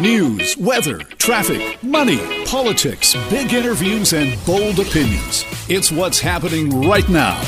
News, 0.00 0.56
weather, 0.56 1.00
traffic, 1.18 1.82
money, 1.82 2.46
politics, 2.46 3.14
big 3.28 3.52
interviews, 3.52 4.14
and 4.14 4.42
bold 4.46 4.78
opinions. 4.78 5.44
It's 5.68 5.92
what's 5.92 6.18
happening 6.18 6.88
right 6.88 7.06
now. 7.10 7.38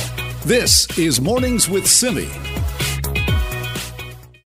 This 0.45 0.87
is 0.99 1.19
Mornings 1.19 1.71
with 1.71 1.87
Simi. 1.87 2.29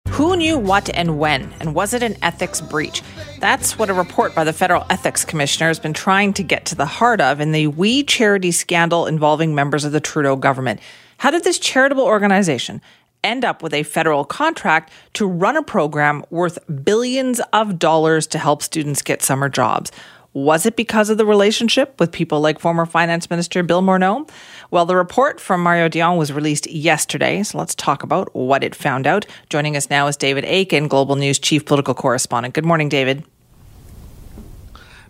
Who 0.09 0.35
knew 0.35 0.57
what 0.57 0.89
and 0.89 1.19
when, 1.19 1.53
and 1.59 1.75
was 1.75 1.93
it 1.93 2.01
an 2.01 2.17
ethics 2.23 2.61
breach? 2.61 3.03
That's 3.39 3.77
what 3.77 3.91
a 3.91 3.93
report 3.93 4.33
by 4.33 4.43
the 4.43 4.53
Federal 4.53 4.87
Ethics 4.89 5.23
Commissioner 5.23 5.67
has 5.67 5.77
been 5.77 5.93
trying 5.93 6.33
to 6.33 6.41
get 6.41 6.65
to 6.65 6.75
the 6.75 6.87
heart 6.87 7.21
of 7.21 7.39
in 7.39 7.51
the 7.51 7.67
We 7.67 8.01
Charity 8.01 8.53
scandal 8.53 9.05
involving 9.05 9.53
members 9.53 9.85
of 9.85 9.91
the 9.91 10.01
Trudeau 10.01 10.35
government. 10.35 10.79
How 11.17 11.29
did 11.29 11.43
this 11.43 11.59
charitable 11.59 12.03
organization 12.03 12.81
end 13.23 13.45
up 13.45 13.63
with 13.63 13.73
a 13.73 13.83
federal 13.83 14.25
contract 14.25 14.91
to 15.13 15.25
run 15.27 15.57
a 15.57 15.63
program 15.63 16.23
worth 16.29 16.59
billions 16.83 17.41
of 17.51 17.79
dollars 17.79 18.27
to 18.27 18.37
help 18.37 18.61
students 18.61 19.01
get 19.01 19.21
summer 19.21 19.49
jobs? 19.49 19.91
Was 20.33 20.65
it 20.65 20.75
because 20.75 21.11
of 21.11 21.19
the 21.19 21.27
relationship 21.27 21.99
with 21.99 22.11
people 22.11 22.41
like 22.41 22.59
former 22.59 22.87
Finance 22.87 23.29
Minister 23.29 23.61
Bill 23.61 23.83
Morneau? 23.83 24.27
Well, 24.71 24.85
the 24.85 24.95
report 24.95 25.39
from 25.39 25.61
Mario 25.61 25.87
Dion 25.87 26.17
was 26.17 26.33
released 26.33 26.69
yesterday, 26.71 27.43
so 27.43 27.59
let's 27.59 27.75
talk 27.75 28.01
about 28.01 28.33
what 28.35 28.63
it 28.63 28.73
found 28.73 29.05
out. 29.05 29.27
Joining 29.49 29.77
us 29.77 29.91
now 29.91 30.07
is 30.07 30.17
David 30.17 30.43
Akin, 30.45 30.87
Global 30.87 31.15
News 31.15 31.37
Chief 31.37 31.63
Political 31.63 31.93
Correspondent. 31.93 32.55
Good 32.55 32.65
morning, 32.65 32.89
David. 32.89 33.23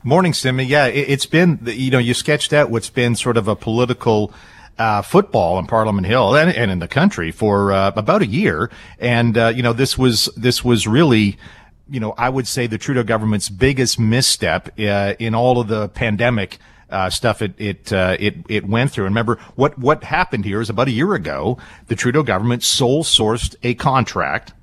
Morning, 0.04 0.34
Simi. 0.34 0.66
Yeah, 0.66 0.88
it, 0.88 1.08
has 1.08 1.26
been, 1.26 1.60
you 1.64 1.90
know, 1.90 2.00
you 2.00 2.14
sketched 2.14 2.52
out 2.52 2.70
what's 2.70 2.90
been 2.90 3.16
sort 3.16 3.38
of 3.38 3.48
a 3.48 3.56
political 3.56 4.34
uh, 4.78 5.02
football 5.02 5.60
in 5.60 5.68
Parliament 5.68 6.08
Hill 6.08 6.36
and, 6.36 6.50
and 6.56 6.72
in 6.72 6.80
the 6.80 6.88
country 6.88 7.32
for 7.32 7.72
uh, 7.72 7.92
about 7.96 8.22
a 8.22 8.28
year. 8.28 8.70
And, 9.00 9.38
uh, 9.38 9.54
you 9.56 9.64
know, 9.64 9.74
this 9.74 9.98
was, 9.98 10.26
this 10.36 10.64
was 10.64 10.88
really, 10.88 11.38
you 11.90 12.00
know, 12.00 12.14
I 12.18 12.30
would 12.30 12.48
say 12.48 12.68
the 12.68 12.78
Trudeau 12.78 13.04
government's 13.04 13.50
biggest 13.50 14.00
misstep 14.00 14.70
uh, 14.80 15.14
in 15.20 15.36
all 15.36 15.60
of 15.60 15.68
the 15.68 15.90
pandemic 15.90 16.60
uh, 16.94 17.10
stuff 17.10 17.42
it 17.42 17.54
it 17.58 17.92
uh, 17.92 18.16
it 18.20 18.36
it 18.48 18.68
went 18.68 18.92
through. 18.92 19.06
And 19.06 19.16
remember 19.16 19.40
what 19.56 19.78
what 19.80 20.04
happened 20.04 20.46
here 20.46 20.62
is 20.62 20.70
about 20.70 20.88
a 20.88 20.92
year 20.92 21.16
ago, 21.16 21.58
the 21.88 21.96
Trudeau 21.96 22.24
government 22.24 22.64
sole 22.64 23.04
sourced 23.04 23.56
a 23.64 23.74
contract. 23.74 24.54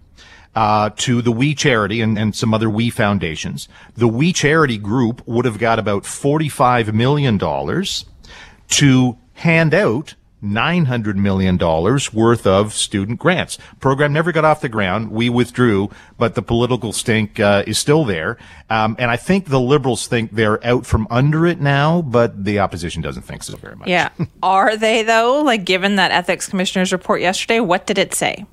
Uh, 0.53 0.91
to 0.97 1.23
the 1.23 1.31
We 1.31 1.55
Charity 1.55 2.01
and, 2.01 2.19
and 2.19 2.35
some 2.35 2.53
other 2.53 2.69
We 2.69 2.91
foundations. 2.91 3.69
The 3.95 4.09
We 4.09 4.33
Charity 4.33 4.79
group 4.79 5.23
would 5.25 5.45
have 5.45 5.59
got 5.59 5.79
about 5.79 6.03
$45 6.03 6.93
million 6.93 7.39
to 7.39 9.19
hand 9.41 9.75
out 9.75 10.15
$900 10.43 11.17
million 11.17 11.59
worth 11.59 12.47
of 12.47 12.73
student 12.73 13.19
grants. 13.19 13.59
Program 13.79 14.13
never 14.13 14.33
got 14.33 14.45
off 14.45 14.61
the 14.61 14.69
ground. 14.69 15.11
We 15.11 15.29
withdrew, 15.29 15.91
but 16.19 16.35
the 16.35 16.43
political 16.43 16.93
stink 16.93 17.39
uh, 17.39 17.65
is 17.67 17.79
still 17.79 18.05
there. 18.05 18.39
Um, 18.69 18.97
and 18.99 19.11
I 19.11 19.17
think 19.17 19.47
the 19.47 19.61
liberals 19.61 20.07
think 20.07 20.33
they're 20.33 20.65
out 20.67 20.87
from 20.87 21.07
under 21.11 21.47
it 21.47 21.61
now, 21.61 22.03
but 22.03 22.45
the 22.45 22.59
opposition 22.59 23.03
doesn't 23.03 23.23
think 23.23 23.43
so 23.43 23.57
very 23.57 23.77
much. 23.77 23.89
Yeah. 23.89 24.11
Are 24.43 24.77
they, 24.77 25.03
though? 25.03 25.43
Like, 25.43 25.65
given 25.65 25.97
that 25.97 26.11
ethics 26.11 26.49
commissioner's 26.49 26.93
report 26.93 27.21
yesterday, 27.21 27.61
what 27.61 27.87
did 27.87 27.99
it 27.99 28.15
say? 28.15 28.47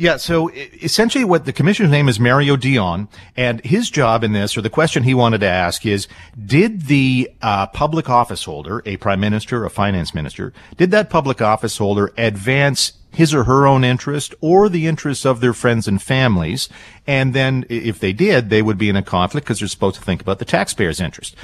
Yeah, 0.00 0.16
so 0.16 0.48
essentially 0.54 1.24
what 1.24 1.44
the 1.44 1.52
commissioner's 1.52 1.90
name 1.90 2.08
is 2.08 2.20
Mario 2.20 2.56
Dion, 2.56 3.08
and 3.36 3.60
his 3.64 3.90
job 3.90 4.22
in 4.22 4.32
this, 4.32 4.56
or 4.56 4.60
the 4.62 4.70
question 4.70 5.02
he 5.02 5.12
wanted 5.12 5.40
to 5.40 5.48
ask 5.48 5.84
is, 5.84 6.06
did 6.46 6.82
the 6.82 7.28
uh, 7.42 7.66
public 7.66 8.08
office 8.08 8.44
holder, 8.44 8.80
a 8.86 8.96
prime 8.98 9.18
minister, 9.18 9.64
a 9.64 9.70
finance 9.70 10.14
minister, 10.14 10.52
did 10.76 10.92
that 10.92 11.10
public 11.10 11.42
office 11.42 11.78
holder 11.78 12.12
advance 12.16 12.92
his 13.10 13.34
or 13.34 13.44
her 13.44 13.66
own 13.66 13.82
interest 13.82 14.34
or 14.40 14.68
the 14.68 14.86
interests 14.86 15.26
of 15.26 15.40
their 15.40 15.52
friends 15.52 15.88
and 15.88 16.00
families. 16.00 16.68
And 17.06 17.34
then 17.34 17.64
if 17.68 17.98
they 17.98 18.12
did, 18.12 18.50
they 18.50 18.62
would 18.62 18.78
be 18.78 18.88
in 18.88 18.96
a 18.96 19.02
conflict 19.02 19.46
because 19.46 19.58
they're 19.58 19.68
supposed 19.68 19.96
to 19.96 20.02
think 20.02 20.20
about 20.20 20.38
the 20.38 20.44
taxpayer's 20.44 21.00
interest. 21.00 21.34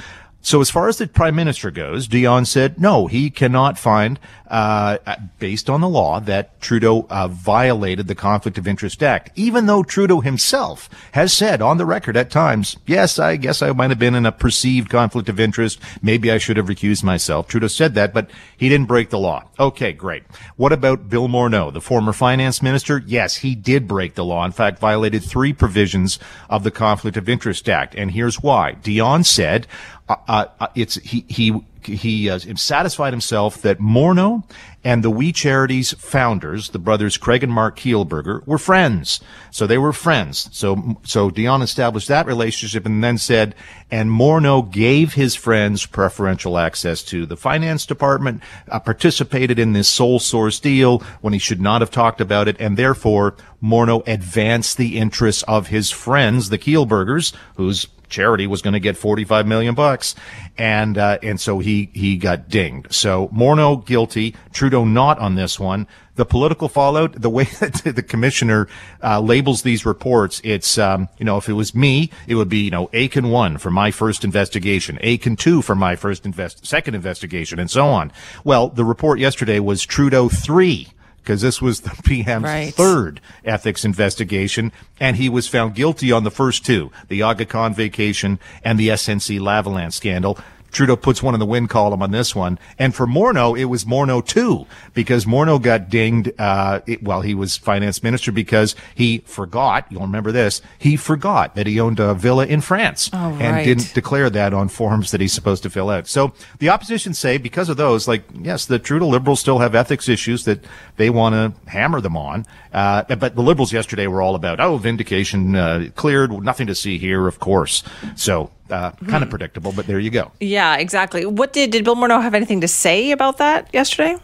So 0.45 0.61
as 0.61 0.69
far 0.69 0.87
as 0.87 0.99
the 0.99 1.07
prime 1.07 1.35
minister 1.35 1.71
goes, 1.71 2.07
Dion 2.07 2.45
said 2.45 2.79
no, 2.79 3.07
he 3.07 3.31
cannot 3.31 3.79
find, 3.79 4.19
uh, 4.47 4.99
based 5.39 5.71
on 5.71 5.81
the 5.81 5.89
law, 5.89 6.19
that 6.19 6.61
Trudeau 6.61 7.07
uh, 7.09 7.27
violated 7.27 8.05
the 8.05 8.13
Conflict 8.13 8.59
of 8.59 8.67
Interest 8.67 9.01
Act, 9.01 9.31
even 9.35 9.65
though 9.65 9.81
Trudeau 9.81 10.19
himself 10.19 10.87
has 11.13 11.33
said 11.33 11.63
on 11.63 11.79
the 11.79 11.85
record 11.85 12.15
at 12.15 12.29
times, 12.29 12.77
yes, 12.85 13.17
I 13.17 13.37
guess 13.37 13.63
I 13.63 13.71
might 13.71 13.89
have 13.89 13.97
been 13.97 14.13
in 14.13 14.27
a 14.27 14.31
perceived 14.31 14.87
conflict 14.87 15.29
of 15.29 15.39
interest. 15.39 15.79
Maybe 16.03 16.31
I 16.31 16.37
should 16.37 16.57
have 16.57 16.67
recused 16.67 17.03
myself. 17.03 17.47
Trudeau 17.47 17.65
said 17.65 17.95
that, 17.95 18.13
but 18.13 18.29
he 18.55 18.69
didn't 18.69 18.85
break 18.85 19.09
the 19.09 19.17
law. 19.17 19.49
Okay, 19.59 19.93
great. 19.93 20.25
What 20.57 20.71
about 20.71 21.09
Bill 21.09 21.27
Morneau, 21.27 21.73
the 21.73 21.81
former 21.81 22.13
finance 22.13 22.61
minister? 22.61 23.01
Yes, 23.07 23.37
he 23.37 23.55
did 23.55 23.87
break 23.87 24.13
the 24.13 24.23
law. 24.23 24.45
In 24.45 24.51
fact, 24.51 24.77
violated 24.77 25.23
three 25.23 25.53
provisions 25.53 26.19
of 26.51 26.63
the 26.63 26.69
Conflict 26.69 27.17
of 27.17 27.27
Interest 27.27 27.67
Act. 27.67 27.95
And 27.95 28.11
here's 28.11 28.43
why. 28.43 28.73
Dion 28.73 29.23
said, 29.23 29.65
uh, 30.07 30.15
uh, 30.27 30.45
uh, 30.59 30.67
it's 30.75 30.95
he 30.95 31.25
he 31.27 31.61
he 31.81 32.29
uh, 32.29 32.39
satisfied 32.55 33.13
himself 33.13 33.61
that 33.61 33.79
Morneau 33.79 34.43
and 34.83 35.03
the 35.03 35.09
We 35.09 35.31
Charities 35.31 35.93
founders, 35.93 36.69
the 36.69 36.79
brothers 36.79 37.17
Craig 37.17 37.43
and 37.43 37.51
Marc 37.51 37.77
Kielburger, 37.77 38.45
were 38.45 38.57
friends. 38.57 39.19
So 39.49 39.65
they 39.65 39.79
were 39.79 39.93
friends. 39.93 40.47
So 40.51 40.99
so 41.03 41.31
Dion 41.31 41.63
established 41.63 42.07
that 42.07 42.27
relationship 42.27 42.85
and 42.85 43.03
then 43.03 43.17
said, 43.17 43.55
and 43.89 44.11
Morneau 44.11 44.69
gave 44.71 45.13
his 45.13 45.33
friends 45.33 45.87
preferential 45.87 46.59
access 46.59 47.01
to 47.03 47.25
the 47.25 47.37
finance 47.37 47.85
department, 47.87 48.41
uh, 48.69 48.79
participated 48.79 49.57
in 49.57 49.73
this 49.73 49.87
sole 49.87 50.19
source 50.19 50.59
deal 50.59 50.99
when 51.21 51.33
he 51.33 51.39
should 51.39 51.61
not 51.61 51.81
have 51.81 51.91
talked 51.91 52.21
about 52.21 52.47
it, 52.47 52.57
and 52.59 52.77
therefore 52.77 53.35
Morneau 53.61 54.03
advanced 54.07 54.77
the 54.77 54.99
interests 54.99 55.43
of 55.47 55.67
his 55.67 55.89
friends, 55.89 56.49
the 56.49 56.59
Kielburgers, 56.59 57.33
whose 57.55 57.87
charity 58.09 58.47
was 58.47 58.61
going 58.61 58.73
to 58.73 58.79
get 58.79 58.97
45 58.97 59.47
million 59.47 59.75
bucks. 59.75 60.15
And, 60.57 60.97
uh, 60.97 61.17
and 61.21 61.39
so 61.39 61.59
he, 61.59 61.89
he 61.93 62.17
got 62.17 62.49
dinged. 62.49 62.93
So 62.93 63.27
Morneau 63.29 63.85
guilty, 63.85 64.35
Trudeau 64.53 64.85
not 64.85 65.19
on 65.19 65.35
this 65.35 65.59
one. 65.59 65.87
The 66.15 66.25
political 66.25 66.69
fallout, 66.69 67.21
the 67.21 67.29
way 67.29 67.43
that 67.59 67.81
the 67.83 68.03
commissioner, 68.03 68.69
uh, 69.03 69.19
labels 69.19 69.63
these 69.63 69.85
reports, 69.85 70.39
it's, 70.45 70.77
um, 70.77 71.09
you 71.17 71.25
know, 71.25 71.37
if 71.37 71.49
it 71.49 71.53
was 71.53 71.75
me, 71.75 72.09
it 72.27 72.35
would 72.35 72.47
be, 72.47 72.59
you 72.59 72.71
know, 72.71 72.89
Akin 72.93 73.29
one 73.29 73.57
for 73.57 73.69
my 73.69 73.91
first 73.91 74.23
investigation, 74.23 74.97
Akin 75.01 75.35
two 75.35 75.61
for 75.61 75.75
my 75.75 75.97
first 75.97 76.25
invest, 76.25 76.65
second 76.65 76.95
investigation, 76.95 77.59
and 77.59 77.69
so 77.69 77.87
on. 77.87 78.13
Well, 78.45 78.69
the 78.69 78.85
report 78.85 79.19
yesterday 79.19 79.59
was 79.59 79.83
Trudeau 79.83 80.29
three 80.29 80.87
because 81.25 81.41
this 81.41 81.61
was 81.61 81.81
the 81.81 81.89
PM's 82.03 82.43
right. 82.43 82.73
third 82.73 83.19
ethics 83.43 83.83
investigation, 83.83 84.71
and 84.99 85.17
he 85.17 85.27
was 85.27 85.47
found 85.47 85.73
guilty 85.73 86.11
on 86.11 86.23
the 86.23 86.31
first 86.31 86.65
two, 86.65 86.91
the 87.07 87.23
Aga 87.23 87.47
Khan 87.47 87.73
vacation 87.73 88.39
and 88.63 88.79
the 88.79 88.89
SNC 88.89 89.39
Lavalin 89.39 89.91
scandal. 89.91 90.37
Trudeau 90.75 90.95
puts 90.95 91.23
one 91.23 91.33
in 91.33 91.39
the 91.39 91.45
win 91.45 91.67
column 91.67 92.01
on 92.01 92.11
this 92.11 92.35
one. 92.35 92.59
And 92.77 92.93
for 92.93 93.07
Morneau, 93.07 93.57
it 93.57 93.65
was 93.65 93.85
Morneau 93.85 94.25
too, 94.25 94.67
because 94.93 95.25
Morneau 95.25 95.61
got 95.61 95.89
dinged, 95.89 96.31
uh, 96.37 96.81
it, 96.85 97.01
while 97.01 97.21
he 97.21 97.33
was 97.33 97.55
finance 97.57 98.03
minister 98.03 98.31
because 98.31 98.75
he 98.93 99.19
forgot, 99.19 99.87
you'll 99.89 100.01
remember 100.01 100.31
this, 100.31 100.61
he 100.77 100.97
forgot 100.97 101.55
that 101.55 101.65
he 101.65 101.79
owned 101.79 101.99
a 101.99 102.13
villa 102.13 102.45
in 102.45 102.61
France 102.61 103.09
oh, 103.13 103.31
right. 103.31 103.41
and 103.41 103.65
didn't 103.65 103.93
declare 103.93 104.29
that 104.29 104.53
on 104.53 104.67
forms 104.67 105.11
that 105.11 105.21
he's 105.21 105.33
supposed 105.33 105.63
to 105.63 105.69
fill 105.69 105.89
out. 105.89 106.07
So 106.07 106.33
the 106.59 106.69
opposition 106.69 107.13
say 107.13 107.37
because 107.37 107.69
of 107.69 107.77
those, 107.77 108.07
like, 108.07 108.23
yes, 108.41 108.65
the 108.65 108.77
Trudeau 108.77 109.07
liberals 109.07 109.39
still 109.39 109.59
have 109.59 109.75
ethics 109.75 110.09
issues 110.09 110.45
that 110.45 110.63
they 110.97 111.09
want 111.09 111.33
to 111.33 111.69
hammer 111.69 112.01
them 112.01 112.17
on. 112.17 112.45
Uh, 112.73 113.03
but 113.15 113.35
the 113.35 113.41
liberals 113.41 113.71
yesterday 113.71 114.07
were 114.07 114.21
all 114.21 114.35
about, 114.35 114.59
oh, 114.59 114.77
vindication, 114.77 115.55
uh, 115.55 115.87
cleared, 115.95 116.31
nothing 116.43 116.67
to 116.67 116.75
see 116.75 116.97
here, 116.97 117.27
of 117.27 117.39
course. 117.39 117.81
So 118.15 118.51
uh, 118.69 118.91
kind 118.91 119.15
of 119.15 119.23
hmm. 119.23 119.29
predictable, 119.29 119.71
but 119.71 119.87
there 119.87 119.99
you 119.99 120.09
go. 120.09 120.31
Yeah, 120.39 120.77
exactly. 120.77 121.25
What 121.25 121.53
did 121.53 121.71
did 121.71 121.83
Bill 121.83 121.95
Morneau 121.95 122.21
have 122.21 122.33
anything 122.33 122.61
to 122.61 122.67
say 122.67 123.11
about 123.11 123.37
that 123.37 123.69
yesterday? 123.73 124.17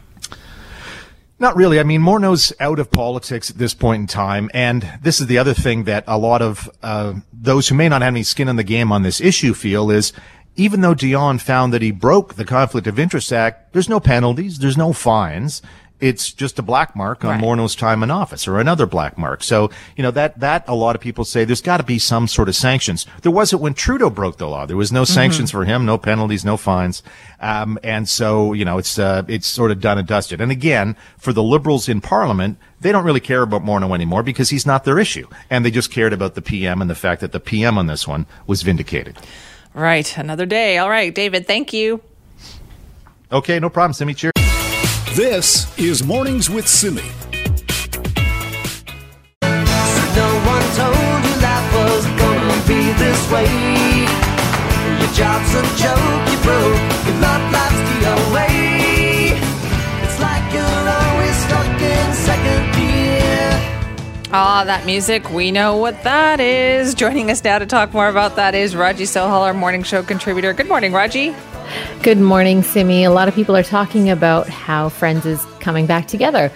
Not 1.40 1.56
really. 1.56 1.79
I 1.79 1.84
mean, 1.84 2.02
Morneau's 2.02 2.53
out 2.59 2.78
of 2.78 2.91
politics 2.91 3.50
at 3.50 3.57
this 3.57 3.74
point 3.74 4.01
in 4.01 4.07
time, 4.07 4.51
and 4.53 4.88
this 5.01 5.19
is 5.19 5.25
the 5.25 5.40
other 5.40 5.56
thing 5.56 5.86
that 5.86 6.04
a 6.06 6.18
lot 6.18 6.42
of 6.42 6.69
uh, 6.83 7.16
those 7.33 7.68
who 7.68 7.75
may 7.75 7.89
not 7.89 8.04
have 8.04 8.13
any 8.13 8.24
skin 8.24 8.48
in 8.48 8.57
the 8.57 8.63
game 8.63 8.92
on 8.92 9.01
this 9.04 9.19
issue 9.19 9.54
feel 9.54 9.89
is. 9.89 10.13
Even 10.57 10.81
though 10.81 10.94
Dion 10.94 11.39
found 11.39 11.71
that 11.71 11.81
he 11.81 11.92
broke 11.92 12.33
the 12.33 12.44
Conflict 12.44 12.86
of 12.86 13.00
Interest 13.00 13.31
Act, 13.31 13.71
there's 13.71 13.88
no 13.88 14.01
penalties, 14.01 14.60
there's 14.60 14.77
no 14.77 14.92
fines 14.92 15.62
it's 16.01 16.33
just 16.33 16.57
a 16.59 16.62
black 16.63 16.95
mark 16.95 17.24
on 17.24 17.31
right. 17.31 17.42
Morneau's 17.42 17.75
time 17.75 18.01
in 18.01 18.09
office 18.09 18.48
or 18.48 18.59
another 18.59 18.86
black 18.86 19.18
mark. 19.18 19.44
So, 19.44 19.69
you 19.95 20.03
know, 20.03 20.12
that, 20.12 20.39
that 20.39 20.68
a 20.68 20.74
lot 20.74 20.95
of 20.95 21.01
people 21.01 21.24
say 21.24 21.45
there's 21.45 21.62
got 21.62 21.77
to 21.77 21.83
be 21.83 22.00
some 22.00 22.27
sort 22.27 22.50
of 22.50 22.56
sanctions. 22.56 23.06
There 23.21 23.31
wasn't 23.31 23.62
when 23.62 23.75
Trudeau 23.75 24.09
broke 24.09 24.38
the 24.38 24.48
law. 24.48 24.65
There 24.65 24.75
was 24.75 24.92
no 24.92 25.03
mm-hmm. 25.03 25.13
sanctions 25.13 25.51
for 25.51 25.63
him, 25.63 25.86
no 25.86 25.98
penalties, 25.98 26.44
no 26.44 26.57
fines. 26.57 27.03
Um, 27.39 27.77
and 27.83 28.09
so, 28.09 28.53
you 28.53 28.65
know, 28.65 28.80
it's, 28.80 28.98
uh, 28.98 29.24
it's 29.27 29.48
sort 29.48 29.69
of 29.69 29.80
done 29.80 30.00
and 30.00 30.07
dusted. 30.07 30.42
And 30.42 30.51
again, 30.51 30.98
for 31.18 31.33
the 31.33 31.44
liberals 31.44 31.88
in 31.88 32.01
parliament, 32.01 32.57
they 32.80 32.92
don't 32.92 33.06
really 33.06 33.19
care 33.19 33.44
about 33.44 33.63
Morneau 33.63 33.94
anymore 33.94 34.24
because 34.24 34.50
he's 34.50 34.65
not 34.65 34.83
their 34.83 34.97
issue. 34.97 35.27
And 35.51 35.63
they 35.63 35.71
just 35.71 35.92
cared 35.92 36.13
about 36.13 36.33
the 36.33 36.42
PM 36.42 36.81
and 36.81 36.89
the 36.89 36.95
fact 36.95 37.21
that 37.21 37.31
the 37.31 37.39
PM 37.39 37.77
on 37.77 37.86
this 37.86 38.07
one 38.07 38.25
was 38.47 38.63
vindicated. 38.63 39.18
Right. 39.75 40.18
Another 40.18 40.47
day. 40.47 40.80
All 40.80 40.89
right, 40.89 41.13
David, 41.13 41.45
thank 41.45 41.71
you. 41.71 42.01
Okay, 43.31 43.59
no 43.59 43.69
problem, 43.69 43.94
Simi. 43.94 44.13
Cheers. 44.13 44.41
This 45.16 45.68
is 45.78 46.04
Mornings 46.06 46.50
with 46.50 46.66
Simi. 46.66 47.02
No 47.02 47.08
one 50.48 50.63
told 50.80 51.24
you 51.28 51.36
life 51.44 51.68
was 51.75 52.06
gonna 52.16 52.56
Your 55.02 55.12
job's 55.12 55.52
a 55.54 55.63
joke, 55.75 56.24
you 56.31 56.40
broke. 56.44 56.80
Your 57.04 57.19
love 57.19 57.44
life's 57.52 57.84
the 57.92 57.98
away. 58.30 59.36
It's 60.02 60.18
like 60.22 60.48
you're 60.54 60.63
always 60.63 61.36
stuck 61.44 61.81
in 61.81 62.14
second 62.14 62.74
gear. 62.74 63.60
Ah, 64.31 64.64
that 64.66 64.86
music, 64.86 65.30
we 65.30 65.52
know 65.52 65.75
what 65.75 66.04
that 66.04 66.40
is. 66.40 66.96
Joining 66.96 67.30
us 67.30 67.44
now 67.44 67.60
to 67.60 67.66
talk 67.66 67.94
more 67.94 68.07
about 68.07 68.38
that 68.38 68.56
is 68.56 68.78
Raji 68.78 69.04
Sohal, 69.04 69.42
our 69.42 69.54
morning 69.54 69.84
show 69.84 70.04
contributor. 70.04 70.54
Good 70.54 70.69
morning, 70.69 70.94
Raji. 70.94 71.36
Good 72.03 72.19
morning, 72.19 72.63
Simi. 72.63 73.03
A 73.03 73.12
lot 73.12 73.27
of 73.27 73.35
people 73.35 73.56
are 73.56 73.63
talking 73.63 74.09
about 74.09 74.47
how 74.50 74.89
Friends 74.89 75.25
is 75.25 75.45
coming 75.59 75.85
back 75.85 76.07
together. 76.07 76.51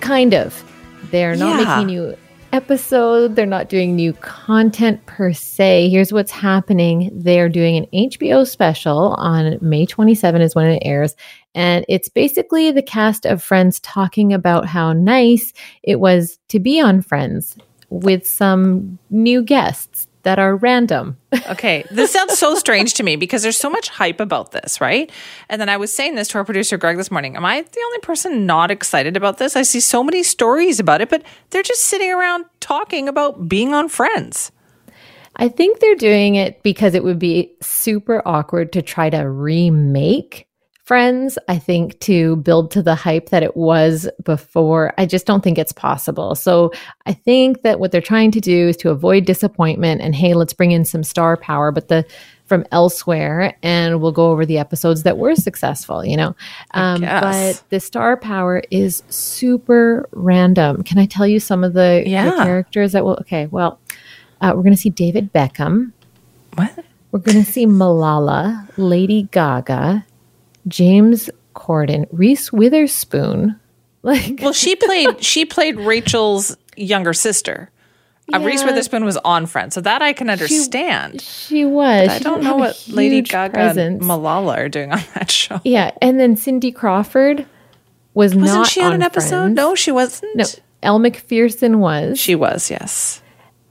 Kind 0.00 0.34
of. 0.34 0.62
They're 1.10 1.36
not 1.36 1.58
Yeah. 1.60 1.76
making 1.76 1.86
new 1.86 2.16
episode. 2.52 3.36
They're 3.36 3.46
not 3.46 3.68
doing 3.68 3.94
new 3.96 4.12
content 4.14 5.04
per 5.06 5.32
se. 5.32 5.88
Here's 5.88 6.12
what's 6.12 6.32
happening. 6.32 7.10
They're 7.14 7.48
doing 7.48 7.76
an 7.76 7.86
HBO 7.92 8.44
special 8.44 9.14
on 9.18 9.58
May 9.60 9.86
27 9.86 10.42
is 10.42 10.54
when 10.54 10.66
it 10.66 10.82
airs. 10.84 11.14
And 11.54 11.84
it's 11.88 12.08
basically 12.08 12.70
the 12.70 12.82
cast 12.82 13.24
of 13.24 13.42
Friends 13.42 13.80
talking 13.80 14.32
about 14.32 14.66
how 14.66 14.92
nice 14.92 15.52
it 15.82 16.00
was 16.00 16.38
to 16.48 16.58
be 16.60 16.80
on 16.80 17.02
Friends 17.02 17.56
with 17.88 18.26
some 18.26 18.98
new 19.10 19.42
guests 19.42 20.06
that 20.22 20.38
are 20.38 20.56
random. 20.56 21.16
Okay, 21.50 21.84
this 21.90 22.12
sounds 22.12 22.38
so 22.38 22.54
strange 22.54 22.94
to 22.94 23.02
me 23.02 23.16
because 23.16 23.42
there's 23.42 23.56
so 23.56 23.70
much 23.70 23.88
hype 23.88 24.20
about 24.20 24.52
this, 24.52 24.80
right? 24.80 25.10
And 25.48 25.60
then 25.60 25.68
I 25.68 25.76
was 25.78 25.92
saying 25.92 26.14
this 26.14 26.28
to 26.28 26.38
our 26.38 26.44
producer 26.44 26.76
Greg 26.76 26.96
this 26.96 27.10
morning. 27.10 27.34
Am 27.34 27.44
I 27.44 27.60
the 27.60 27.82
only 27.86 27.98
person 27.98 28.46
not 28.46 28.70
excited 28.70 29.16
about 29.16 29.38
this? 29.38 29.56
I 29.56 29.62
see 29.62 29.80
so 29.80 30.04
many 30.04 30.22
stories 30.22 30.78
about 30.78 31.00
it, 31.00 31.10
but 31.10 31.24
they're 31.50 31.64
just 31.64 31.86
sitting 31.86 32.12
around 32.12 32.44
talking 32.60 33.08
about 33.08 33.48
being 33.48 33.74
on 33.74 33.88
Friends. 33.88 34.52
I 35.36 35.48
think 35.48 35.80
they're 35.80 35.96
doing 35.96 36.36
it 36.36 36.62
because 36.62 36.94
it 36.94 37.02
would 37.02 37.18
be 37.18 37.52
super 37.62 38.22
awkward 38.26 38.72
to 38.74 38.82
try 38.82 39.10
to 39.10 39.28
remake 39.28 40.46
Friends. 40.90 41.38
I 41.46 41.56
think 41.56 42.00
to 42.00 42.34
build 42.34 42.72
to 42.72 42.82
the 42.82 42.96
hype 42.96 43.28
that 43.28 43.44
it 43.44 43.56
was 43.56 44.08
before. 44.24 44.92
I 44.98 45.06
just 45.06 45.24
don't 45.24 45.40
think 45.40 45.56
it's 45.56 45.70
possible. 45.70 46.34
So 46.34 46.72
I 47.06 47.12
think 47.12 47.62
that 47.62 47.78
what 47.78 47.92
they're 47.92 48.00
trying 48.00 48.32
to 48.32 48.40
do 48.40 48.70
is 48.70 48.76
to 48.78 48.90
avoid 48.90 49.24
disappointment 49.24 50.00
and 50.00 50.16
hey, 50.16 50.34
let's 50.34 50.52
bring 50.52 50.72
in 50.72 50.84
some 50.84 51.04
star 51.04 51.36
power, 51.36 51.70
but 51.70 51.86
the 51.86 52.04
from 52.46 52.66
elsewhere 52.72 53.56
and 53.62 54.00
we'll 54.00 54.10
go 54.10 54.32
over 54.32 54.44
the 54.44 54.58
episodes 54.58 55.04
that 55.04 55.16
were 55.16 55.36
successful, 55.36 56.04
you 56.04 56.16
know. 56.16 56.34
Um, 56.72 57.02
but 57.02 57.62
the 57.68 57.78
star 57.78 58.16
power 58.16 58.60
is 58.72 59.04
super 59.10 60.08
random. 60.10 60.82
Can 60.82 60.98
I 60.98 61.06
tell 61.06 61.24
you 61.24 61.38
some 61.38 61.62
of 61.62 61.72
the, 61.72 62.02
the 62.04 62.42
characters 62.42 62.90
that 62.94 63.04
will 63.04 63.16
okay, 63.20 63.46
well, 63.46 63.78
uh, 64.40 64.54
we're 64.56 64.64
going 64.64 64.74
to 64.74 64.80
see 64.80 64.90
David 64.90 65.32
Beckham. 65.32 65.92
What? 66.56 66.84
We're 67.12 67.20
going 67.20 67.44
to 67.44 67.48
see 67.48 67.64
Malala, 67.66 68.68
Lady 68.76 69.28
Gaga, 69.30 70.04
James 70.70 71.28
Corden, 71.54 72.06
Reese 72.10 72.50
Witherspoon. 72.52 73.60
Like, 74.02 74.38
Well, 74.40 74.54
she 74.54 74.76
played 74.76 75.22
she 75.32 75.44
played 75.44 75.76
Rachel's 75.78 76.56
younger 76.74 77.12
sister. 77.12 77.70
Uh, 78.32 78.40
Reese 78.40 78.64
Witherspoon 78.64 79.04
was 79.04 79.18
on 79.18 79.44
Friends, 79.44 79.74
so 79.74 79.82
that 79.82 80.00
I 80.00 80.14
can 80.14 80.30
understand. 80.30 81.20
she 81.20 81.66
was. 81.66 82.08
I 82.08 82.16
She 82.16 82.24
don't 82.24 82.42
know 82.42 82.56
what 82.56 82.82
Lady 82.88 83.20
Gaga 83.20 83.52
presence. 83.52 84.00
and 84.00 84.10
Malala 84.10 84.56
are 84.56 84.68
doing 84.70 84.90
on 84.90 85.02
that 85.16 85.30
show. 85.30 85.60
yeah, 85.64 85.90
and 86.00 86.18
then 86.18 86.34
Cindy 86.36 86.72
Crawford 86.72 87.44
was 88.14 88.34
Wasn't 88.34 88.42
not 88.54 88.68
she 88.68 88.80
on, 88.80 88.94
an 88.94 89.02
episode? 89.02 89.28
Friends. 89.28 89.56
No, 89.56 89.74
she 89.74 89.92
wasn't. 89.92 90.34
no. 90.34 90.44
Elle 90.82 90.98
Macpherson 90.98 91.78
was. 91.80 92.18
She 92.18 92.34
was, 92.34 92.70
yes. 92.70 93.19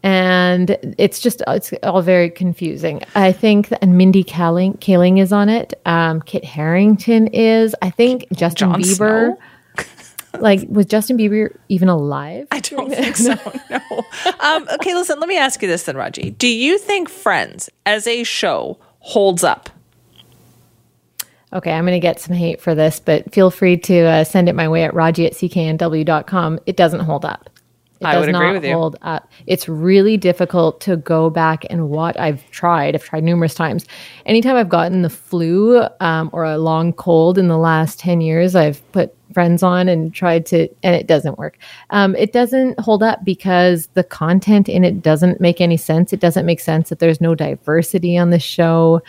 And 0.02 0.96
it's 0.98 1.20
just 1.20 1.42
it's 1.48 1.74
all 1.84 2.02
very 2.02 2.30
confusing. 2.30 3.02
I 3.16 3.32
think 3.32 3.70
that, 3.70 3.84
and 3.84 3.98
Mindy 3.98 4.24
Kaling, 4.24 4.80
Kaling 4.80 5.20
is 5.20 5.34
on 5.34 5.50
it. 5.50 5.74
Um, 5.86 6.22
Kit 6.22 6.46
Harington 6.46 7.28
is. 7.28 7.76
I 7.82 7.90
think 7.90 8.26
Justin 8.34 8.72
Jon 8.72 8.82
Bieber. 8.82 9.38
Like 10.38 10.68
was 10.70 10.86
Justin 10.86 11.18
Bieber 11.18 11.58
even 11.70 11.90
alive? 11.90 12.48
I 12.52 12.60
don't 12.60 12.92
think 12.92 13.18
so. 13.18 13.36
No. 13.70 13.80
Um, 14.40 14.68
okay, 14.76 14.94
listen. 14.94 15.20
Let 15.20 15.28
me 15.28 15.38
ask 15.38 15.62
you 15.62 15.68
this 15.68 15.84
then, 15.84 15.98
Raji. 15.98 16.32
Do 16.32 16.48
you 16.48 16.78
think 16.78 17.10
Friends 17.10 17.70
as 17.86 18.06
a 18.06 18.24
show 18.24 18.78
holds 19.00 19.44
up? 19.44 19.70
Okay, 21.52 21.72
I'm 21.72 21.84
going 21.84 21.96
to 21.96 22.00
get 22.00 22.20
some 22.20 22.36
hate 22.36 22.62
for 22.62 22.76
this, 22.76 23.00
but 23.00 23.34
feel 23.34 23.50
free 23.50 23.78
to 23.78 24.02
uh, 24.02 24.24
send 24.24 24.50
it 24.50 24.54
my 24.56 24.68
way 24.68 24.84
at 24.84 24.94
raji 24.94 25.26
at 25.26 25.34
cknw.com. 25.34 26.60
It 26.68 26.78
doesn't 26.78 27.00
hold 27.02 27.26
up. 27.26 27.49
It 28.02 28.06
I 28.06 28.14
does 28.14 28.22
would 28.22 28.30
agree 28.30 28.48
not 28.48 28.54
with 28.54 28.66
you. 28.66 28.74
hold 28.74 28.96
up. 29.02 29.30
It's 29.46 29.68
really 29.68 30.16
difficult 30.16 30.80
to 30.82 30.96
go 30.98 31.30
back 31.30 31.66
and 31.70 31.90
watch. 31.90 32.16
I've 32.18 32.50
tried. 32.52 32.96
I've 32.96 33.04
tried 33.04 33.24
numerous 33.24 33.54
times. 33.54 33.86
Anytime 34.26 34.56
I've 34.56 34.70
gotten 34.70 35.02
the 35.02 35.10
flu 35.10 35.84
um, 36.00 36.30
or 36.32 36.46
a 36.46 36.58
long 36.58 36.94
cold 36.94 37.38
in 37.38 37.50
the 37.50 37.58
last 37.58 38.00
10 38.00 38.22
years, 38.22 38.56
I've 38.56 38.82
put 38.94 39.14
friends 39.34 39.62
on 39.62 39.88
and 39.88 40.14
tried 40.14 40.46
to, 40.48 40.68
and 40.82 40.96
it 40.96 41.08
doesn't 41.08 41.38
work. 41.38 41.58
Um, 41.92 42.16
it 42.16 42.32
doesn't 42.34 42.80
hold 42.80 43.04
up 43.04 43.24
because 43.24 43.88
the 43.94 44.04
content 44.04 44.68
in 44.70 44.84
it 44.84 45.02
doesn't 45.02 45.40
make 45.40 45.62
any 45.62 45.78
sense. 45.78 46.14
It 46.14 46.20
doesn't 46.20 46.46
make 46.46 46.60
sense 46.60 46.90
that 46.90 47.00
there's 47.00 47.22
no 47.22 47.36
diversity 47.36 48.18
on 48.18 48.30
the 48.32 48.40
show. 48.40 49.02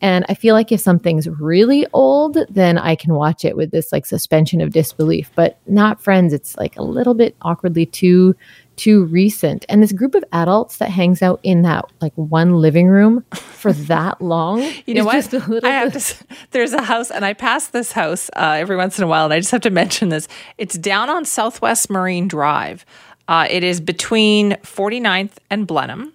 And 0.00 0.24
I 0.28 0.34
feel 0.34 0.54
like 0.54 0.72
if 0.72 0.80
something's 0.80 1.28
really 1.28 1.86
old, 1.92 2.38
then 2.48 2.78
I 2.78 2.94
can 2.94 3.14
watch 3.14 3.44
it 3.44 3.56
with 3.56 3.70
this 3.70 3.92
like 3.92 4.06
suspension 4.06 4.60
of 4.60 4.70
disbelief. 4.70 5.30
But 5.34 5.58
not 5.66 6.00
Friends. 6.00 6.32
It's 6.32 6.56
like 6.56 6.76
a 6.76 6.82
little 6.82 7.14
bit 7.14 7.36
awkwardly 7.42 7.86
too 7.86 8.34
too 8.76 9.04
recent. 9.06 9.64
And 9.68 9.82
this 9.82 9.92
group 9.92 10.14
of 10.14 10.22
adults 10.32 10.76
that 10.78 10.90
hangs 10.90 11.22
out 11.22 11.40
in 11.42 11.62
that 11.62 11.86
like 12.00 12.12
one 12.14 12.60
living 12.60 12.88
room 12.88 13.24
for 13.32 13.72
that 13.72 14.20
long. 14.20 14.62
You 14.84 14.94
know 14.94 15.04
what? 15.04 15.14
Just 15.14 15.32
a 15.32 15.38
little 15.38 15.68
I 15.68 15.72
have 15.72 15.92
to. 15.92 16.26
There's 16.50 16.72
a 16.72 16.82
house, 16.82 17.10
and 17.10 17.24
I 17.24 17.32
pass 17.32 17.68
this 17.68 17.92
house 17.92 18.30
uh, 18.36 18.56
every 18.58 18.76
once 18.76 18.98
in 18.98 19.04
a 19.04 19.06
while, 19.06 19.24
and 19.24 19.34
I 19.34 19.40
just 19.40 19.50
have 19.50 19.62
to 19.62 19.70
mention 19.70 20.10
this. 20.10 20.28
It's 20.58 20.76
down 20.76 21.10
on 21.10 21.24
Southwest 21.24 21.90
Marine 21.90 22.28
Drive. 22.28 22.84
Uh, 23.28 23.46
it 23.50 23.64
is 23.64 23.80
between 23.80 24.52
49th 24.62 25.32
and 25.50 25.66
Blenheim 25.66 26.12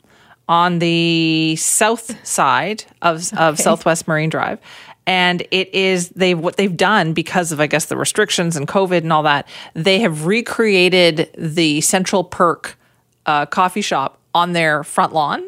on 0.51 0.80
the 0.80 1.56
south 1.56 2.27
side 2.27 2.83
of, 3.01 3.33
of 3.38 3.57
Southwest 3.57 4.06
Marine 4.06 4.30
Drive. 4.30 4.59
And 5.07 5.48
it 5.50 5.74
is 5.74 6.09
they 6.09 6.36
what 6.36 6.57
they've 6.57 6.75
done 6.75 7.13
because 7.13 7.53
of 7.53 7.62
I 7.62 7.68
guess 7.68 7.86
the 7.86 7.95
restrictions 7.95 8.57
and 8.57 8.68
COVID 8.68 8.98
and 8.98 9.13
all 9.13 9.24
that. 9.24 9.48
They 9.75 10.00
have 10.00 10.25
recreated 10.25 11.30
the 11.38 11.80
Central 11.80 12.25
Perk 12.25 12.77
uh, 13.25 13.45
coffee 13.45 13.81
shop 13.81 14.19
on 14.36 14.51
their 14.51 14.83
front 14.83 15.13
lawn 15.13 15.48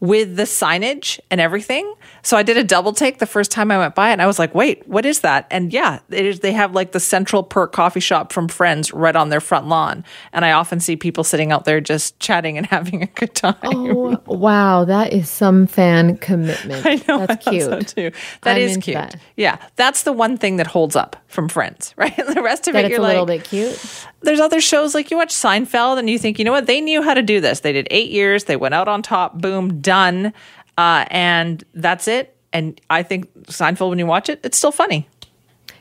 with 0.00 0.34
the 0.34 0.42
signage 0.42 1.20
and 1.30 1.40
everything. 1.40 1.94
So 2.26 2.36
I 2.36 2.42
did 2.42 2.56
a 2.56 2.64
double 2.64 2.92
take 2.92 3.18
the 3.20 3.24
first 3.26 3.52
time 3.52 3.70
I 3.70 3.78
went 3.78 3.94
by 3.94 4.08
it 4.10 4.14
and 4.14 4.20
I 4.20 4.26
was 4.26 4.36
like, 4.40 4.52
wait, 4.52 4.86
what 4.88 5.06
is 5.06 5.20
that? 5.20 5.46
And 5.48 5.72
yeah, 5.72 6.00
it 6.10 6.26
is 6.26 6.40
they 6.40 6.50
have 6.50 6.74
like 6.74 6.90
the 6.90 6.98
Central 6.98 7.44
Perk 7.44 7.72
coffee 7.72 8.00
shop 8.00 8.32
from 8.32 8.48
Friends 8.48 8.92
right 8.92 9.14
on 9.14 9.28
their 9.28 9.40
front 9.40 9.68
lawn. 9.68 10.02
And 10.32 10.44
I 10.44 10.50
often 10.50 10.80
see 10.80 10.96
people 10.96 11.22
sitting 11.22 11.52
out 11.52 11.66
there 11.66 11.80
just 11.80 12.18
chatting 12.18 12.58
and 12.58 12.66
having 12.76 13.00
a 13.04 13.06
good 13.06 13.32
time. 13.36 13.54
Oh, 13.62 14.20
wow, 14.26 14.84
that 14.84 15.12
is 15.12 15.30
some 15.30 15.68
fan 15.68 16.16
commitment. 16.16 16.84
I 16.86 16.96
know 17.06 17.26
That's 17.26 17.46
I 17.46 17.50
cute. 17.50 17.62
so 17.62 17.80
too. 17.80 18.10
That 18.42 18.58
is 18.58 18.76
cute. 18.78 18.96
that. 18.96 19.14
Yeah, 19.36 19.58
that's 19.76 20.02
the 20.02 20.12
one 20.12 20.36
thing 20.36 20.56
that 20.56 20.66
holds 20.66 20.96
up 20.96 21.14
from 21.28 21.48
Friends, 21.48 21.94
right? 21.96 22.16
the 22.16 22.42
rest 22.42 22.66
of 22.66 22.72
That 22.74 22.80
it, 22.80 22.86
it's 22.86 22.90
you're 22.90 22.98
a 22.98 23.02
like, 23.02 23.10
little 23.12 23.26
bit 23.26 23.44
cute. 23.44 24.06
there's 24.22 24.40
other 24.40 24.60
shows 24.60 24.96
like 24.96 25.12
you 25.12 25.16
watch 25.16 25.32
Seinfeld 25.32 26.00
and 26.00 26.10
you 26.10 26.18
think, 26.18 26.40
you 26.40 26.44
know 26.44 26.50
what, 26.50 26.66
they 26.66 26.80
knew 26.80 27.02
how 27.02 27.14
to 27.14 27.22
do 27.22 27.40
this. 27.40 27.60
They 27.60 27.72
did 27.72 27.86
eight 27.92 28.10
years, 28.10 28.44
they 28.44 28.56
went 28.56 28.74
out 28.74 28.88
on 28.88 29.00
top, 29.02 29.40
boom, 29.40 29.80
done, 29.80 30.32
uh, 30.76 31.04
and 31.10 31.64
that's 31.74 32.08
it. 32.08 32.36
And 32.52 32.80
I 32.88 33.02
think 33.02 33.32
Seinfeld, 33.44 33.90
when 33.90 33.98
you 33.98 34.06
watch 34.06 34.28
it, 34.28 34.40
it's 34.42 34.56
still 34.56 34.72
funny. 34.72 35.08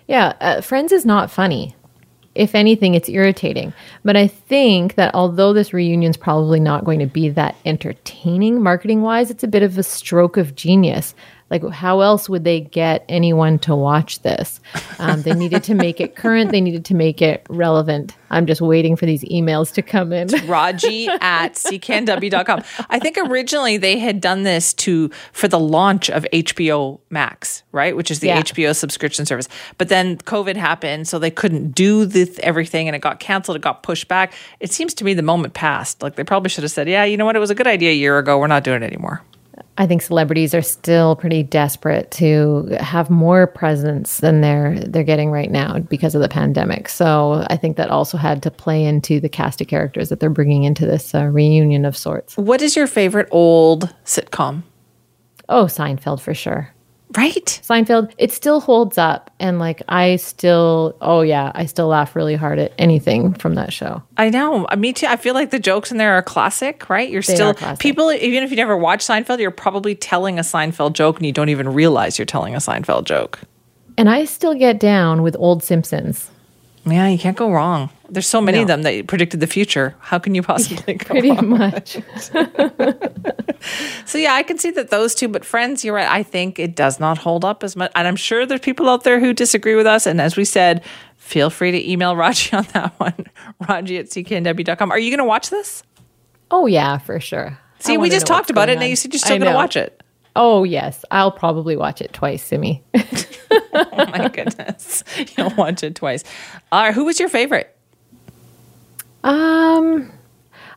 Yeah, 0.08 0.34
uh, 0.42 0.62
Friends 0.62 0.92
is 0.92 1.06
not 1.06 1.32
funny. 1.32 1.75
If 2.36 2.54
anything, 2.54 2.96
it's 2.96 3.08
irritating. 3.08 3.74
But 4.04 4.18
I 4.18 4.28
think 4.28 4.96
that 4.96 5.16
although 5.16 5.54
this 5.54 5.74
reunion 5.74 6.10
is 6.10 6.18
probably 6.18 6.60
not 6.60 6.84
going 6.84 7.00
to 7.00 7.06
be 7.06 7.30
that 7.30 7.56
entertaining 7.66 8.62
marketing 8.62 9.02
wise, 9.02 9.32
it's 9.32 9.44
a 9.44 9.48
bit 9.48 9.64
of 9.64 9.78
a 9.78 9.84
stroke 9.84 10.36
of 10.36 10.54
genius. 10.54 11.16
Like, 11.52 11.64
how 11.70 12.02
else 12.02 12.28
would 12.28 12.44
they 12.44 12.62
get 12.62 13.06
anyone 13.08 13.60
to 13.60 13.75
watch 13.75 14.22
this? 14.24 14.60
Um, 14.98 15.22
they 15.22 15.34
needed 15.34 15.64
to 15.66 15.75
make 15.75 16.02
it 16.02 16.16
current, 16.16 16.52
they 16.52 16.60
needed 16.62 16.86
to 16.86 16.96
make 16.96 17.22
it 17.22 17.46
relevant. 17.50 18.16
I'm 18.32 18.48
just 18.48 18.62
waiting 18.62 18.96
for 18.96 19.06
these 19.06 19.24
emails 19.25 19.72
to 19.75 19.82
come 19.84 20.12
in. 20.12 20.28
Raji 20.48 21.08
at 21.08 21.54
cknw.com. 21.54 22.64
I 22.90 23.00
think 23.00 23.18
originally 23.18 23.78
they 23.78 24.00
had 24.00 24.20
done 24.22 24.44
this 24.44 24.74
to 24.74 25.10
for 25.32 25.48
the 25.48 25.60
launch 25.60 26.10
of 26.10 26.25
HBO 26.34 27.00
Max, 27.10 27.64
right? 27.72 27.96
Which 27.96 28.10
is 28.10 28.20
the 28.20 28.28
Yeah. 28.28 28.42
HBO 28.42 28.75
subscription 28.75 29.25
service. 29.25 29.48
But 29.78 29.90
then 29.90 30.18
COVID 30.18 30.56
happened, 30.56 31.08
so 31.08 31.20
they 31.20 31.32
couldn't 31.32 31.72
do 31.74 32.06
the 32.06 32.28
everything 32.42 32.88
and 32.88 32.96
it 32.96 33.00
got 33.00 33.20
canceled, 33.20 33.56
it 33.58 33.62
got 33.62 33.84
pushed 33.84 34.08
back. 34.08 34.34
It 34.60 34.72
seems 34.72 34.94
to 34.96 35.04
me 35.06 35.14
the 35.14 35.22
moment 35.22 35.54
passed. 35.54 36.02
Like 36.02 36.16
they 36.16 36.24
probably 36.24 36.50
should 36.50 36.64
have 36.64 36.72
said, 36.72 36.90
Yeah, 36.90 37.04
you 37.04 37.18
know 37.18 37.25
what? 37.25 37.36
It 37.36 37.40
was 37.40 37.52
a 37.52 37.56
good 37.56 37.68
idea 37.68 37.92
a 37.92 37.96
year 37.96 38.18
ago. 38.18 38.40
We're 38.40 38.48
not 38.48 38.64
doing 38.64 38.82
it 38.82 38.86
anymore. 38.86 39.22
I 39.77 39.88
think 39.88 40.01
celebrities 40.01 40.53
are 40.53 40.62
still 40.62 41.17
pretty 41.17 41.44
desperate 41.44 42.10
to 42.12 42.77
have 42.79 43.10
more 43.10 43.46
presence 43.46 44.20
than 44.20 44.39
they're 44.39 44.79
they're 44.79 45.03
getting 45.03 45.32
right 45.32 45.51
now 45.51 45.79
because 45.79 46.15
of 46.15 46.22
the 46.22 46.29
pandemic. 46.29 46.88
So 46.88 47.46
I 47.50 47.58
think 47.58 47.75
that 47.75 47.89
also 47.89 48.17
had 48.17 48.41
to 48.44 48.51
play 48.51 48.86
into 48.86 49.20
the 49.20 49.27
cast 49.27 49.60
of 49.60 49.67
characters 49.67 50.10
that 50.10 50.22
they're 50.22 50.29
bringing 50.29 50.63
into 50.63 50.86
this 50.86 51.13
uh, 51.13 51.25
reunion 51.25 51.84
of 51.84 51.98
sorts. 51.98 52.38
What 52.38 52.62
is 52.62 52.75
your 52.75 52.88
favorite 52.88 53.27
old 53.32 53.94
sitcom? 54.05 54.63
Oh, 55.50 55.65
Seinfeld 55.65 56.22
for 56.22 56.34
sure. 56.34 56.75
Right? 57.17 57.45
Seinfeld, 57.45 58.13
it 58.17 58.31
still 58.31 58.60
holds 58.60 58.98
up. 58.98 59.31
And 59.39 59.60
like, 59.60 59.81
I 59.88 60.17
still, 60.17 60.98
oh 61.01 61.22
yeah, 61.22 61.51
I 61.55 61.65
still 61.65 61.88
laugh 61.88 62.15
really 62.15 62.36
hard 62.36 62.60
at 62.60 62.74
anything 62.77 63.34
from 63.34 63.55
that 63.55 63.72
show. 63.72 64.03
I 64.17 64.29
know. 64.29 64.65
Uh, 64.65 64.75
Me 64.75 64.93
too. 64.93 65.07
I 65.07 65.15
feel 65.15 65.34
like 65.34 65.51
the 65.51 65.60
jokes 65.60 65.91
in 65.91 65.98
there 65.98 66.13
are 66.13 66.22
classic, 66.22 66.89
right? 66.89 67.10
You're 67.10 67.22
They 67.22 67.36
still 67.36 67.53
people 67.79 68.12
even 68.12 68.43
if 68.43 68.51
you 68.51 68.57
never 68.57 68.77
watched 68.77 69.07
Seinfeld, 69.07 69.39
you're 69.39 69.51
probably 69.51 69.95
telling 69.95 70.39
a 70.39 70.41
Seinfeld 70.43 70.93
joke 70.93 71.17
and 71.17 71.25
you 71.25 71.31
don't 71.31 71.50
even 71.50 71.74
realize 71.74 72.17
you're 72.19 72.25
telling 72.25 72.53
a 72.55 72.60
Seinfeld 72.60 73.05
joke. 73.05 73.39
And 73.98 74.10
I 74.10 74.25
still 74.25 74.53
get 74.53 74.79
down 74.79 75.22
with 75.22 75.36
old 75.39 75.63
Simpsons. 75.63 76.29
Yeah, 76.88 77.08
you 77.08 77.18
can't 77.18 77.36
go 77.36 77.51
wrong. 77.51 77.89
There's 78.10 78.27
so 78.27 78.39
many 78.39 78.60
No. 78.60 78.62
of 78.63 78.68
them 78.68 78.84
that 78.84 79.08
predicted 79.08 79.39
the 79.39 79.48
future. 79.48 79.96
How 80.00 80.20
can 80.20 80.36
you 80.36 80.44
possibly 80.44 80.94
go 80.96 81.06
Pretty 81.06 81.32
wrong? 81.32 81.50
much. 81.50 81.98
So 84.06 84.20
yeah, 84.20 84.34
I 84.34 84.44
can 84.44 84.60
see 84.60 84.70
that 84.72 84.92
those 84.92 85.15
two, 85.15 85.27
but 85.27 85.44
Friends, 85.44 85.84
you're 85.84 85.96
right. 85.96 86.08
I 86.08 86.22
think 86.22 86.60
it 86.60 86.75
does 86.75 87.00
not 87.00 87.18
hold 87.18 87.44
up 87.44 87.63
as 87.63 87.75
much, 87.75 87.92
and 87.96 88.08
I'm 88.08 88.15
sure 88.15 88.46
there's 88.46 88.60
people 88.62 88.88
out 88.88 89.04
there 89.04 89.20
who 89.20 89.34
disagree 89.34 89.74
with 89.74 89.88
us. 89.88 90.06
And 90.06 90.22
as 90.22 90.38
we 90.38 90.46
said, 90.46 90.84
feel 91.18 91.50
free 91.50 91.72
to 91.72 91.92
email 91.92 92.15
Raji 92.22 92.56
on 92.56 92.68
that 92.74 92.94
one, 93.00 93.25
Raji 93.68 93.98
at 93.98 94.06
cknw.com. 94.06 94.92
Are 94.92 95.00
you 95.00 95.10
going 95.10 95.18
to 95.18 95.24
watch 95.25 95.50
this? 95.50 95.82
Oh 96.51 96.68
yeah, 96.68 97.00
for 97.00 97.20
sure. 97.20 97.58
See, 97.80 97.98
we 97.98 98.10
just 98.12 98.27
talked 98.27 98.51
about 98.51 98.70
it, 98.70 98.74
going 98.74 98.77
and 98.77 98.80
now 98.82 98.86
you 98.89 98.96
said 98.96 99.12
you're 99.13 99.20
still 99.20 99.34
I 99.34 99.38
going 99.39 99.48
to 99.48 99.54
know. 99.54 99.58
watch 99.58 99.75
it. 99.75 100.04
Oh 100.36 100.63
yes, 100.63 101.06
I'll 101.12 101.32
probably 101.32 101.75
watch 101.77 102.01
it 102.01 102.13
twice, 102.13 102.44
Simi. 102.44 102.84
Oh 103.98 104.06
my 104.08 104.30
goodness, 104.30 105.04
you'll 105.38 105.54
watch 105.56 105.84
it 105.84 105.96
twice. 105.96 106.24
All 106.72 106.84
right, 106.84 106.94
who 106.94 107.06
was 107.06 107.20
your 107.20 107.30
favorite? 107.30 107.75
Um, 109.24 110.12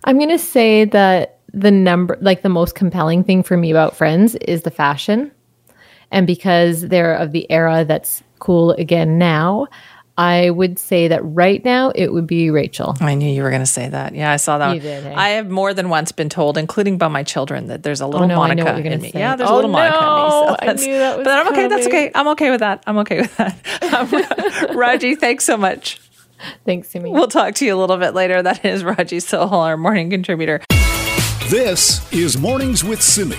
I'm 0.05 0.19
gonna 0.19 0.39
say 0.39 0.85
that 0.87 1.39
the 1.53 1.71
number, 1.71 2.19
like 2.21 2.43
the 2.43 2.49
most 2.49 2.75
compelling 2.75 3.23
thing 3.25 3.43
for 3.43 3.57
me 3.57 3.71
about 3.71 3.97
Friends 3.97 4.35
is 4.37 4.63
the 4.63 4.71
fashion, 4.71 5.31
and 6.11 6.27
because 6.27 6.83
they're 6.83 7.15
of 7.15 7.33
the 7.33 7.51
era 7.51 7.85
that's 7.85 8.23
cool 8.39 8.73
again 8.73 9.19
now, 9.19 9.67
I 10.19 10.51
would 10.51 10.81
say 10.81 11.07
that 11.09 11.21
right 11.25 11.65
now 11.65 11.91
it 11.95 12.13
would 12.13 12.27
be 12.27 12.51
Rachel. 12.51 12.97
I 13.01 13.15
knew 13.15 13.31
you 13.31 13.45
were 13.45 13.51
going 13.51 13.63
to 13.63 13.67
say 13.67 13.89
that. 13.89 14.17
Yeah, 14.17 14.33
I 14.33 14.37
saw 14.37 14.59
that. 14.59 14.75
You 14.75 14.81
did, 14.81 15.05
hey? 15.05 15.15
I 15.15 15.29
have 15.31 15.49
more 15.49 15.73
than 15.73 15.89
once 15.91 16.11
been 16.11 16.29
told, 16.29 16.59
including 16.59 16.99
by 16.99 17.07
my 17.07 17.23
children, 17.23 17.69
that 17.69 17.85
there's 17.85 18.01
a 18.01 18.07
little 18.09 18.27
no, 18.27 18.35
I 18.43 18.49
know 18.55 18.65
Monica 18.65 18.65
what 18.65 18.75
you're 18.75 18.83
gonna 18.83 18.97
in 18.97 19.01
me. 19.03 19.13
say. 19.13 19.21
Yeah, 19.21 19.37
there's 19.37 19.49
a 19.49 19.53
Oh, 19.53 19.57
little 19.57 19.71
Monica 19.71 19.97
in 19.97 20.03
me. 20.03 20.09
no, 20.09 20.29
So 20.29 20.57
I 20.59 20.67
that's- 20.67 20.85
knew 20.85 20.99
that 20.99 21.19
was 21.19 21.25
but 21.25 21.39
I'm 21.39 21.49
okay. 21.53 21.69
That's 21.69 21.87
okay. 21.87 22.11
I'm 22.17 22.29
okay 22.29 22.51
with 22.51 22.61
that. 22.61 22.83
I'm 22.87 22.99
okay 22.99 23.21
with 23.21 23.37
that. 23.37 23.57
Um, 24.69 24.77
Raji, 24.77 25.15
thanks 25.15 25.45
so 25.45 25.57
much. 25.57 26.01
Thanks, 26.67 26.89
Simi. 26.91 27.11
We'll 27.13 27.29
talk 27.29 27.55
to 27.57 27.65
you 27.65 27.75
a 27.75 27.79
little 27.79 27.97
bit 27.97 28.13
later. 28.13 28.43
That 28.43 28.65
is 28.65 28.83
Raji 28.85 29.19
Sohal, 29.19 29.53
our 29.53 29.77
morning 29.77 30.11
contributor. 30.11 30.61
This 31.49 32.13
is 32.13 32.37
Mornings 32.37 32.83
with 32.85 33.01
Simi. 33.03 33.37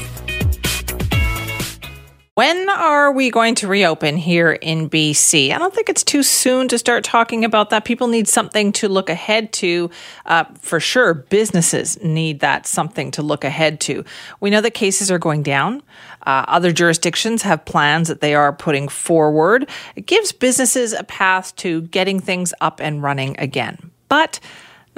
When 2.40 2.70
are 2.70 3.12
we 3.12 3.32
going 3.32 3.56
to 3.56 3.68
reopen 3.68 4.16
here 4.16 4.54
in 4.54 4.90
BC? 4.90 5.52
I 5.52 5.58
don't 5.58 5.76
think 5.76 5.90
it's 5.90 6.06
too 6.06 6.24
soon 6.24 6.70
to 6.70 6.78
start 6.78 7.04
talking 7.04 7.44
about 7.44 7.70
that. 7.72 7.84
People 7.84 8.08
need 8.08 8.30
something 8.30 8.72
to 8.72 8.88
look 8.88 9.10
ahead 9.10 9.52
to. 9.52 9.90
Uh, 10.26 10.46
for 10.58 10.80
sure, 10.80 11.14
businesses 11.14 12.02
need 12.02 12.40
that 12.40 12.66
something 12.66 13.12
to 13.12 13.22
look 13.22 13.44
ahead 13.44 13.82
to. 13.82 14.06
We 14.40 14.52
know 14.52 14.62
that 14.62 14.74
cases 14.74 15.12
are 15.12 15.20
going 15.20 15.44
down. 15.44 15.84
Uh, 16.26 16.46
other 16.48 16.72
jurisdictions 16.72 17.42
have 17.42 17.66
plans 17.66 18.08
that 18.08 18.22
they 18.22 18.34
are 18.34 18.54
putting 18.54 18.88
forward. 18.88 19.70
It 19.98 20.06
gives 20.06 20.32
businesses 20.32 20.94
a 20.94 21.04
path 21.04 21.54
to 21.58 21.82
getting 21.82 22.22
things 22.22 22.54
up 22.62 22.80
and 22.80 23.04
running 23.04 23.38
again. 23.38 23.92
But 24.08 24.40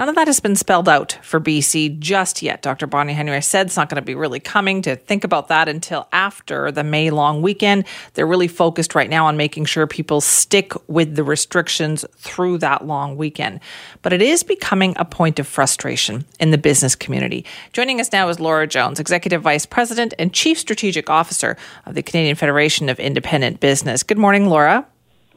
None 0.02 0.10
of 0.10 0.16
that 0.16 0.26
has 0.26 0.40
been 0.40 0.56
spelled 0.56 0.90
out 0.90 1.20
for 1.22 1.40
BC 1.40 2.00
just 2.00 2.42
yet. 2.42 2.64
Dr. 2.64 2.88
Bonnie 2.88 3.14
Henry 3.14 3.40
said 3.40 3.68
it's 3.68 3.78
not 3.78 3.88
going 3.88 4.02
to 4.02 4.02
be 4.02 4.16
really 4.16 4.40
coming 4.40 4.82
to 4.82 4.96
think 4.96 5.24
about 5.24 5.50
that 5.50 5.70
until 5.70 6.08
after 6.12 6.72
the 6.72 6.84
May 6.84 7.12
long 7.12 7.44
weekend. 7.44 7.86
They're 8.16 8.26
really 8.26 8.48
focused 8.48 8.96
right 8.96 9.12
now 9.12 9.28
on 9.28 9.38
making 9.38 9.66
sure 9.66 9.86
people 9.86 10.20
stick 10.20 10.74
with 10.90 11.16
the 11.16 11.24
restrictions 11.24 12.04
through 12.18 12.58
that 12.58 12.88
long 12.88 13.16
weekend. 13.16 13.60
But 14.02 14.12
it 14.12 14.24
is 14.24 14.42
becoming 14.42 14.96
a 14.98 15.06
point 15.06 15.38
of 15.38 15.46
frustration 15.46 16.26
in 16.40 16.50
the 16.50 16.58
business 16.58 16.96
community. 16.96 17.46
Joining 17.72 18.02
us 18.02 18.12
now 18.12 18.28
is 18.30 18.40
Laura 18.40 18.66
Jones, 18.66 19.00
Executive 19.00 19.44
Vice 19.44 19.68
President 19.68 20.16
and 20.18 20.34
Chief 20.34 20.58
Strategic 20.58 21.12
Officer 21.12 21.58
of 21.86 21.94
the 21.94 22.02
Canadian 22.02 22.36
Federation 22.36 22.90
of 22.90 23.00
Independent 23.00 23.60
Business. 23.60 24.02
Good 24.02 24.18
morning, 24.18 24.50
Laura. 24.50 24.88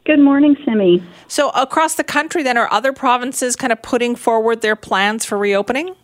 Good 0.05 0.19
morning, 0.19 0.55
Simi. 0.63 1.03
So, 1.27 1.49
across 1.49 1.95
the 1.95 2.03
country, 2.03 2.43
then, 2.43 2.57
are 2.57 2.71
other 2.71 2.93
provinces 2.93 3.55
kind 3.55 3.73
of 3.73 3.81
putting 3.81 4.15
forward 4.15 4.61
their 4.61 4.75
plans 4.75 5.25
for 5.25 5.35
reopening? 5.35 5.95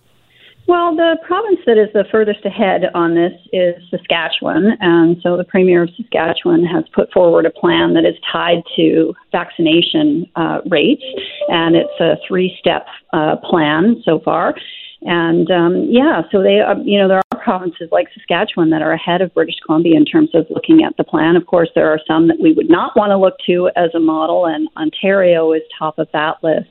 Well, 0.68 0.96
the 0.96 1.18
province 1.26 1.60
that 1.68 1.78
is 1.78 1.90
the 1.94 2.06
furthest 2.12 2.44
ahead 2.44 2.86
on 2.96 3.14
this 3.14 3.34
is 3.54 3.76
Saskatchewan. 3.92 4.78
And 4.80 5.18
so 5.22 5.38
the 5.38 5.44
Premier 5.44 5.84
of 5.84 5.90
Saskatchewan 5.98 6.66
has 6.66 6.84
put 6.96 7.12
forward 7.12 7.46
a 7.46 7.52
plan 7.52 7.94
that 7.94 8.06
is 8.06 8.16
tied 8.32 8.64
to 8.76 9.14
vaccination 9.32 10.26
uh, 10.36 10.62
rates. 10.68 11.04
And 11.50 11.76
it's 11.76 12.00
a 12.00 12.16
three 12.28 12.56
step 12.60 12.88
uh, 13.14 13.36
plan 13.44 14.02
so 14.04 14.20
far. 14.20 14.56
And 15.02 15.50
um, 15.52 15.88
yeah, 15.90 16.22
so 16.32 16.42
they, 16.42 16.60
uh, 16.60 16.76
you 16.84 16.98
know, 17.00 17.08
there 17.08 17.18
are 17.18 17.31
provinces 17.42 17.90
like 17.92 18.08
Saskatchewan 18.14 18.70
that 18.70 18.82
are 18.82 18.92
ahead 18.92 19.22
of 19.22 19.34
British 19.34 19.56
Columbia 19.66 19.98
in 19.98 20.06
terms 20.06 20.30
of 20.34 20.46
looking 20.50 20.84
at 20.84 20.96
the 20.98 21.04
plan. 21.04 21.36
Of 21.36 21.46
course, 21.46 21.70
there 21.76 21.90
are 21.90 22.00
some 22.08 22.28
that 22.28 22.40
we 22.40 22.54
would 22.54 22.70
not 22.70 22.96
want 22.96 23.12
to 23.12 23.18
look 23.18 23.36
to 23.48 23.70
as 23.76 23.94
a 23.94 24.00
model, 24.00 24.46
and 24.46 24.68
Ontario 24.78 25.52
is 25.54 25.62
top 25.78 26.00
of 26.00 26.08
that 26.14 26.44
list, 26.44 26.70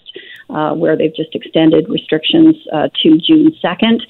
uh, 0.50 0.74
where 0.74 0.96
they've 0.96 1.14
just 1.14 1.34
extended 1.34 1.88
restrictions 1.88 2.56
uh, 2.72 2.88
to 3.02 3.18
June 3.18 3.52
2nd. 3.62 4.00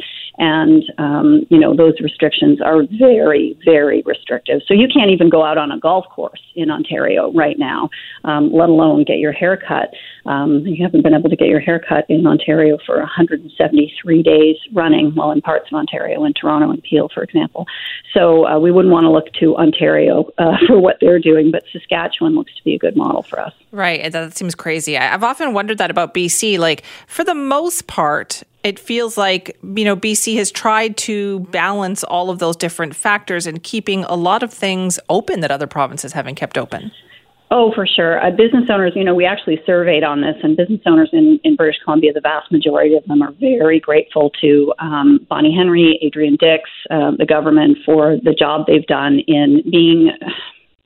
And, 0.40 0.82
um, 0.96 1.46
you 1.50 1.58
know, 1.58 1.76
those 1.76 2.00
restrictions 2.00 2.62
are 2.62 2.84
very, 2.98 3.58
very 3.62 4.02
restrictive. 4.06 4.62
So 4.66 4.72
you 4.72 4.88
can't 4.88 5.10
even 5.10 5.28
go 5.28 5.44
out 5.44 5.58
on 5.58 5.70
a 5.70 5.78
golf 5.78 6.06
course 6.08 6.40
in 6.54 6.70
Ontario 6.70 7.30
right 7.32 7.58
now, 7.58 7.90
um, 8.24 8.50
let 8.50 8.70
alone 8.70 9.04
get 9.04 9.18
your 9.18 9.32
hair 9.32 9.58
cut. 9.58 9.92
Um, 10.24 10.66
you 10.66 10.82
haven't 10.82 11.02
been 11.02 11.12
able 11.12 11.28
to 11.28 11.36
get 11.36 11.48
your 11.48 11.60
hair 11.60 11.78
cut 11.78 12.06
in 12.08 12.26
Ontario 12.26 12.78
for 12.86 12.96
173 13.00 14.22
days 14.22 14.56
running, 14.72 15.14
well, 15.14 15.30
in 15.30 15.42
parts 15.42 15.66
of 15.70 15.76
Ontario, 15.76 16.24
in 16.24 16.32
Toronto 16.32 16.70
and 16.70 16.82
Peel, 16.82 17.10
for 17.12 17.22
example. 17.22 17.66
So 18.14 18.46
uh, 18.46 18.58
we 18.58 18.72
wouldn't 18.72 18.92
want 18.92 19.04
to 19.04 19.10
look 19.10 19.30
to 19.40 19.58
Ontario 19.58 20.30
uh, 20.38 20.56
for 20.66 20.80
what 20.80 20.96
they're 21.02 21.18
doing, 21.20 21.50
but 21.50 21.64
Saskatchewan 21.70 22.34
looks 22.34 22.54
to 22.56 22.64
be 22.64 22.74
a 22.74 22.78
good 22.78 22.96
model 22.96 23.22
for 23.22 23.40
us. 23.40 23.52
Right. 23.72 24.10
That 24.10 24.36
seems 24.38 24.54
crazy. 24.54 24.96
I've 24.96 25.22
often 25.22 25.52
wondered 25.52 25.76
that 25.78 25.90
about 25.90 26.14
BC. 26.14 26.58
Like, 26.58 26.82
for 27.06 27.24
the 27.24 27.34
most 27.34 27.86
part, 27.86 28.42
it 28.62 28.78
feels 28.78 29.16
like, 29.16 29.58
you 29.62 29.84
know, 29.84 29.96
BC 29.96 30.36
has 30.36 30.50
tried 30.50 30.96
to 30.98 31.40
balance 31.50 32.04
all 32.04 32.30
of 32.30 32.38
those 32.38 32.56
different 32.56 32.94
factors 32.94 33.46
and 33.46 33.62
keeping 33.62 34.04
a 34.04 34.14
lot 34.14 34.42
of 34.42 34.52
things 34.52 34.98
open 35.08 35.40
that 35.40 35.50
other 35.50 35.66
provinces 35.66 36.12
haven't 36.12 36.34
kept 36.34 36.58
open. 36.58 36.92
Oh, 37.52 37.72
for 37.74 37.84
sure. 37.84 38.24
Uh, 38.24 38.30
business 38.30 38.70
owners, 38.70 38.92
you 38.94 39.02
know, 39.02 39.14
we 39.14 39.24
actually 39.24 39.60
surveyed 39.66 40.04
on 40.04 40.20
this, 40.20 40.36
and 40.44 40.56
business 40.56 40.80
owners 40.86 41.10
in, 41.12 41.40
in 41.42 41.56
British 41.56 41.80
Columbia, 41.82 42.12
the 42.12 42.20
vast 42.20 42.52
majority 42.52 42.94
of 42.94 43.04
them 43.06 43.22
are 43.22 43.32
very 43.40 43.80
grateful 43.80 44.30
to 44.40 44.72
um, 44.78 45.26
Bonnie 45.28 45.54
Henry, 45.56 45.98
Adrian 46.00 46.36
Dix, 46.38 46.70
um, 46.90 47.16
the 47.18 47.26
government 47.26 47.78
for 47.84 48.16
the 48.22 48.32
job 48.32 48.66
they've 48.68 48.86
done 48.86 49.18
in 49.26 49.62
being 49.68 50.12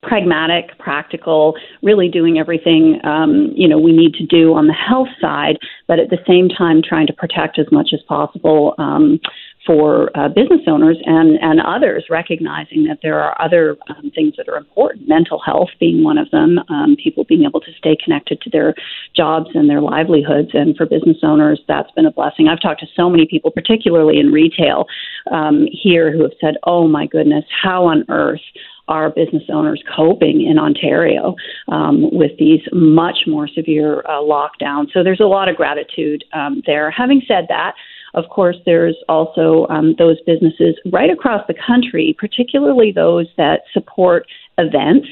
pragmatic, 0.06 0.78
practical, 0.78 1.56
really 1.82 2.08
doing 2.08 2.38
everything 2.38 3.00
um, 3.04 3.52
you 3.54 3.68
know 3.68 3.78
we 3.78 3.92
need 3.92 4.14
to 4.14 4.26
do 4.26 4.54
on 4.54 4.66
the 4.66 4.73
health 4.73 5.08
side, 5.20 5.58
but 5.87 5.99
at 5.99 6.11
the 6.11 6.18
same 6.26 6.49
time 6.49 6.82
trying 6.82 7.06
to 7.06 7.12
protect 7.12 7.58
as 7.58 7.66
much 7.73 7.90
as 7.92 8.00
possible 8.08 8.75
um, 8.78 9.20
for 9.66 10.11
uh, 10.16 10.28
business 10.28 10.61
owners 10.66 10.99
and 11.04 11.38
and 11.40 11.61
others, 11.61 12.04
recognizing 12.11 12.85
that 12.85 12.99
there 13.02 13.21
are 13.21 13.40
other 13.40 13.76
um, 13.88 14.11
things 14.14 14.35
that 14.37 14.49
are 14.49 14.56
important, 14.56 15.09
mental 15.09 15.38
health 15.38 15.71
being 15.80 16.04
one 16.04 16.18
of 16.18 16.30
them, 16.30 16.59
um, 16.68 16.97
people 17.02 17.25
being 17.25 17.44
able 17.44 17.61
to 17.61 17.73
stay 17.78 17.97
connected 18.02 18.40
to 18.42 18.50
their 18.50 18.75
jobs 19.16 19.50
and 19.54 19.68
their 19.68 19.80
livelihoods, 19.80 20.50
and 20.52 20.76
for 20.76 20.87
business 20.87 21.18
owners, 21.23 21.61
that's 21.66 21.90
been 21.92 22.06
a 22.06 22.12
blessing. 22.12 22.49
I've 22.49 22.61
talked 22.61 22.80
to 22.80 22.87
so 22.94 23.09
many 23.09 23.26
people, 23.26 23.50
particularly 23.50 24.18
in 24.18 24.33
retail 24.33 24.87
um, 25.30 25.66
here, 25.71 26.12
who 26.12 26.23
have 26.23 26.33
said, 26.40 26.54
"Oh 26.64 26.87
my 26.87 27.06
goodness, 27.06 27.44
how 27.62 27.87
on 27.87 28.04
earth." 28.09 28.40
are 28.87 29.09
business 29.11 29.44
owners 29.50 29.83
coping 29.97 30.42
in 30.42 30.59
Ontario 30.59 31.35
um, 31.68 32.11
with 32.12 32.33
these 32.38 32.61
much 32.73 33.21
more 33.26 33.49
severe 33.49 34.00
uh, 34.00 34.21
lockdowns. 34.21 34.92
So 34.92 35.02
there's 35.02 35.21
a 35.21 35.25
lot 35.25 35.49
of 35.49 35.56
gratitude 35.56 36.23
um, 36.35 36.62
there. 36.66 36.90
Having 36.90 37.23
said 37.26 37.47
that, 37.49 37.75
of 38.14 38.28
course, 38.30 38.56
there's 38.64 38.97
also 39.09 39.66
um, 39.68 39.94
those 39.99 40.16
businesses 40.26 40.76
right 40.92 41.11
across 41.11 41.47
the 41.47 41.54
country, 41.54 42.16
particularly 42.18 42.92
those 42.92 43.26
that 43.37 43.62
support 43.73 44.26
events 44.59 45.09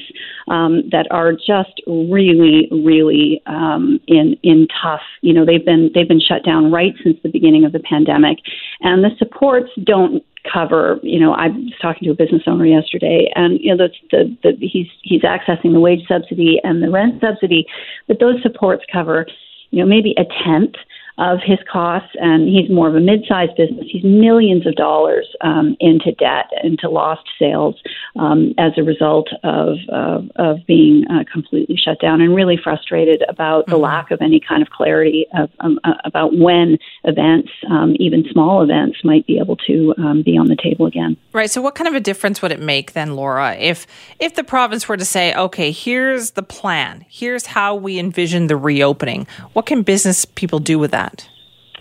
um, 0.47 0.83
that 0.91 1.07
are 1.11 1.33
just 1.33 1.81
really, 1.85 2.67
really 2.71 3.41
um, 3.45 3.99
in 4.07 4.37
in 4.43 4.67
tough. 4.81 5.01
You 5.21 5.33
know, 5.33 5.45
they've 5.45 5.65
been 5.65 5.91
they've 5.93 6.07
been 6.07 6.21
shut 6.21 6.45
down 6.45 6.71
right 6.71 6.93
since 7.03 7.17
the 7.23 7.29
beginning 7.29 7.65
of 7.65 7.71
the 7.71 7.79
pandemic, 7.79 8.39
and 8.81 9.03
the 9.03 9.11
supports 9.17 9.69
don't 9.83 10.23
cover. 10.51 10.99
You 11.03 11.19
know, 11.19 11.33
I 11.33 11.47
was 11.47 11.73
talking 11.81 12.05
to 12.05 12.11
a 12.11 12.15
business 12.15 12.43
owner 12.47 12.65
yesterday, 12.65 13.31
and 13.35 13.59
you 13.59 13.75
know, 13.75 13.87
the, 13.87 13.89
the, 14.11 14.37
the 14.59 14.67
he's 14.67 14.87
he's 15.01 15.21
accessing 15.21 15.73
the 15.73 15.79
wage 15.79 16.05
subsidy 16.07 16.59
and 16.63 16.81
the 16.81 16.89
rent 16.89 17.21
subsidy, 17.21 17.65
but 18.07 18.19
those 18.19 18.41
supports 18.41 18.83
cover, 18.91 19.25
you 19.71 19.79
know, 19.79 19.89
maybe 19.89 20.15
a 20.17 20.23
tenth 20.43 20.75
of 21.17 21.39
his 21.45 21.59
costs, 21.71 22.09
and 22.19 22.47
he's 22.47 22.69
more 22.69 22.87
of 22.87 22.95
a 22.95 22.99
mid-sized 22.99 23.55
business. 23.55 23.85
He's 23.89 24.03
millions 24.03 24.65
of 24.65 24.75
dollars 24.75 25.27
um, 25.41 25.75
into 25.79 26.11
debt, 26.13 26.45
into 26.63 26.89
lost 26.89 27.21
sales 27.37 27.75
um, 28.15 28.53
as 28.57 28.71
a 28.77 28.83
result 28.83 29.29
of 29.43 29.77
uh, 29.91 30.21
of 30.37 30.57
being 30.67 31.05
uh, 31.09 31.23
completely 31.31 31.75
shut 31.77 31.99
down, 32.01 32.21
and 32.21 32.35
really 32.35 32.57
frustrated 32.61 33.23
about 33.29 33.67
the 33.67 33.77
lack 33.77 34.09
of 34.11 34.21
any 34.21 34.39
kind 34.39 34.61
of 34.61 34.69
clarity 34.69 35.27
of, 35.37 35.49
um, 35.59 35.79
uh, 35.83 35.93
about 36.03 36.35
when 36.35 36.77
events, 37.03 37.49
um, 37.69 37.95
even 37.99 38.25
small 38.31 38.63
events, 38.63 38.97
might 39.03 39.25
be 39.27 39.37
able 39.37 39.55
to 39.57 39.93
um, 39.97 40.23
be 40.23 40.37
on 40.37 40.47
the 40.47 40.55
table 40.55 40.87
again. 40.87 41.15
Right. 41.31 41.49
So, 41.49 41.61
what 41.61 41.75
kind 41.75 41.87
of 41.87 41.93
a 41.93 41.99
difference 41.99 42.41
would 42.41 42.51
it 42.51 42.59
make 42.59 42.93
then, 42.93 43.15
Laura, 43.15 43.55
if 43.55 43.85
if 44.19 44.33
the 44.33 44.43
province 44.43 44.89
were 44.89 44.97
to 44.97 45.05
say, 45.05 45.33
"Okay, 45.35 45.71
here's 45.71 46.31
the 46.31 46.43
plan. 46.43 47.05
Here's 47.07 47.45
how 47.47 47.75
we 47.75 47.99
envision 47.99 48.47
the 48.47 48.57
reopening." 48.57 49.27
What 49.53 49.67
can 49.67 49.83
business 49.83 50.25
people 50.25 50.57
do 50.57 50.79
with 50.79 50.91
that? 50.91 51.02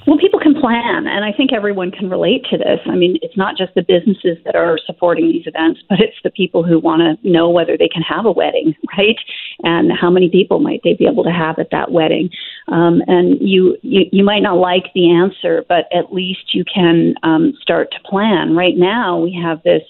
Well, 0.07 0.19
people 0.19 0.41
can 0.41 0.55
plan, 0.55 1.07
and 1.07 1.25
I 1.25 1.33
think 1.33 1.53
everyone 1.53 1.93
can 1.93 2.11
relate 2.11 2.45
to 2.51 2.59
this. 2.59 2.81
I 2.87 2.97
mean, 2.97 3.19
it's 3.23 3.37
not 3.37 3.57
just 3.57 3.75
the 3.75 3.83
businesses 3.83 4.37
that 4.45 4.57
are 4.57 4.77
supporting 4.85 5.31
these 5.31 5.47
events, 5.47 5.81
but 5.89 6.01
it's 6.01 6.17
the 6.25 6.31
people 6.31 6.65
who 6.65 6.81
want 6.81 7.03
to 7.03 7.29
know 7.29 7.49
whether 7.49 7.77
they 7.77 7.89
can 7.89 8.03
have 8.03 8.27
a 8.27 8.33
wedding, 8.33 8.75
right? 8.99 9.17
And 9.63 9.93
how 9.93 10.11
many 10.11 10.29
people 10.29 10.59
might 10.59 10.81
they 10.83 10.95
be 10.95 11.07
able 11.07 11.23
to 11.25 11.31
have 11.31 11.59
at 11.59 11.71
that 11.71 11.93
wedding? 11.93 12.31
Um, 12.69 13.03
and 13.07 13.39
you, 13.41 13.77
you 13.83 14.07
you 14.11 14.25
might 14.25 14.43
not 14.43 14.57
like 14.59 14.93
the 14.95 15.11
answer, 15.11 15.65
but 15.69 15.87
at 15.95 16.13
least 16.13 16.53
you 16.53 16.65
can 16.65 17.15
um, 17.23 17.55
start 17.61 17.93
to 17.93 18.01
plan. 18.09 18.57
Right 18.57 18.77
now, 18.77 19.19
we 19.19 19.39
have 19.41 19.63
this 19.63 19.83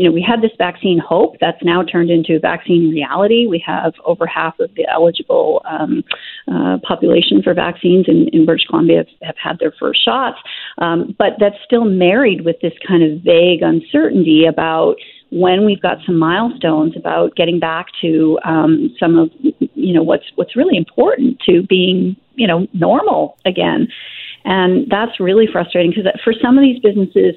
you 0.00 0.06
know, 0.08 0.12
we 0.12 0.22
had 0.26 0.40
this 0.40 0.52
vaccine 0.56 0.98
hope 0.98 1.36
that's 1.42 1.62
now 1.62 1.82
turned 1.82 2.08
into 2.08 2.40
vaccine 2.40 2.88
reality. 2.88 3.46
We 3.46 3.62
have 3.66 3.92
over 4.06 4.26
half 4.26 4.58
of 4.58 4.70
the 4.74 4.88
eligible 4.90 5.60
um, 5.68 6.02
uh, 6.50 6.78
population 6.82 7.42
for 7.42 7.52
vaccines 7.52 8.06
in, 8.08 8.28
in 8.32 8.46
British 8.46 8.64
Columbia 8.66 8.96
have, 8.96 9.08
have 9.20 9.34
had 9.36 9.58
their 9.58 9.74
first 9.78 10.02
shots, 10.02 10.38
um, 10.78 11.14
but 11.18 11.32
that's 11.38 11.56
still 11.66 11.84
married 11.84 12.46
with 12.46 12.56
this 12.62 12.72
kind 12.88 13.02
of 13.02 13.20
vague 13.20 13.60
uncertainty 13.60 14.46
about 14.46 14.94
when 15.32 15.66
we've 15.66 15.82
got 15.82 15.98
some 16.06 16.18
milestones 16.18 16.96
about 16.96 17.36
getting 17.36 17.60
back 17.60 17.88
to 18.00 18.38
um, 18.46 18.96
some 18.98 19.18
of 19.18 19.28
you 19.74 19.92
know 19.92 20.02
what's 20.02 20.24
what's 20.36 20.56
really 20.56 20.78
important 20.78 21.38
to 21.40 21.62
being 21.68 22.16
you 22.36 22.46
know 22.46 22.66
normal 22.72 23.36
again, 23.44 23.86
and 24.46 24.90
that's 24.90 25.20
really 25.20 25.46
frustrating 25.52 25.92
because 25.94 26.10
for 26.24 26.32
some 26.42 26.56
of 26.56 26.62
these 26.62 26.80
businesses 26.80 27.34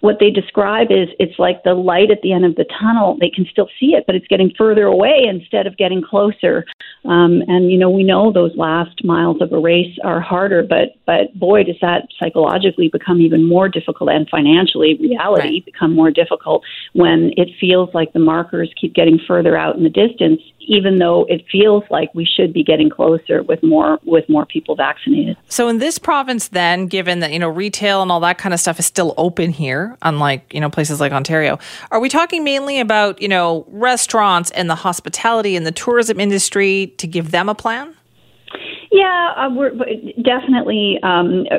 what 0.00 0.18
they 0.20 0.30
describe 0.30 0.88
is 0.90 1.08
it's 1.18 1.38
like 1.38 1.62
the 1.62 1.74
light 1.74 2.10
at 2.10 2.22
the 2.22 2.32
end 2.32 2.44
of 2.44 2.54
the 2.56 2.66
tunnel. 2.80 3.16
They 3.20 3.30
can 3.30 3.46
still 3.50 3.68
see 3.78 3.94
it, 3.94 4.04
but 4.06 4.14
it's 4.14 4.26
getting 4.28 4.52
further 4.56 4.84
away 4.84 5.24
instead 5.28 5.66
of 5.66 5.76
getting 5.76 6.02
closer. 6.02 6.64
Um, 7.06 7.42
and 7.46 7.70
you 7.70 7.78
know, 7.78 7.90
we 7.90 8.02
know 8.02 8.32
those 8.32 8.56
last 8.56 9.04
miles 9.04 9.40
of 9.40 9.52
a 9.52 9.58
race 9.58 9.96
are 10.04 10.20
harder, 10.20 10.62
but 10.62 10.96
but 11.06 11.38
boy, 11.38 11.64
does 11.64 11.76
that 11.80 12.08
psychologically 12.18 12.88
become 12.88 13.20
even 13.20 13.46
more 13.46 13.68
difficult, 13.68 14.10
and 14.10 14.28
financially, 14.28 14.96
reality 15.00 15.36
Right. 15.36 15.64
become 15.64 15.94
more 15.94 16.10
difficult 16.10 16.64
when 16.92 17.32
it 17.36 17.48
feels 17.60 17.92
like 17.94 18.12
the 18.12 18.18
markers 18.18 18.72
keep 18.80 18.94
getting 18.94 19.18
further 19.26 19.56
out 19.56 19.76
in 19.76 19.82
the 19.82 19.90
distance, 19.90 20.40
even 20.60 20.98
though 20.98 21.24
it 21.28 21.44
feels 21.50 21.84
like 21.90 22.12
we 22.14 22.24
should 22.24 22.52
be 22.52 22.64
getting 22.64 22.90
closer 22.90 23.42
with 23.42 23.62
more 23.62 23.98
with 24.04 24.28
more 24.28 24.44
people 24.46 24.74
vaccinated. 24.74 25.36
So 25.48 25.68
in 25.68 25.78
this 25.78 25.98
province, 25.98 26.48
then, 26.48 26.86
given 26.86 27.20
that 27.20 27.32
you 27.32 27.38
know 27.38 27.48
retail 27.48 28.02
and 28.02 28.10
all 28.10 28.20
that 28.20 28.38
kind 28.38 28.52
of 28.52 28.60
stuff 28.60 28.78
is 28.78 28.86
still 28.86 29.14
open 29.16 29.50
here, 29.50 29.96
unlike 30.02 30.52
you 30.52 30.60
know 30.60 30.70
places 30.70 31.00
like 31.00 31.12
Ontario, 31.12 31.58
are 31.90 32.00
we 32.00 32.08
talking 32.08 32.42
mainly 32.44 32.80
about 32.80 33.22
you 33.22 33.28
know 33.28 33.64
restaurants 33.68 34.50
and 34.52 34.68
the 34.68 34.74
hospitality 34.74 35.56
and 35.56 35.66
the 35.66 35.72
tourism 35.72 36.18
industry 36.18 36.94
to 36.98 37.06
give 37.06 37.30
them 37.30 37.48
a 37.48 37.54
plan? 37.54 37.94
Yeah, 38.92 39.34
uh, 39.36 39.50
we're 39.50 39.72
definitely 40.22 40.98
um, 41.02 41.44
uh, 41.50 41.58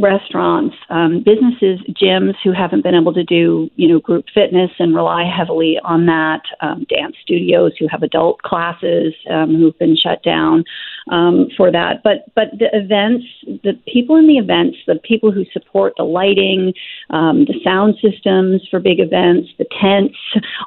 restaurants, 0.00 0.76
um, 0.88 1.22
businesses, 1.22 1.80
gyms 1.90 2.34
who 2.42 2.52
haven't 2.52 2.82
been 2.82 2.94
able 2.94 3.12
to 3.12 3.24
do 3.24 3.68
you 3.76 3.88
know 3.88 3.98
group 3.98 4.24
fitness 4.32 4.70
and 4.78 4.94
rely 4.94 5.24
heavily 5.24 5.78
on 5.84 6.06
that. 6.06 6.42
Um, 6.60 6.86
dance 6.88 7.16
studios 7.22 7.72
who 7.78 7.86
have 7.90 8.02
adult 8.02 8.40
classes 8.42 9.14
um, 9.30 9.56
who've 9.56 9.78
been 9.78 9.96
shut 9.96 10.22
down 10.22 10.64
um, 11.08 11.48
for 11.56 11.70
that. 11.72 12.02
But 12.02 12.32
but 12.34 12.48
the 12.58 12.68
events, 12.72 13.24
the 13.64 13.78
people 13.92 14.16
in 14.16 14.26
the 14.26 14.38
events, 14.38 14.78
the 14.86 14.96
people 14.96 15.32
who 15.32 15.44
support 15.52 15.94
the 15.96 16.04
lighting, 16.04 16.72
um, 17.10 17.44
the 17.44 17.54
sound 17.64 17.96
systems 18.02 18.66
for 18.70 18.80
big 18.80 19.00
events, 19.00 19.48
the 19.58 19.66
tents, 19.80 20.16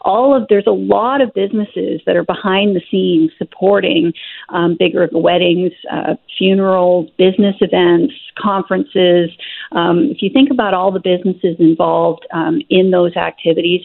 all 0.01 0.35
of 0.35 0.47
there's 0.49 0.67
a 0.67 0.71
lot 0.71 1.21
of 1.21 1.33
businesses 1.33 2.01
that 2.05 2.15
are 2.15 2.23
behind 2.23 2.75
the 2.75 2.81
scenes 2.89 3.31
supporting 3.37 4.13
um, 4.49 4.75
bigger 4.77 5.07
weddings, 5.11 5.71
uh, 5.91 6.15
funerals, 6.37 7.09
business 7.17 7.55
events, 7.61 8.13
conferences. 8.37 9.29
Um, 9.73 10.09
if 10.11 10.21
you 10.21 10.29
think 10.31 10.49
about 10.51 10.73
all 10.73 10.91
the 10.91 10.99
businesses 10.99 11.55
involved 11.59 12.25
um, 12.33 12.61
in 12.69 12.91
those 12.91 13.15
activities, 13.15 13.81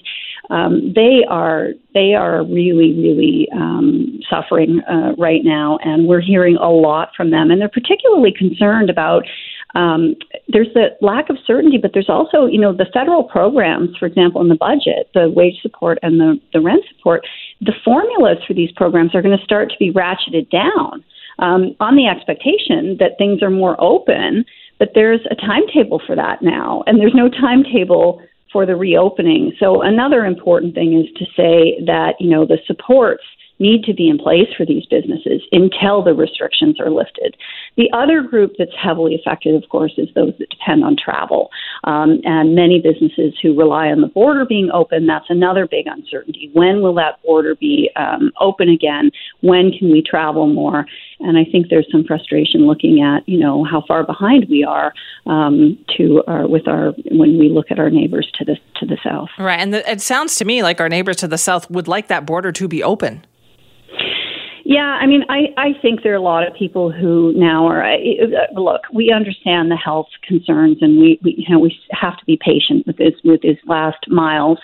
um, 0.51 0.93
they 0.95 1.25
are 1.29 1.71
they 1.95 2.15
are 2.15 2.45
really 2.45 2.95
really 2.95 3.49
um, 3.55 4.21
suffering 4.31 4.81
uh, 4.89 5.15
right 5.19 5.43
now, 5.45 5.79
and 5.83 6.07
we're 6.07 6.21
hearing 6.21 6.57
a 6.57 6.71
lot 6.71 7.11
from 7.17 7.31
them, 7.31 7.51
and 7.51 7.61
they're 7.61 7.69
particularly 7.69 8.33
concerned 8.37 8.91
about. 8.91 9.25
Um, 9.75 10.17
there's 10.49 10.73
the 10.73 10.97
lack 11.03 11.29
of 11.29 11.37
certainty, 11.47 11.77
but 11.77 11.91
there's 11.93 12.09
also, 12.09 12.47
you 12.47 12.59
know, 12.59 12.73
the 12.73 12.87
federal 12.93 13.23
programs, 13.23 13.95
for 13.99 14.07
example, 14.07 14.41
in 14.41 14.49
the 14.49 14.57
budget, 14.57 15.11
the 15.13 15.29
wage 15.29 15.61
support 15.61 15.99
and 16.03 16.19
the, 16.19 16.41
the 16.55 16.61
rent 16.61 16.83
support, 16.97 17.27
the 17.61 17.75
formulas 17.85 18.39
for 18.47 18.55
these 18.55 18.73
programs 18.73 19.15
are 19.15 19.21
going 19.21 19.37
to 19.37 19.45
start 19.45 19.69
to 19.69 19.77
be 19.79 19.93
ratcheted 19.93 20.49
down 20.51 21.05
um, 21.39 21.77
on 21.81 21.97
the 21.97 22.07
expectation 22.07 22.97
that 22.99 23.19
things 23.19 23.43
are 23.43 23.51
more 23.51 23.77
open, 23.79 24.45
but 24.79 24.91
there's 24.95 25.21
a 25.31 25.35
timetable 25.35 26.01
for 26.07 26.15
that 26.17 26.43
now, 26.43 26.83
and 26.87 27.01
there's 27.01 27.15
no 27.15 27.29
timetable 27.29 28.23
for 28.53 28.65
the 28.65 28.77
reopening. 28.77 29.53
So 29.59 29.83
another 29.83 30.25
important 30.25 30.75
thing 30.75 30.99
is 30.99 31.07
to 31.17 31.25
say 31.37 31.83
that 31.87 32.15
you 32.19 32.31
know 32.31 32.47
the 32.47 32.59
supports 32.67 33.25
need 33.59 33.85
to 33.85 33.95
be 33.95 34.09
in 34.09 34.19
place 34.19 34.49
for 34.57 34.65
these 34.65 34.87
businesses 34.87 35.43
until 35.53 36.03
the 36.03 36.15
restrictions 36.15 36.81
are 36.81 36.91
lifted. 36.91 37.37
The 37.77 37.91
other 37.93 38.23
group 38.23 38.55
that's 38.59 38.73
heavily 38.81 39.15
affected, 39.15 39.55
of 39.55 39.69
course, 39.69 39.93
is 39.99 40.09
those 40.15 40.35
that 40.39 40.51
depend 40.51 40.85
on 40.85 40.97
travel. 40.97 41.51
Um, 41.85 42.21
and 42.25 42.55
many 42.55 42.81
businesses 42.81 43.35
who 43.41 43.59
rely 43.59 43.89
on 43.89 44.01
the 44.01 44.09
border 44.09 44.45
being 44.45 44.71
open, 44.73 45.07
that's 45.07 45.27
another 45.29 45.67
big 45.67 45.87
uncertainty. 45.87 46.51
When 46.53 46.83
will 46.83 46.95
that 46.95 47.23
border 47.23 47.55
be 47.55 47.91
um, 47.97 48.33
open 48.41 48.69
again? 48.69 49.11
When 49.41 49.73
can 49.73 49.91
we 49.91 50.03
travel 50.03 50.47
more? 50.47 50.87
And 51.21 51.37
I 51.37 51.45
think 51.45 51.69
there's 51.69 51.89
some 51.91 52.05
frustration 52.05 52.67
looking 52.67 53.03
at, 53.03 53.29
you 53.29 53.39
know, 53.39 53.65
how 53.65 53.83
far 53.87 54.05
behind 54.05 54.47
we 54.49 54.65
are 54.65 54.93
um, 55.27 55.79
to 55.97 56.23
our, 56.27 56.49
with 56.49 56.69
our 56.69 56.93
when 57.11 57.39
we 57.39 57.49
look 57.49 57.71
at 57.71 57.79
our 57.79 57.91
neighbors 57.91 58.31
to 58.35 58.45
the 58.45 58.57
to 58.77 58.87
the 58.87 58.99
south. 59.03 59.29
Right, 59.39 59.59
and 59.59 59.75
the, 59.75 59.91
it 59.91 60.01
sounds 60.01 60.37
to 60.37 60.45
me 60.45 60.63
like 60.63 60.81
our 60.81 60.89
neighbors 60.89 61.17
to 61.17 61.29
the 61.29 61.39
south 61.39 61.71
would 61.71 61.89
like 61.89 62.09
that 62.09 62.27
border 62.27 62.53
to 62.53 62.69
be 62.69 62.83
open. 62.83 63.25
Yeah, 64.69 64.99
I 65.01 65.07
mean, 65.07 65.25
I, 65.31 65.47
I 65.57 65.69
think 65.81 66.03
there 66.03 66.13
are 66.13 66.17
a 66.17 66.21
lot 66.21 66.47
of 66.47 66.53
people 66.53 66.93
who 66.93 67.33
now 67.35 67.67
are. 67.67 67.83
Uh, 67.83 67.97
look, 68.55 68.83
we 68.93 69.11
understand 69.11 69.71
the 69.71 69.77
health 69.77 70.09
concerns, 70.23 70.77
and 70.83 71.01
we, 71.01 71.19
we 71.25 71.37
you 71.39 71.49
know 71.49 71.59
we 71.59 71.75
have 71.91 72.19
to 72.19 72.25
be 72.27 72.39
patient 72.39 72.87
with 72.87 72.99
this 72.99 73.15
with 73.25 73.41
these 73.41 73.57
last 73.67 74.07
miles 74.09 74.59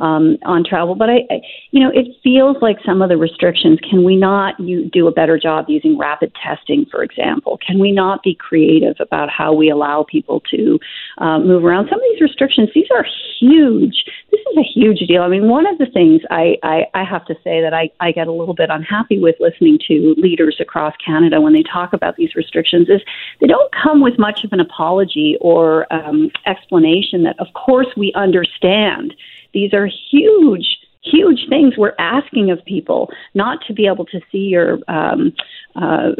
um, 0.00 0.38
on 0.44 0.64
travel. 0.64 0.94
But 0.94 1.10
I, 1.10 1.18
I, 1.30 1.40
you 1.70 1.80
know, 1.80 1.90
it 1.94 2.08
feels 2.22 2.56
like 2.60 2.78
some 2.84 3.02
of 3.02 3.08
the 3.08 3.16
restrictions. 3.16 3.78
Can 3.88 4.04
we 4.04 4.16
not 4.16 4.58
you, 4.58 4.88
do 4.90 5.06
a 5.06 5.12
better 5.12 5.38
job 5.38 5.66
using 5.68 5.98
rapid 5.98 6.32
testing, 6.42 6.86
for 6.90 7.02
example? 7.02 7.58
Can 7.64 7.78
we 7.78 7.92
not 7.92 8.22
be 8.22 8.34
creative 8.34 8.96
about 8.98 9.28
how 9.30 9.52
we 9.52 9.70
allow 9.70 10.04
people 10.08 10.40
to 10.50 10.78
uh, 11.18 11.38
move 11.38 11.64
around? 11.64 11.88
Some 11.88 11.98
of 11.98 12.04
these 12.12 12.20
restrictions, 12.20 12.70
these 12.74 12.88
are 12.90 13.06
huge. 13.38 14.04
This 14.30 14.40
is 14.40 14.56
a 14.56 14.62
huge 14.62 15.00
deal. 15.06 15.22
I 15.22 15.28
mean, 15.28 15.48
one 15.48 15.66
of 15.66 15.78
the 15.78 15.86
things 15.86 16.22
I, 16.30 16.56
I, 16.62 16.86
I 16.94 17.04
have 17.04 17.24
to 17.26 17.34
say 17.44 17.60
that 17.60 17.74
I, 17.74 17.90
I 18.00 18.12
get 18.12 18.26
a 18.26 18.32
little 18.32 18.54
bit 18.54 18.70
unhappy 18.70 19.18
with 19.18 19.36
listening 19.40 19.78
to 19.88 20.14
leaders 20.16 20.56
across 20.60 20.94
Canada 21.04 21.40
when 21.40 21.52
they 21.52 21.62
talk 21.62 21.92
about 21.92 22.16
these 22.16 22.34
restrictions 22.34 22.88
is 22.88 23.00
they 23.40 23.46
don't 23.46 23.72
come 23.72 24.00
with 24.00 24.18
much 24.18 24.44
of 24.44 24.52
an 24.52 24.60
apology 24.60 25.36
or 25.40 25.92
um, 25.92 26.30
explanation 26.46 27.22
that, 27.24 27.38
of 27.38 27.48
course, 27.54 27.88
we 27.96 28.12
understand 28.14 29.14
these 29.52 29.72
are 29.74 29.88
huge, 30.10 30.78
huge 31.02 31.46
things 31.48 31.74
we're 31.76 31.94
asking 31.98 32.50
of 32.50 32.64
people 32.64 33.10
not 33.34 33.58
to 33.66 33.72
be 33.72 33.86
able 33.86 34.04
to 34.06 34.20
see 34.30 34.38
your 34.38 34.78
um, 34.88 35.32
uh, 35.76 36.10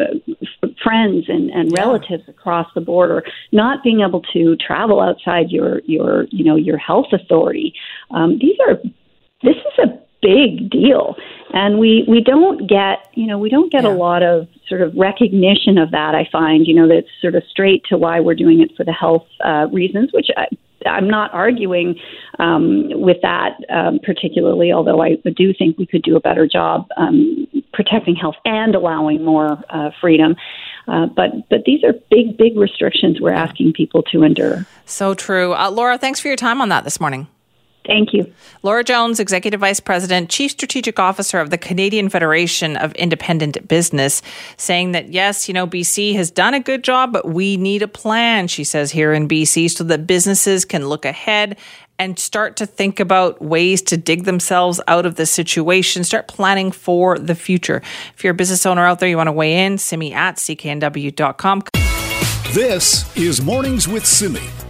f- 0.63 0.71
friends 0.83 1.27
and, 1.29 1.51
and 1.51 1.73
relatives 1.73 2.25
across 2.29 2.67
the 2.75 2.81
border, 2.81 3.23
not 3.53 3.83
being 3.83 4.01
able 4.01 4.23
to 4.33 4.57
travel 4.57 5.01
outside 5.01 5.51
your 5.51 5.81
your 5.87 6.25
you 6.31 6.45
know 6.45 6.57
your 6.57 6.79
health 6.79 7.13
authority. 7.13 7.75
Um, 8.11 8.39
these 8.39 8.57
are 8.69 8.77
this 9.43 9.57
is 9.57 9.79
a 9.85 9.99
big 10.23 10.69
deal 10.71 11.17
and 11.55 11.79
we 11.79 12.05
we 12.07 12.21
don't 12.23 12.69
get 12.69 12.99
you 13.15 13.27
know 13.27 13.39
we 13.39 13.49
don't 13.49 13.73
get 13.73 13.85
Yeah. 13.85 13.91
a 13.91 13.97
lot 13.97 14.23
of 14.23 14.49
sort 14.69 14.83
of 14.83 14.95
recognition 14.95 15.79
of 15.79 15.93
that 15.93 16.15
i 16.15 16.29
find 16.31 16.67
you 16.67 16.75
know 16.75 16.87
that's 16.87 17.09
sort 17.23 17.35
of 17.35 17.43
straight 17.49 17.83
to 17.89 17.97
why 17.97 18.21
we're 18.21 18.35
doing 18.35 18.61
it 18.61 18.71
for 18.77 18.85
the 18.85 18.93
health 18.93 19.27
uh, 19.43 19.67
reasons 19.73 20.11
which 20.13 20.27
I, 20.37 20.47
I'm 20.87 21.09
not 21.09 21.33
arguing 21.35 21.99
um, 22.39 22.89
with 23.01 23.19
that, 23.23 23.53
um, 23.69 23.99
particularly, 24.03 24.73
although 24.73 25.03
I 25.03 25.17
do 25.37 25.53
think 25.53 25.79
we 25.79 25.87
could 25.87 26.03
do 26.03 26.17
a 26.17 26.21
better 26.21 26.47
job 26.47 26.87
um, 26.97 27.47
protecting 27.73 28.17
health 28.17 28.37
and 28.45 28.75
allowing 28.75 29.25
more 29.25 29.63
uh, 29.71 29.91
freedom. 30.01 30.37
Uh, 30.89 31.07
but 31.07 31.49
but 31.49 31.65
these 31.65 31.85
are 31.85 31.93
big 32.11 32.37
big 32.37 32.57
restrictions 32.57 33.21
we're 33.21 33.33
asking 33.33 33.73
people 33.73 34.03
to 34.03 34.23
endure. 34.23 34.67
So 34.87 35.15
true, 35.15 35.55
uh, 35.55 35.71
Laura. 35.71 35.99
Thanks 35.99 36.21
for 36.21 36.29
your 36.29 36.37
time 36.37 36.61
on 36.61 36.69
that 36.71 36.85
this 36.85 36.99
morning. 36.99 37.29
Thank 37.91 38.15
you. 38.15 38.33
Laura 38.63 38.85
Jones, 38.85 39.19
Executive 39.19 39.59
Vice 39.59 39.81
President, 39.81 40.31
Chief 40.31 40.53
Strategic 40.53 41.01
Officer 41.01 41.41
of 41.41 41.51
the 41.51 41.59
Canadian 41.59 42.09
Federation 42.09 42.77
of 42.77 42.93
Independent 42.93 43.67
Business, 43.67 44.23
saying 44.57 44.93
that 44.93 45.13
yes, 45.13 45.49
you 45.49 45.55
know, 45.55 45.67
BC 45.67 46.15
has 46.15 46.31
done 46.31 46.55
a 46.55 46.61
good 46.61 46.85
job, 46.85 47.13
but 47.13 47.27
we 47.27 47.57
need 47.57 47.83
a 47.83 47.89
plan, 47.89 48.47
she 48.47 48.63
says, 48.63 48.93
here 48.93 49.13
in 49.13 49.27
BC 49.27 49.73
so 49.73 49.83
that 49.83 50.07
businesses 50.07 50.65
can 50.65 50.87
look 50.87 51.05
ahead 51.05 51.59
and 51.99 52.17
start 52.17 52.57
to 52.59 52.65
think 52.65 53.01
about 53.01 53.43
ways 53.43 53.83
to 53.83 53.97
dig 53.97 54.23
themselves 54.23 54.81
out 54.87 55.05
of 55.05 55.17
the 55.17 55.27
situation, 55.27 56.05
start 56.05 56.29
planning 56.29 56.71
for 56.71 57.19
the 57.19 57.35
future. 57.35 57.83
If 58.15 58.23
you're 58.23 58.35
a 58.35 58.37
business 58.37 58.65
owner 58.67 58.87
out 58.87 59.01
there, 59.01 59.09
you 59.09 59.17
want 59.17 59.27
to 59.27 59.33
weigh 59.33 59.65
in, 59.65 59.79
simi 59.79 60.15
at 60.15 60.37
cknw.com. 60.37 61.65
This 62.53 63.17
is 63.17 63.43
Mornings 63.43 63.89
with 63.89 64.07
Simi. 64.07 64.70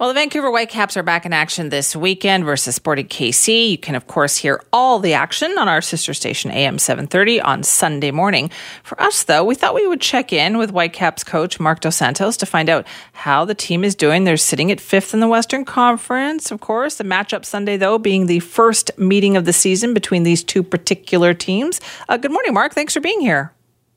Well, 0.00 0.08
the 0.08 0.14
Vancouver 0.14 0.50
Whitecaps 0.50 0.96
are 0.96 1.04
back 1.04 1.24
in 1.24 1.32
action 1.32 1.68
this 1.68 1.94
weekend 1.94 2.44
versus 2.44 2.74
Sporting 2.74 3.06
KC. 3.06 3.70
You 3.70 3.78
can, 3.78 3.94
of 3.94 4.08
course, 4.08 4.36
hear 4.36 4.60
all 4.72 4.98
the 4.98 5.14
action 5.14 5.56
on 5.56 5.68
our 5.68 5.80
sister 5.80 6.12
station 6.12 6.50
AM 6.50 6.80
730 6.80 7.40
on 7.40 7.62
Sunday 7.62 8.10
morning. 8.10 8.50
For 8.82 9.00
us, 9.00 9.22
though, 9.22 9.44
we 9.44 9.54
thought 9.54 9.72
we 9.72 9.86
would 9.86 10.00
check 10.00 10.32
in 10.32 10.58
with 10.58 10.72
Whitecaps 10.72 11.22
coach 11.22 11.60
Marc 11.60 11.78
Dos 11.78 11.94
Santos 11.94 12.36
to 12.38 12.44
find 12.44 12.68
out 12.68 12.88
how 13.12 13.44
the 13.44 13.54
team 13.54 13.84
is 13.84 13.94
doing. 13.94 14.24
They're 14.24 14.36
sitting 14.36 14.72
at 14.72 14.80
fifth 14.80 15.14
in 15.14 15.20
the 15.20 15.28
Western 15.28 15.64
Conference, 15.64 16.50
of 16.50 16.60
course. 16.60 16.96
The 16.96 17.04
matchup 17.04 17.44
Sunday, 17.44 17.76
though, 17.76 17.96
being 17.96 18.26
the 18.26 18.40
first 18.40 18.90
meeting 18.98 19.36
of 19.36 19.44
the 19.44 19.52
season 19.52 19.94
between 19.94 20.24
these 20.24 20.42
two 20.42 20.64
particular 20.64 21.34
teams. 21.34 21.80
Uh, 22.08 22.16
good 22.16 22.32
morning, 22.32 22.52
Mark. 22.52 22.74
Thanks 22.74 22.94
for 22.94 23.00
being 23.00 23.20
here. 23.20 23.53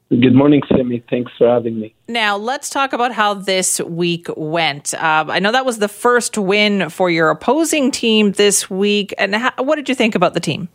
Good 0.09 0.33
morning, 0.33 0.61
Simi. 0.73 1.03
Thanks 1.09 1.33
for 1.37 1.49
having 1.49 1.81
me. 1.81 1.93
Now, 2.07 2.37
let's 2.37 2.69
talk 2.69 2.93
about 2.93 3.11
how 3.11 3.33
this 3.33 3.81
week 3.81 4.27
went. 4.37 4.93
Uh, 4.93 5.25
I 5.27 5.39
know 5.39 5.51
that 5.51 5.65
was 5.65 5.79
the 5.79 5.89
first 5.89 6.37
win 6.37 6.89
for 6.89 7.09
your 7.09 7.29
opposing 7.29 7.91
team 7.91 8.31
this 8.31 8.69
week. 8.69 9.13
And 9.17 9.35
how, 9.35 9.51
what 9.57 9.75
did 9.75 9.89
you 9.89 9.95
think 9.95 10.15
about 10.15 10.33
the 10.33 10.39
team? 10.39 10.69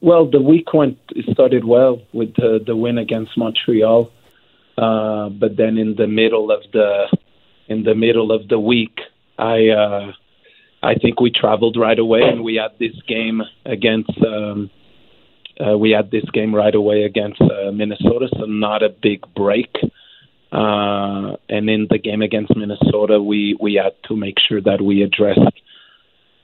Well, 0.00 0.30
the 0.30 0.40
week 0.40 0.72
went 0.72 0.96
started 1.30 1.66
well 1.66 2.00
with 2.14 2.34
the, 2.36 2.60
the 2.64 2.74
win 2.74 2.96
against 2.96 3.36
Montreal, 3.36 4.10
uh, 4.78 5.28
but 5.28 5.58
then 5.58 5.76
in 5.76 5.96
the 5.96 6.06
middle 6.06 6.50
of 6.50 6.62
the 6.72 7.14
in 7.68 7.82
the 7.82 7.94
middle 7.94 8.32
of 8.32 8.48
the 8.48 8.58
week, 8.58 9.00
I 9.38 9.68
uh, 9.68 10.12
I 10.82 10.94
think 10.94 11.20
we 11.20 11.30
traveled 11.30 11.76
right 11.76 11.98
away 11.98 12.22
and 12.22 12.42
we 12.42 12.54
had 12.54 12.78
this 12.78 12.94
game 13.06 13.42
against. 13.66 14.16
Um, 14.24 14.70
uh, 15.60 15.76
we 15.76 15.90
had 15.90 16.10
this 16.10 16.24
game 16.32 16.54
right 16.54 16.74
away 16.74 17.02
against 17.02 17.40
uh, 17.40 17.70
Minnesota, 17.72 18.28
so 18.36 18.44
not 18.46 18.82
a 18.82 18.88
big 18.88 19.22
break. 19.34 19.74
Uh, 20.52 21.36
and 21.48 21.70
in 21.70 21.86
the 21.90 21.98
game 21.98 22.22
against 22.22 22.56
Minnesota, 22.56 23.22
we 23.22 23.56
we 23.60 23.74
had 23.74 23.92
to 24.08 24.16
make 24.16 24.36
sure 24.48 24.60
that 24.60 24.80
we 24.82 25.02
addressed 25.02 25.56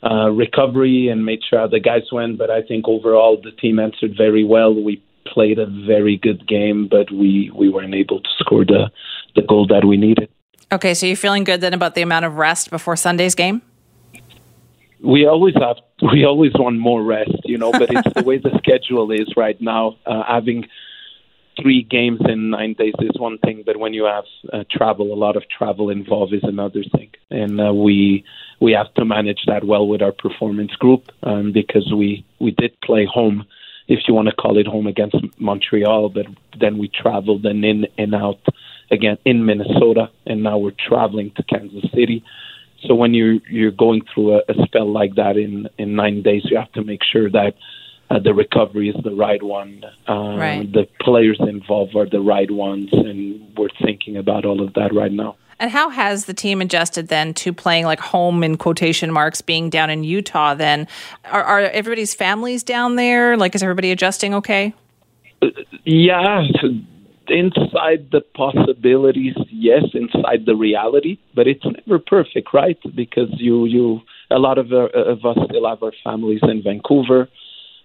uh, 0.03 0.31
recovery 0.31 1.09
and 1.09 1.25
made 1.25 1.41
sure 1.49 1.67
the 1.69 1.81
guys 1.81 2.03
went. 2.13 2.39
But 2.39 2.51
I 2.51 2.63
think 2.63 2.87
overall 2.87 3.41
the 3.43 3.51
team 3.51 3.79
answered 3.81 4.15
very 4.17 4.45
well. 4.45 4.73
We 4.75 5.03
played 5.27 5.59
a 5.59 5.67
very 5.67 6.17
good 6.17 6.47
game, 6.47 6.89
but 6.89 7.11
we 7.11 7.51
we 7.55 7.69
weren't 7.69 7.95
able 7.95 8.21
to 8.21 8.29
score 8.39 8.65
the 8.65 8.91
the 9.35 9.43
goal 9.43 9.67
that 9.69 9.85
we 9.85 9.97
needed. 9.97 10.29
Okay, 10.73 10.95
so 10.95 11.07
you're 11.07 11.17
feeling 11.17 11.45
good 11.45 11.61
then 11.61 11.75
about 11.75 11.95
the 11.95 12.03
amount 12.03 12.25
of 12.25 12.37
rest 12.37 12.71
before 12.71 12.97
Sunday's 12.97 13.35
game? 13.35 13.63
We 15.07 15.27
always 15.27 15.55
have 15.55 15.77
we 16.13 16.25
always 16.25 16.53
want 16.55 16.79
more 16.79 17.03
rest, 17.03 17.39
you 17.45 17.59
know, 17.59 17.73
but 17.73 17.89
it's 17.91 18.15
the 18.15 18.25
way 18.25 18.39
the 18.39 18.57
schedule 18.59 19.11
is 19.13 19.29
right 19.37 19.61
now. 19.61 19.97
Uh, 20.05 20.23
having 20.27 20.67
three 21.61 21.83
games 21.83 22.21
in 22.29 22.51
nine 22.51 22.75
days 22.75 22.95
is 23.01 23.19
one 23.19 23.39
thing, 23.39 23.63
but 23.65 23.79
when 23.79 23.95
you 23.95 24.05
have 24.05 24.25
uh, 24.53 24.65
travel, 24.71 25.13
a 25.13 25.15
lot 25.15 25.37
of 25.37 25.45
travel 25.49 25.91
involved 25.91 26.35
is 26.35 26.43
another 26.43 26.83
thing, 26.95 27.11
and 27.31 27.61
uh, 27.61 27.73
we 27.73 28.25
we 28.61 28.73
have 28.73 28.93
to 28.95 29.05
manage 29.05 29.41
that 29.47 29.65
well 29.65 29.87
with 29.87 30.03
our 30.03 30.13
performance 30.13 30.73
group 30.73 31.11
um, 31.23 31.53
because 31.53 31.93
we 31.95 32.25
we 32.41 32.51
did 32.51 32.79
play 32.81 33.07
home, 33.07 33.47
if 33.89 34.01
you 34.09 34.15
want 34.15 34.29
to 34.29 34.35
call 34.35 34.59
it 34.59 34.67
home 34.67 34.87
against 34.87 35.17
Montreal, 35.39 36.09
but 36.09 36.27
then 36.59 36.79
we 36.79 36.89
traveled 36.89 37.47
and 37.47 37.65
in 37.65 37.87
and 37.97 38.15
out 38.15 38.41
again 38.91 39.19
in 39.25 39.47
Minnesota, 39.47 40.11
and 40.27 40.43
now 40.43 40.59
we're 40.59 40.73
traveling 40.89 41.31
to 41.37 41.43
Kansas 41.45 41.91
City. 41.95 42.25
So 42.87 42.95
when 42.95 43.15
you're 43.15 43.39
you're 43.51 43.71
going 43.71 44.03
through 44.13 44.37
a, 44.37 44.39
a 44.49 44.55
spell 44.67 44.91
like 44.91 45.15
that 45.17 45.37
in 45.37 45.69
in 45.79 45.95
nine 45.97 46.23
days, 46.23 46.43
you 46.45 46.57
have 46.57 46.73
to 46.73 46.85
make 46.85 47.01
sure 47.05 47.31
that 47.31 47.55
uh, 48.11 48.19
the 48.19 48.35
recovery 48.35 48.89
is 48.89 48.97
the 49.03 49.15
right 49.15 49.43
one. 49.43 49.83
Uh, 50.09 50.37
Right. 50.37 50.73
The 50.73 50.87
players 51.01 51.39
involved 51.41 51.97
are 51.97 52.09
the 52.09 52.21
right 52.21 52.51
ones, 52.51 52.91
and 52.93 53.57
we're 53.57 53.69
thinking 53.83 54.17
about 54.17 54.45
all 54.45 54.63
of 54.63 54.75
that 54.75 54.95
right 54.95 55.13
now. 55.13 55.37
And 55.59 55.71
how 55.71 55.89
has 55.89 56.27
the 56.27 56.35
team 56.35 56.61
adjusted 56.61 57.09
then 57.09 57.33
to 57.35 57.53
playing 57.53 57.87
like 57.87 57.99
home 57.99 58.45
in 58.45 58.57
quotation 58.57 59.11
marks, 59.11 59.41
being 59.41 59.71
down 59.71 59.89
in 59.89 60.05
Utah? 60.05 60.55
Then 60.55 60.87
are, 61.25 61.43
are 61.43 61.61
everybody's 61.61 62.15
families 62.15 62.63
down 62.63 62.97
there? 62.97 63.37
Like, 63.37 63.55
is 63.55 63.63
everybody 63.63 63.91
adjusting 63.91 64.35
okay? 64.35 64.75
Yeah, 65.85 66.47
inside 67.31 68.11
the 68.13 68.21
possibilities, 68.35 69.35
yes. 69.51 69.85
Inside 69.95 70.47
the 70.47 70.57
reality, 70.57 71.19
but 71.35 71.47
it's 71.47 71.65
never 71.65 71.99
perfect, 71.99 72.49
right? 72.53 72.79
Because 72.95 73.31
you 73.39 73.67
you 73.67 74.01
a 74.31 74.39
lot 74.39 74.59
of 74.59 74.73
uh, 74.73 74.89
of 74.95 75.25
us 75.25 75.39
still 75.49 75.69
have 75.69 75.83
our 75.83 75.93
families 76.05 76.41
in 76.43 76.63
Vancouver. 76.63 77.29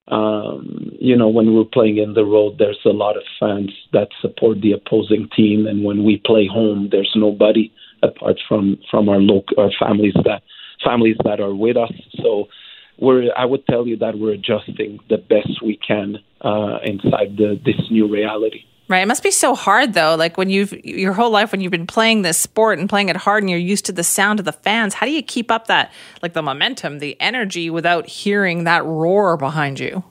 Um, 0.08 0.92
you 1.00 1.16
know, 1.16 1.30
when 1.30 1.54
we're 1.54 1.64
playing 1.64 1.98
in 1.98 2.14
the 2.16 2.26
road, 2.26 2.56
there's 2.58 2.80
a 2.86 2.90
lot 2.90 3.16
of 3.16 3.24
fans 3.40 3.72
that 3.94 4.10
support 4.22 4.60
the 4.62 4.74
opposing 4.74 5.30
team, 5.36 5.68
and 5.68 5.84
when 5.84 6.04
we 6.04 6.18
play 6.18 6.48
home, 6.48 6.90
there's 6.92 7.12
nobody 7.16 7.72
apart 8.04 8.40
from 8.48 8.78
from 8.90 9.10
our 9.10 9.20
local 9.20 9.60
our 9.60 9.72
families 9.80 10.16
that 10.26 10.42
families 10.84 11.18
that 11.24 11.40
are 11.40 11.54
with 11.54 11.78
us. 11.78 11.94
So 12.22 12.48
we're 13.00 13.32
I 13.38 13.46
would 13.46 13.66
tell 13.68 13.88
you 13.88 13.98
that 13.98 14.18
we're 14.18 14.34
adjusting 14.34 15.00
the 15.10 15.18
best 15.18 15.62
we 15.64 15.78
can 15.78 16.18
uh, 16.42 16.80
inside 16.84 17.38
the, 17.38 17.60
this 17.64 17.80
new 17.90 18.12
reality. 18.12 18.66
Right. 18.88 19.04
It 19.04 19.08
must 19.08 19.24
be 19.24 19.32
so 19.32 19.56
hard 19.56 19.94
though. 19.94 20.16
Like 20.16 20.38
when 20.38 20.50
you've 20.50 20.74
your 20.86 21.14
whole 21.14 21.30
life 21.30 21.52
when 21.52 21.62
you've 21.62 21.72
been 21.72 21.88
playing 21.88 22.24
this 22.24 22.38
sport 22.38 22.78
and 22.78 22.90
playing 22.90 23.08
it 23.08 23.16
hard 23.16 23.42
and 23.42 23.50
you're 23.50 23.60
used 23.60 23.86
to 23.86 23.94
the 23.94 24.04
sound 24.04 24.40
of 24.40 24.46
the 24.46 24.52
fans. 24.52 24.96
How 24.96 25.06
do 25.06 25.14
you 25.14 25.24
keep 25.24 25.50
up 25.50 25.68
that 25.68 25.94
like 26.22 26.34
the 26.34 26.42
momentum, 26.42 27.00
the 27.00 27.16
energy 27.22 27.70
without 27.70 28.08
hearing 28.08 28.66
that 28.66 28.84
roar 28.84 29.38
behind 29.38 29.80
you? 29.80 30.04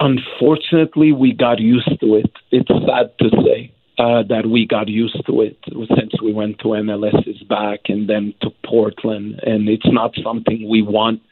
Unfortunately, 0.00 1.12
we 1.12 1.32
got 1.32 1.58
used 1.58 1.98
to 2.00 2.16
it. 2.16 2.30
It's 2.50 2.68
sad 2.68 3.16
to 3.18 3.30
say 3.42 3.72
uh, 3.98 4.22
that 4.28 4.46
we 4.46 4.66
got 4.66 4.88
used 4.88 5.24
to 5.26 5.40
it 5.40 5.56
since 5.96 6.20
we 6.22 6.32
went 6.32 6.58
to 6.58 6.68
MLS's 6.68 7.42
back 7.44 7.80
and 7.88 8.08
then 8.08 8.34
to 8.42 8.50
Portland, 8.64 9.40
and 9.42 9.68
it's 9.68 9.90
not 9.90 10.14
something 10.22 10.68
we 10.68 10.82
want. 10.82 11.22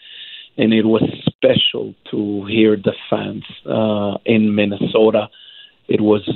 And 0.57 0.73
it 0.73 0.85
was 0.85 1.03
special 1.27 1.95
to 2.11 2.47
hear 2.47 2.77
the 2.77 2.95
fans 3.11 3.45
uh, 3.67 4.19
in 4.25 4.55
Minnesota. 4.55 5.29
It 5.89 6.01
was 6.01 6.29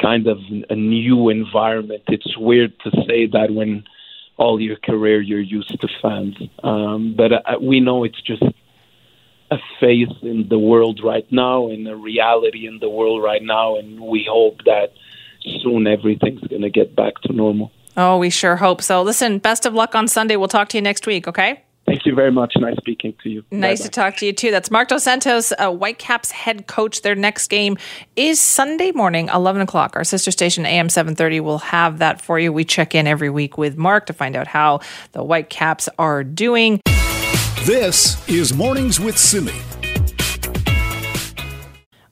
kind 0.00 0.26
of 0.26 0.38
a 0.70 0.74
new 0.74 1.28
environment. 1.28 2.02
It's 2.08 2.36
weird 2.36 2.78
to 2.80 2.90
say 3.06 3.26
that 3.26 3.50
when 3.50 3.84
all 4.36 4.60
your 4.60 4.76
career 4.76 5.20
you're 5.20 5.40
used 5.40 5.78
to 5.80 5.88
fans, 6.02 6.36
um, 6.62 7.14
but 7.16 7.32
uh, 7.32 7.58
we 7.60 7.80
know 7.80 8.04
it's 8.04 8.20
just 8.22 8.42
a 9.50 9.58
phase 9.78 10.08
in 10.22 10.48
the 10.48 10.58
world 10.58 11.00
right 11.04 11.30
now 11.30 11.68
and 11.68 11.86
a 11.86 11.94
reality 11.94 12.66
in 12.66 12.78
the 12.80 12.88
world 12.88 13.22
right 13.22 13.42
now 13.42 13.76
and 13.76 14.00
we 14.00 14.26
hope 14.28 14.64
that 14.64 14.92
soon 15.62 15.86
everything's 15.86 16.40
going 16.40 16.62
to 16.62 16.70
get 16.70 16.96
back 16.96 17.14
to 17.22 17.32
normal. 17.32 17.70
Oh, 17.96 18.18
we 18.18 18.30
sure 18.30 18.56
hope 18.56 18.82
so. 18.82 19.02
Listen, 19.02 19.38
best 19.38 19.66
of 19.66 19.74
luck 19.74 19.94
on 19.94 20.08
Sunday. 20.08 20.36
We'll 20.36 20.48
talk 20.48 20.68
to 20.70 20.78
you 20.78 20.82
next 20.82 21.06
week, 21.06 21.28
okay? 21.28 21.62
Thank 21.94 22.06
you 22.06 22.14
very 22.16 22.32
much. 22.32 22.54
Nice 22.56 22.76
speaking 22.78 23.14
to 23.22 23.30
you. 23.30 23.44
Nice 23.52 23.78
Bye-bye. 23.78 23.84
to 23.84 23.90
talk 23.92 24.16
to 24.16 24.26
you 24.26 24.32
too. 24.32 24.50
That's 24.50 24.68
Marc 24.68 24.88
Dos 24.88 25.04
Santos, 25.04 25.52
uh, 25.52 25.70
Whitecaps 25.70 26.32
head 26.32 26.66
coach. 26.66 27.02
Their 27.02 27.14
next 27.14 27.46
game 27.46 27.76
is 28.16 28.40
Sunday 28.40 28.90
morning, 28.90 29.28
eleven 29.32 29.62
o'clock. 29.62 29.94
Our 29.94 30.02
sister 30.02 30.32
station 30.32 30.66
AM 30.66 30.88
seven 30.88 31.14
thirty 31.14 31.38
will 31.38 31.58
have 31.58 32.00
that 32.00 32.20
for 32.20 32.36
you. 32.36 32.52
We 32.52 32.64
check 32.64 32.96
in 32.96 33.06
every 33.06 33.30
week 33.30 33.56
with 33.56 33.76
Mark 33.76 34.06
to 34.06 34.12
find 34.12 34.34
out 34.34 34.48
how 34.48 34.80
the 35.12 35.22
Whitecaps 35.22 35.88
are 35.96 36.24
doing. 36.24 36.80
This 37.62 38.28
is 38.28 38.52
Mornings 38.52 38.98
with 38.98 39.16
Simi. 39.16 39.52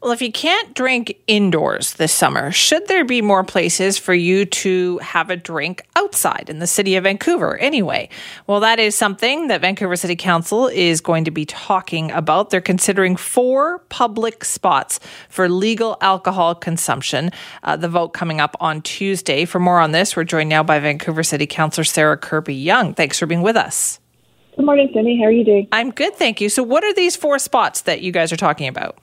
Well, 0.03 0.11
if 0.11 0.21
you 0.21 0.33
can't 0.33 0.75
drink 0.75 1.17
indoors 1.29 1.95
this 1.95 2.13
summer, 2.13 2.51
should 2.51 2.89
there 2.89 3.05
be 3.05 3.23
more 3.23 3.45
places 3.45 3.99
for 3.99 4.13
you 4.13 4.45
to 4.47 4.99
have 4.99 5.31
a 5.31 5.37
drink 5.37 5.87
outside 5.95 6.51
in 6.51 6.59
the 6.59 6.67
city 6.67 6.97
of 6.97 7.05
Vancouver 7.05 7.57
anyway? 7.59 8.09
Well, 8.49 8.59
that 8.59 8.81
is 8.81 8.97
something 8.97 9.47
that 9.47 9.61
Vancouver 9.61 9.95
City 9.95 10.17
Council 10.17 10.67
is 10.67 11.01
going 11.01 11.25
to 11.27 11.31
be 11.31 11.45
talking 11.45 12.11
about. 12.11 12.51
They're 12.51 12.61
considering 12.61 13.15
four 13.15 13.79
public 13.91 14.45
spots 14.45 14.99
for 15.29 15.49
legal 15.49 15.97
alcohol 16.01 16.57
consumption. 16.57 17.31
Uh, 17.63 17.77
the 17.77 17.89
vote 17.89 18.09
coming 18.09 18.41
up 18.41 18.57
on 18.59 18.83
Tuesday. 18.83 19.45
For 19.45 19.61
more 19.61 19.79
on 19.79 19.93
this, 19.93 20.17
we're 20.17 20.25
joined 20.25 20.49
now 20.49 20.65
by 20.65 20.81
Vancouver 20.81 21.23
City 21.23 21.47
Councilor 21.47 21.85
Sarah 21.85 22.19
Kirby 22.19 22.57
Yung. 22.57 22.93
Thanks 22.95 23.21
for 23.21 23.27
being 23.27 23.43
with 23.43 23.55
us. 23.55 24.01
Good 24.57 24.67
morning, 24.67 24.91
Cindy. 24.93 25.17
How 25.19 25.27
are 25.27 25.31
you 25.31 25.45
doing? 25.45 25.69
I'm 25.71 25.93
good, 25.93 26.17
thank 26.17 26.41
you. 26.41 26.49
So, 26.49 26.65
what 26.65 26.83
are 26.83 26.93
these 26.93 27.15
four 27.15 27.39
spots 27.39 27.83
that 27.83 28.03
you 28.03 28.11
guys 28.11 28.33
are 28.33 28.37
talking 28.37 28.67
about? 28.67 28.99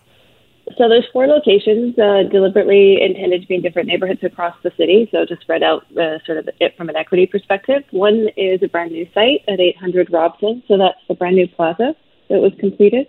So 0.78 0.88
there's 0.88 1.08
four 1.12 1.28
locations 1.28 1.98
uh, 1.98 2.24
deliberately 2.32 3.02
intended 3.02 3.42
to 3.42 3.48
be 3.48 3.56
in 3.56 3.62
different 3.62 3.88
neighborhoods 3.88 4.24
across 4.24 4.56
the 4.64 4.72
city, 4.78 5.10
so 5.12 5.26
to 5.26 5.36
spread 5.42 5.64
out 5.64 5.86
uh, 5.98 6.20
sort 6.26 6.38
of 6.38 6.50
it 6.60 6.78
from 6.78 6.90
an 6.90 6.96
equity 6.96 7.26
perspective. 7.26 7.84
One 7.92 8.30
is 8.38 8.62
a 8.62 8.68
brand 8.68 8.92
new 8.92 9.08
site 9.14 9.44
at 9.48 9.60
800 9.60 10.12
Robson, 10.12 10.64
so 10.68 10.78
that's 10.78 11.00
the 11.08 11.16
brand 11.16 11.36
new 11.36 11.48
plaza 11.48 11.96
that 12.30 12.40
was 12.40 12.54
completed. 12.60 13.08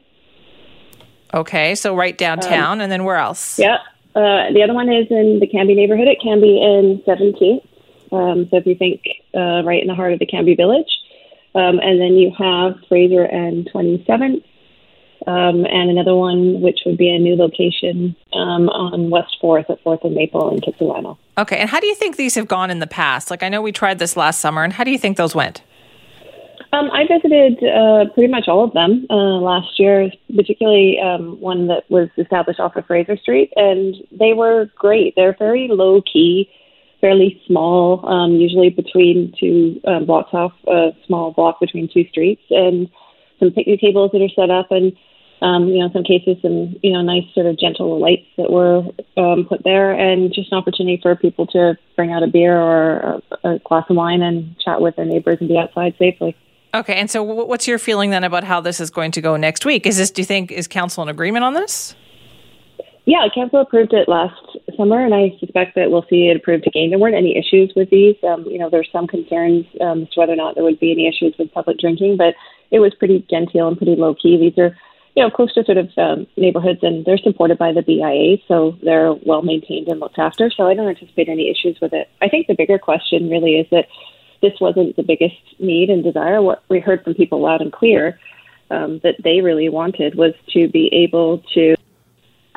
Okay, 1.33 1.75
so 1.75 1.95
right 1.95 2.17
downtown, 2.17 2.79
Um, 2.79 2.81
and 2.81 2.91
then 2.91 3.05
where 3.05 3.17
else? 3.17 3.59
Yeah. 3.59 3.79
Uh, 4.15 4.51
the 4.53 4.63
other 4.65 4.75
one 4.75 4.93
is 4.93 5.07
in 5.11 5.39
the 5.39 5.47
Cambie 5.47 5.77
neighborhood 5.77 6.09
at 6.09 6.19
Cambie 6.19 6.61
in 6.61 6.99
17th. 7.07 7.65
Um, 8.13 8.49
so 8.51 8.57
if 8.57 8.67
you 8.67 8.75
think 8.75 9.03
uh, 9.37 9.63
right 9.63 9.81
in 9.81 9.87
the 9.87 9.95
heart 9.95 10.13
of 10.13 10.19
the 10.19 10.27
Cambie 10.27 10.57
village. 10.57 10.91
Um, 11.55 11.79
and 11.81 12.01
then 12.01 12.15
you 12.15 12.33
have 12.37 12.77
Fraser 12.89 13.23
and 13.23 13.69
27th. 13.73 14.43
Um, 15.27 15.67
and 15.67 15.91
another 15.91 16.15
one, 16.15 16.61
which 16.61 16.81
would 16.87 16.97
be 16.97 17.11
a 17.11 17.19
new 17.19 17.37
location 17.37 18.17
um, 18.33 18.69
on 18.71 19.11
West 19.11 19.37
4th 19.43 19.69
at 19.69 19.83
4th 19.85 20.05
and 20.05 20.15
Maple 20.15 20.51
in 20.51 20.61
Kitsilano. 20.61 21.19
Okay, 21.37 21.59
and 21.59 21.69
how 21.69 21.79
do 21.79 21.87
you 21.87 21.95
think 21.95 22.17
these 22.17 22.35
have 22.35 22.49
gone 22.49 22.71
in 22.71 22.79
the 22.79 22.87
past? 22.87 23.31
Like, 23.31 23.43
I 23.43 23.49
know 23.49 23.61
we 23.61 23.73
tried 23.73 23.99
this 23.99 24.17
last 24.17 24.41
summer, 24.41 24.65
and 24.65 24.73
how 24.73 24.85
do 24.85 24.91
you 24.91 24.99
think 24.99 25.17
those 25.17 25.35
went? 25.35 25.63
Um, 26.73 26.89
I 26.93 27.05
visited 27.07 27.63
uh, 27.65 28.11
pretty 28.15 28.31
much 28.31 28.47
all 28.47 28.63
of 28.63 28.73
them 28.73 29.07
uh, 29.11 29.15
last 29.15 29.79
year, 29.79 30.11
particularly 30.35 31.01
um, 31.01 31.41
one 31.41 31.67
that 31.67 31.91
was 31.91 32.09
established 32.17 32.61
off 32.61 32.77
of 32.77 32.87
Fraser 32.87 33.17
Street, 33.17 33.53
and 33.57 33.97
they 34.13 34.35
were 34.35 34.71
great. 34.77 35.15
They're 35.17 35.35
very 35.37 35.67
low 35.69 36.01
key, 36.01 36.49
fairly 37.01 37.43
small, 37.47 38.07
um, 38.07 38.37
usually 38.37 38.71
between 38.71 39.35
two 39.39 39.81
um, 39.85 40.07
blocks 40.07 40.33
off 40.33 40.53
a 40.69 40.91
small 41.07 41.33
block 41.33 41.59
between 41.59 41.89
two 41.93 42.07
streets, 42.09 42.43
and 42.51 42.89
some 43.41 43.51
picnic 43.51 43.81
tables 43.81 44.13
that 44.13 44.23
are 44.23 44.29
set 44.29 44.51
up, 44.51 44.71
and 44.71 44.93
um, 45.43 45.69
you 45.69 45.79
know, 45.79 45.87
in 45.87 45.93
some 45.93 46.05
cases, 46.05 46.37
some 46.43 46.77
you 46.83 46.93
know, 46.93 47.03
nice 47.03 47.25
sort 47.35 47.47
of 47.47 47.59
gentle 47.59 47.99
lights 47.99 48.27
that 48.37 48.51
were 48.51 48.83
um, 49.17 49.47
put 49.49 49.63
there, 49.65 49.93
and 49.93 50.33
just 50.33 50.53
an 50.53 50.59
opportunity 50.59 50.99
for 51.03 51.17
people 51.17 51.47
to 51.49 51.77
bring 51.97 52.13
out 52.13 52.23
a 52.23 52.27
beer 52.27 52.59
or 52.61 53.21
a, 53.43 53.49
a 53.49 53.59
glass 53.61 53.85
of 53.89 53.97
wine 53.97 54.23
and 54.23 54.59
chat 54.59 54.81
with 54.81 54.97
their 54.97 55.07
neighbors 55.07 55.39
and 55.41 55.49
be 55.49 55.59
outside 55.59 55.95
safely. 55.99 56.37
Okay, 56.73 56.95
and 56.95 57.11
so 57.11 57.23
what's 57.23 57.67
your 57.67 57.79
feeling 57.79 58.11
then 58.11 58.23
about 58.23 58.45
how 58.45 58.61
this 58.61 58.79
is 58.79 58.91
going 58.91 59.11
to 59.13 59.21
go 59.21 59.37
next 59.37 59.65
week? 59.65 59.87
Is 59.87 59.97
this, 59.97 60.11
do 60.13 60.23
you 60.23 60.27
think, 60.27 60.53
is 60.53 60.69
council 60.69 61.03
in 61.03 61.09
agreement 61.09 61.45
on 61.45 61.55
this? 61.55 61.97
Yeah, 63.07 63.27
council 63.35 63.61
approved 63.61 63.93
it 63.93 64.09
last 64.09 64.37
summer, 64.77 65.05
and 65.05 65.13
I 65.13 65.37
suspect 65.41 65.75
that 65.75 65.91
we'll 65.91 66.07
see 66.09 66.29
it 66.29 66.37
approved 66.37 66.69
again. 66.69 66.91
There 66.91 66.99
weren't 66.99 67.17
any 67.17 67.37
issues 67.37 67.73
with 67.75 67.91
these. 67.91 68.15
Um, 68.23 68.45
you 68.47 68.59
know, 68.59 68.71
there's 68.71 68.89
some 68.93 69.09
concerns 69.09 69.67
um, 69.81 70.03
as 70.03 70.11
to 70.11 70.21
whether 70.21 70.33
or 70.33 70.37
not 70.37 70.55
there 70.55 70.63
would 70.63 70.79
be 70.79 70.93
any 70.93 71.09
issues 71.09 71.35
with 71.37 71.53
public 71.53 71.79
drinking, 71.79 72.17
but 72.17 72.35
it 72.71 72.79
was 72.79 72.95
pretty 72.95 73.27
genteel 73.29 73.67
and 73.67 73.77
pretty 73.77 73.97
low 73.97 74.15
key. 74.15 74.39
These 74.39 74.57
are, 74.63 74.77
you 75.17 75.23
know, 75.23 75.31
close 75.31 75.53
to 75.55 75.65
sort 75.65 75.79
of 75.79 75.91
um, 75.99 76.27
neighborhoods, 76.37 76.81
and 76.83 77.05
they're 77.05 77.19
supported 77.19 77.59
by 77.59 77.73
the 77.73 77.83
BIA, 77.83 78.39
so 78.47 78.77
they're 78.83 79.13
well 79.13 79.43
maintained 79.43 79.89
and 79.89 80.01
looked 80.01 80.19
after. 80.19 80.51
So 80.51 80.69
I 80.69 80.75
don't 80.75 80.89
anticipate 80.89 81.29
any 81.29 81.51
issues 81.51 81.79
with 81.81 81.93
it. 81.93 82.09
I 82.23 82.29
think 82.29 82.47
the 82.47 82.55
bigger 82.55 82.79
question 82.79 83.29
really 83.29 83.57
is 83.57 83.67
that 83.71 83.87
this 84.41 84.53
wasn't 84.61 84.97
the 84.97 85.03
biggest 85.03 85.37
need 85.59 85.91
and 85.91 86.03
desire. 86.03 86.41
What 86.41 86.63
we 86.69 86.81
heard 86.81 87.05
from 87.05 87.15
people 87.15 87.41
loud 87.41 87.61
and 87.61 87.73
clear 87.73 88.19
um, 88.71 89.01
that 89.03 89.17
they 89.23 89.41
really 89.41 89.69
wanted 89.69 90.15
was 90.15 90.35
to 90.51 90.69
be 90.69 90.89
able 90.93 91.39
to 91.55 91.75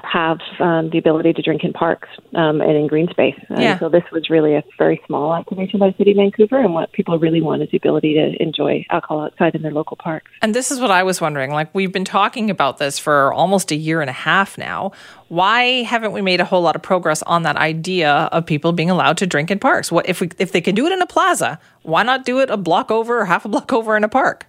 have 0.03 0.39
um, 0.59 0.89
the 0.89 0.97
ability 0.97 1.33
to 1.33 1.41
drink 1.41 1.63
in 1.63 1.73
parks 1.73 2.09
um, 2.35 2.61
and 2.61 2.75
in 2.75 2.87
green 2.87 3.07
space. 3.09 3.39
Yeah. 3.49 3.79
so 3.79 3.89
this 3.89 4.03
was 4.11 4.29
really 4.29 4.55
a 4.55 4.63
very 4.77 5.01
small 5.07 5.33
activation 5.33 5.79
by 5.79 5.89
the 5.91 5.97
City 5.97 6.11
of 6.11 6.17
Vancouver, 6.17 6.59
and 6.59 6.73
what 6.73 6.91
people 6.91 7.17
really 7.19 7.41
want 7.41 7.61
is 7.61 7.69
the 7.71 7.77
ability 7.77 8.13
to 8.15 8.41
enjoy 8.41 8.85
alcohol 8.89 9.21
outside 9.21 9.55
in 9.55 9.61
their 9.61 9.71
local 9.71 9.97
parks. 9.97 10.29
And 10.41 10.53
this 10.53 10.71
is 10.71 10.79
what 10.79 10.91
I 10.91 11.03
was 11.03 11.21
wondering. 11.21 11.51
Like, 11.51 11.73
we've 11.73 11.91
been 11.91 12.05
talking 12.05 12.49
about 12.49 12.77
this 12.77 12.99
for 12.99 13.33
almost 13.33 13.71
a 13.71 13.75
year 13.75 14.01
and 14.01 14.09
a 14.09 14.13
half 14.13 14.57
now. 14.57 14.91
Why 15.29 15.83
haven't 15.83 16.11
we 16.11 16.21
made 16.21 16.41
a 16.41 16.45
whole 16.45 16.61
lot 16.61 16.75
of 16.75 16.81
progress 16.81 17.23
on 17.23 17.43
that 17.43 17.55
idea 17.55 18.11
of 18.11 18.45
people 18.45 18.71
being 18.71 18.89
allowed 18.89 19.17
to 19.17 19.27
drink 19.27 19.49
in 19.49 19.59
parks? 19.59 19.91
What 19.91 20.07
if 20.07 20.21
we 20.21 20.29
if 20.37 20.51
they 20.51 20.61
can 20.61 20.75
do 20.75 20.85
it 20.85 20.91
in 20.91 21.01
a 21.01 21.07
plaza? 21.07 21.59
Why 21.81 22.03
not 22.03 22.25
do 22.25 22.39
it 22.39 22.49
a 22.49 22.57
block 22.57 22.91
over 22.91 23.21
or 23.21 23.25
half 23.25 23.45
a 23.45 23.49
block 23.49 23.73
over 23.73 23.97
in 23.97 24.03
a 24.03 24.09
park? 24.09 24.47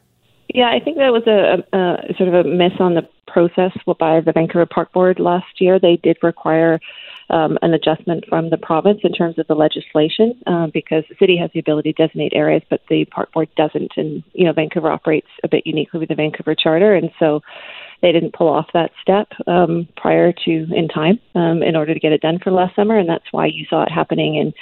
Yeah, 0.55 0.71
I 0.71 0.79
think 0.79 0.99
that 0.99 1.13
was 1.13 1.27
a, 1.27 1.65
a, 1.77 2.15
sort 2.17 2.29
of 2.29 2.47
a 2.47 2.49
miss 2.49 2.75
on 2.79 2.95
the 2.95 3.03
process 3.27 3.73
by 3.99 4.21
the 4.21 4.31
Vancouver 4.33 4.67
Park 4.67 4.93
Board 4.93 5.19
last 5.19 5.61
year. 5.61 5.81
They 5.81 5.97
did 5.97 6.17
require 6.23 6.79
um, 7.29 7.59
an 7.61 7.75
adjustment 7.75 8.25
from 8.29 8.51
the 8.51 8.57
province 8.57 9.01
in 9.03 9.13
terms 9.13 9.37
of 9.37 9.49
the 9.49 9.57
legislation 9.57 10.41
uh, 10.47 10.69
because 10.69 11.03
the 11.09 11.17
city 11.19 11.37
has 11.37 11.51
the 11.53 11.59
ability 11.59 11.93
to 11.93 12.07
designate 12.07 12.35
areas, 12.37 12.63
but 12.71 12.83
the 12.89 13.05
Park 13.07 13.33
Board 13.33 13.49
doesn't. 13.57 13.95
And 13.97 14.23
you 14.33 14.45
know, 14.45 14.53
Vancouver 14.53 14.93
operates 14.93 15.27
a 15.43 15.49
bit 15.49 15.67
uniquely 15.67 15.99
with 15.99 16.09
the 16.09 16.15
Vancouver 16.15 16.55
Charter, 16.55 16.95
and 16.95 17.11
so 17.19 17.41
they 18.01 18.13
didn't 18.13 18.35
pull 18.35 18.49
off 18.49 18.69
that 18.75 18.93
step 19.03 19.33
um, 19.49 19.89
prior 19.97 20.33
to 20.45 20.51
in 20.73 20.87
time 20.87 21.19
um, 21.35 21.65
in 21.65 21.75
order 21.75 21.95
to 21.95 22.01
get 22.01 22.13
it 22.13 22.21
done 22.21 22.39
for 22.39 22.53
last 22.53 22.77
summer, 22.77 22.97
and 22.97 23.09
that's 23.09 23.33
why 23.33 23.47
you 23.47 23.67
saw 23.69 23.83
it 23.83 23.91
happening 23.91 24.37
in 24.37 24.53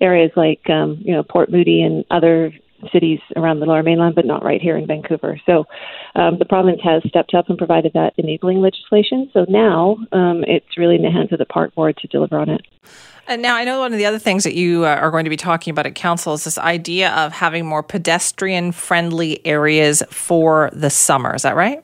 areas 0.00 0.30
like 0.36 0.70
um, 0.70 0.96
you 1.00 1.12
know 1.12 1.22
Port 1.22 1.50
Moody 1.50 1.82
and 1.82 2.02
other 2.10 2.50
cities 2.92 3.20
around 3.36 3.60
the 3.60 3.66
Lower 3.66 3.82
Mainland, 3.82 4.14
but 4.14 4.26
not 4.26 4.44
right 4.44 4.60
here 4.60 4.76
in 4.76 4.86
Vancouver. 4.86 5.40
So 5.46 5.66
um, 6.14 6.38
the 6.38 6.44
province 6.44 6.80
has 6.82 7.02
stepped 7.08 7.34
up 7.34 7.48
and 7.48 7.58
provided 7.58 7.92
that 7.94 8.14
enabling 8.16 8.60
legislation. 8.60 9.30
So 9.32 9.46
now 9.48 9.96
um, 10.12 10.44
it's 10.46 10.76
really 10.76 10.96
in 10.96 11.02
the 11.02 11.10
hands 11.10 11.32
of 11.32 11.38
the 11.38 11.46
park 11.46 11.74
board 11.74 11.96
to 11.98 12.08
deliver 12.08 12.38
on 12.38 12.48
it. 12.48 12.62
And 13.26 13.40
now 13.40 13.56
I 13.56 13.64
know 13.64 13.80
one 13.80 13.92
of 13.92 13.98
the 13.98 14.06
other 14.06 14.18
things 14.18 14.44
that 14.44 14.54
you 14.54 14.84
uh, 14.84 14.88
are 14.88 15.10
going 15.10 15.24
to 15.24 15.30
be 15.30 15.36
talking 15.36 15.70
about 15.70 15.86
at 15.86 15.94
council 15.94 16.34
is 16.34 16.44
this 16.44 16.58
idea 16.58 17.10
of 17.14 17.32
having 17.32 17.64
more 17.64 17.82
pedestrian 17.82 18.72
friendly 18.72 19.44
areas 19.46 20.02
for 20.10 20.70
the 20.72 20.90
summer. 20.90 21.34
Is 21.34 21.42
that 21.42 21.56
right? 21.56 21.82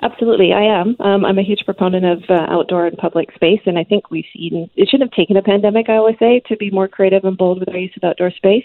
Absolutely, 0.00 0.52
I 0.52 0.62
am. 0.62 0.96
Um, 1.00 1.24
I'm 1.24 1.38
a 1.38 1.42
huge 1.42 1.64
proponent 1.64 2.04
of 2.04 2.22
uh, 2.30 2.46
outdoor 2.48 2.86
and 2.86 2.96
public 2.96 3.32
space, 3.34 3.60
and 3.66 3.78
I 3.78 3.84
think 3.84 4.10
we've 4.10 4.24
seen 4.32 4.70
it 4.76 4.88
shouldn't 4.88 5.10
have 5.10 5.16
taken 5.16 5.36
a 5.36 5.42
pandemic, 5.42 5.88
I 5.88 5.96
always 5.96 6.18
say, 6.20 6.40
to 6.46 6.56
be 6.56 6.70
more 6.70 6.86
creative 6.86 7.24
and 7.24 7.36
bold 7.36 7.58
with 7.58 7.68
our 7.68 7.76
use 7.76 7.92
of 7.96 8.04
outdoor 8.04 8.30
space. 8.30 8.64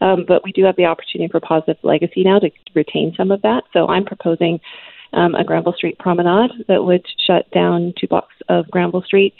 Um, 0.00 0.24
but 0.26 0.44
we 0.44 0.52
do 0.52 0.64
have 0.64 0.76
the 0.76 0.86
opportunity 0.86 1.30
for 1.30 1.40
positive 1.40 1.76
legacy 1.82 2.22
now 2.24 2.38
to 2.38 2.50
retain 2.74 3.14
some 3.16 3.30
of 3.30 3.42
that. 3.42 3.64
So 3.72 3.88
I'm 3.88 4.04
proposing 4.04 4.60
um, 5.12 5.34
a 5.34 5.44
Granville 5.44 5.72
Street 5.72 5.98
promenade 5.98 6.50
that 6.68 6.84
would 6.84 7.04
shut 7.26 7.50
down 7.50 7.94
two 7.98 8.06
blocks 8.06 8.34
of 8.48 8.70
Granville 8.70 9.02
Street 9.02 9.34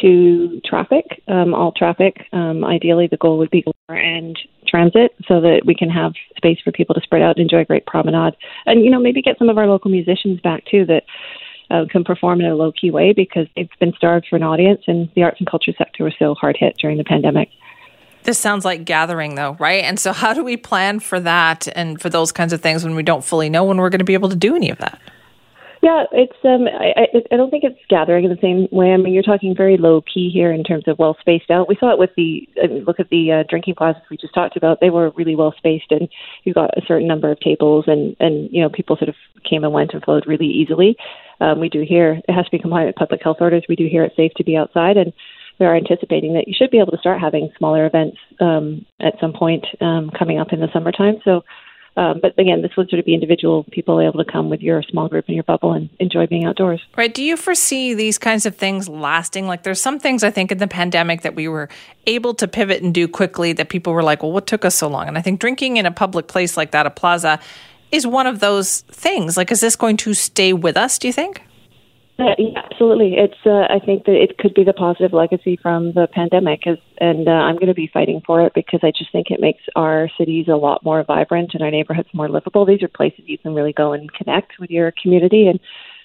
to 0.00 0.60
traffic, 0.64 1.04
um, 1.28 1.54
all 1.54 1.72
traffic. 1.72 2.26
Um, 2.32 2.64
ideally, 2.64 3.08
the 3.10 3.16
goal 3.16 3.38
would 3.38 3.50
be 3.50 3.64
and 3.88 4.38
transit 4.66 5.14
so 5.26 5.40
that 5.40 5.62
we 5.64 5.74
can 5.74 5.88
have 5.88 6.12
space 6.36 6.58
for 6.62 6.72
people 6.72 6.94
to 6.94 7.00
spread 7.00 7.22
out 7.22 7.36
and 7.36 7.42
enjoy 7.42 7.60
a 7.60 7.64
great 7.64 7.86
promenade. 7.86 8.34
And, 8.66 8.84
you 8.84 8.90
know, 8.90 9.00
maybe 9.00 9.22
get 9.22 9.38
some 9.38 9.48
of 9.48 9.58
our 9.58 9.66
local 9.66 9.90
musicians 9.90 10.40
back 10.40 10.64
too 10.70 10.84
that 10.86 11.04
uh, 11.70 11.84
can 11.90 12.04
perform 12.04 12.40
in 12.40 12.46
a 12.46 12.54
low 12.54 12.72
key 12.72 12.90
way 12.90 13.12
because 13.12 13.46
they've 13.56 13.68
been 13.80 13.92
starved 13.96 14.26
for 14.28 14.36
an 14.36 14.42
audience 14.42 14.82
and 14.86 15.08
the 15.14 15.22
arts 15.22 15.38
and 15.40 15.50
culture 15.50 15.72
sector 15.76 16.04
was 16.04 16.14
so 16.18 16.34
hard 16.34 16.56
hit 16.58 16.76
during 16.78 16.98
the 16.98 17.04
pandemic. 17.04 17.48
This 18.24 18.38
sounds 18.38 18.64
like 18.64 18.84
gathering, 18.84 19.34
though, 19.34 19.56
right? 19.58 19.84
And 19.84 19.98
so, 19.98 20.12
how 20.12 20.34
do 20.34 20.44
we 20.44 20.56
plan 20.56 21.00
for 21.00 21.20
that 21.20 21.68
and 21.74 22.00
for 22.00 22.10
those 22.10 22.32
kinds 22.32 22.52
of 22.52 22.60
things 22.60 22.84
when 22.84 22.94
we 22.94 23.02
don't 23.02 23.24
fully 23.24 23.48
know 23.48 23.64
when 23.64 23.78
we're 23.78 23.90
going 23.90 24.00
to 24.00 24.04
be 24.04 24.14
able 24.14 24.28
to 24.28 24.36
do 24.36 24.54
any 24.54 24.70
of 24.70 24.78
that? 24.78 25.00
Yeah, 25.80 26.04
it's 26.10 26.36
um, 26.44 26.66
I, 26.66 27.06
I 27.30 27.36
don't 27.36 27.50
think 27.50 27.62
it's 27.62 27.78
gathering 27.88 28.24
in 28.24 28.30
the 28.30 28.38
same 28.42 28.66
way. 28.72 28.92
I 28.92 28.96
mean, 28.96 29.12
you're 29.12 29.22
talking 29.22 29.54
very 29.54 29.76
low 29.76 30.02
key 30.02 30.28
here 30.28 30.50
in 30.50 30.64
terms 30.64 30.84
of 30.88 30.98
well 30.98 31.16
spaced 31.20 31.52
out. 31.52 31.68
We 31.68 31.76
saw 31.78 31.92
it 31.92 31.98
with 31.98 32.10
the 32.16 32.48
I 32.62 32.66
mean, 32.66 32.84
look 32.84 32.98
at 32.98 33.10
the 33.10 33.30
uh, 33.32 33.42
drinking 33.48 33.76
plazas 33.76 34.02
we 34.10 34.16
just 34.16 34.34
talked 34.34 34.56
about. 34.56 34.80
They 34.80 34.90
were 34.90 35.10
really 35.10 35.36
well 35.36 35.54
spaced, 35.56 35.90
and 35.90 36.08
you 36.42 36.52
got 36.52 36.76
a 36.76 36.82
certain 36.86 37.06
number 37.06 37.30
of 37.30 37.38
tables, 37.38 37.84
and 37.86 38.16
and 38.18 38.50
you 38.50 38.60
know 38.60 38.68
people 38.68 38.96
sort 38.96 39.08
of 39.08 39.14
came 39.48 39.62
and 39.62 39.72
went 39.72 39.92
and 39.92 40.02
flowed 40.02 40.26
really 40.26 40.46
easily. 40.48 40.96
Um, 41.40 41.60
we 41.60 41.68
do 41.68 41.84
here 41.88 42.20
it 42.26 42.32
has 42.32 42.46
to 42.46 42.50
be 42.50 42.58
compliant 42.58 42.88
with 42.88 42.96
public 42.96 43.22
health 43.22 43.38
orders. 43.40 43.64
We 43.68 43.76
do 43.76 43.86
here 43.86 44.02
it's 44.02 44.16
safe 44.16 44.32
to 44.38 44.44
be 44.44 44.56
outside, 44.56 44.96
and 44.96 45.12
we 45.58 45.66
are 45.66 45.76
anticipating 45.76 46.34
that 46.34 46.48
you 46.48 46.54
should 46.56 46.70
be 46.70 46.78
able 46.78 46.92
to 46.92 46.98
start 46.98 47.20
having 47.20 47.50
smaller 47.58 47.86
events 47.86 48.16
um, 48.40 48.86
at 49.00 49.14
some 49.20 49.32
point 49.32 49.66
um, 49.80 50.10
coming 50.16 50.38
up 50.38 50.52
in 50.52 50.60
the 50.60 50.68
summertime. 50.72 51.20
So. 51.24 51.44
Um, 51.96 52.20
but 52.22 52.38
again, 52.38 52.62
this 52.62 52.70
would 52.76 52.88
sort 52.88 53.00
of 53.00 53.06
be 53.06 53.12
individual 53.12 53.64
people 53.72 54.00
able 54.00 54.22
to 54.22 54.30
come 54.30 54.50
with 54.50 54.60
your 54.60 54.84
small 54.84 55.08
group 55.08 55.24
in 55.28 55.34
your 55.34 55.42
bubble 55.42 55.72
and 55.72 55.90
enjoy 55.98 56.28
being 56.28 56.44
outdoors. 56.44 56.80
Right. 56.96 57.12
Do 57.12 57.24
you 57.24 57.36
foresee 57.36 57.92
these 57.92 58.18
kinds 58.18 58.46
of 58.46 58.54
things 58.54 58.88
lasting? 58.88 59.48
Like, 59.48 59.64
there's 59.64 59.80
some 59.80 59.98
things 59.98 60.22
I 60.22 60.30
think 60.30 60.52
in 60.52 60.58
the 60.58 60.68
pandemic 60.68 61.22
that 61.22 61.34
we 61.34 61.48
were 61.48 61.68
able 62.06 62.34
to 62.34 62.46
pivot 62.46 62.84
and 62.84 62.94
do 62.94 63.08
quickly 63.08 63.52
that 63.54 63.68
people 63.68 63.92
were 63.92 64.04
like, 64.04 64.22
well, 64.22 64.30
what 64.30 64.46
took 64.46 64.64
us 64.64 64.76
so 64.76 64.86
long? 64.86 65.08
And 65.08 65.18
I 65.18 65.22
think 65.22 65.40
drinking 65.40 65.76
in 65.76 65.86
a 65.86 65.90
public 65.90 66.28
place 66.28 66.56
like 66.56 66.70
that, 66.70 66.86
a 66.86 66.90
plaza, 66.90 67.40
is 67.90 68.06
one 68.06 68.28
of 68.28 68.38
those 68.38 68.82
things. 68.82 69.36
Like, 69.36 69.50
is 69.50 69.58
this 69.58 69.74
going 69.74 69.96
to 69.96 70.14
stay 70.14 70.52
with 70.52 70.76
us, 70.76 71.00
do 71.00 71.08
you 71.08 71.12
think? 71.12 71.42
Uh, 72.18 72.34
yeah, 72.36 72.62
absolutely. 72.64 73.14
It's. 73.16 73.38
Uh, 73.46 73.72
I 73.72 73.78
think 73.78 74.04
that 74.06 74.20
it 74.20 74.38
could 74.38 74.52
be 74.52 74.64
the 74.64 74.72
positive 74.72 75.12
legacy 75.12 75.56
from 75.62 75.92
the 75.92 76.08
pandemic, 76.12 76.66
as, 76.66 76.78
and 77.00 77.28
uh, 77.28 77.30
I'm 77.30 77.54
going 77.54 77.68
to 77.68 77.74
be 77.74 77.90
fighting 77.92 78.20
for 78.26 78.44
it 78.44 78.54
because 78.54 78.80
I 78.82 78.90
just 78.90 79.12
think 79.12 79.30
it 79.30 79.40
makes 79.40 79.62
our 79.76 80.10
cities 80.18 80.46
a 80.48 80.56
lot 80.56 80.84
more 80.84 81.04
vibrant 81.04 81.54
and 81.54 81.62
our 81.62 81.70
neighborhoods 81.70 82.08
more 82.12 82.28
livable. 82.28 82.66
These 82.66 82.82
are 82.82 82.88
places 82.88 83.24
you 83.26 83.38
can 83.38 83.54
really 83.54 83.72
go 83.72 83.92
and 83.92 84.12
connect 84.12 84.58
with 84.58 84.68
your 84.68 84.92
community 85.00 85.46
and 85.46 85.60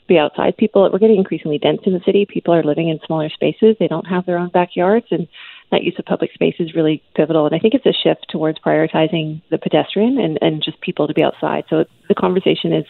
be 0.07 0.19
outside. 0.19 0.55
People, 0.55 0.87
we're 0.91 0.99
getting 0.99 1.17
increasingly 1.17 1.57
dense 1.57 1.81
in 1.85 1.93
the 1.93 2.01
city. 2.05 2.27
People 2.29 2.53
are 2.53 2.63
living 2.63 2.89
in 2.89 2.99
smaller 3.07 3.29
spaces. 3.29 3.75
They 3.79 3.87
don't 3.87 4.05
have 4.05 4.27
their 4.27 4.37
own 4.37 4.49
backyards, 4.49 5.07
and 5.09 5.27
that 5.71 5.83
use 5.83 5.95
of 5.97 6.05
public 6.05 6.31
space 6.33 6.55
is 6.59 6.75
really 6.75 7.01
pivotal. 7.15 7.47
And 7.47 7.55
I 7.55 7.59
think 7.59 7.73
it's 7.73 7.87
a 7.87 8.03
shift 8.03 8.27
towards 8.29 8.59
prioritizing 8.59 9.41
the 9.49 9.57
pedestrian 9.57 10.19
and, 10.19 10.37
and 10.41 10.61
just 10.63 10.79
people 10.81 11.07
to 11.07 11.13
be 11.15 11.23
outside. 11.23 11.63
So 11.71 11.85
the 12.07 12.13
conversation 12.13 12.71
is 12.71 12.85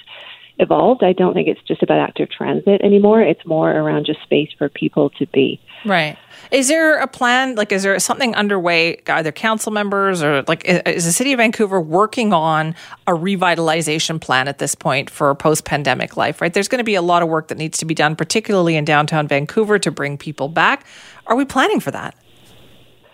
evolved. 0.59 1.03
I 1.03 1.13
don't 1.13 1.33
think 1.33 1.47
it's 1.47 1.61
just 1.67 1.81
about 1.83 1.99
active 1.99 2.29
transit 2.29 2.81
anymore. 2.81 3.21
It's 3.21 3.45
more 3.45 3.71
around 3.71 4.05
just 4.05 4.21
space 4.21 4.49
for 4.57 4.69
people 4.69 5.09
to 5.11 5.25
be. 5.27 5.59
Right. 5.85 6.17
Is 6.51 6.67
there 6.67 6.99
a 6.99 7.07
plan? 7.07 7.55
Like, 7.55 7.71
is 7.71 7.83
there 7.83 7.97
something 7.99 8.35
underway? 8.35 9.01
Either 9.07 9.31
council 9.31 9.71
members 9.71 10.21
or 10.21 10.43
like, 10.43 10.63
is 10.65 11.05
the 11.05 11.11
city 11.11 11.33
of 11.33 11.37
Vancouver 11.37 11.81
working 11.81 12.33
on 12.33 12.75
a 13.07 13.11
revitalization 13.11 14.21
plan 14.21 14.47
at 14.47 14.59
this 14.59 14.75
point 14.75 15.09
for 15.09 15.33
post-pandemic 15.35 16.15
life? 16.15 16.39
Right. 16.39 16.53
There's 16.53 16.67
going 16.67 16.79
to 16.79 16.83
be 16.83 16.95
a 16.95 17.01
lot 17.01 17.23
of 17.23 17.29
work 17.29 17.47
that 17.47 17.57
needs 17.57 17.77
to 17.79 17.85
be 17.85 17.95
done, 17.95 18.15
particularly 18.15 18.75
in 18.75 18.85
downtown 18.85 19.27
Vancouver, 19.27 19.79
to 19.79 19.91
bring 19.91 20.17
people 20.17 20.47
back. 20.47 20.85
Are 21.27 21.35
we 21.35 21.45
planning 21.45 21.79
for 21.79 21.91
that? 21.91 22.15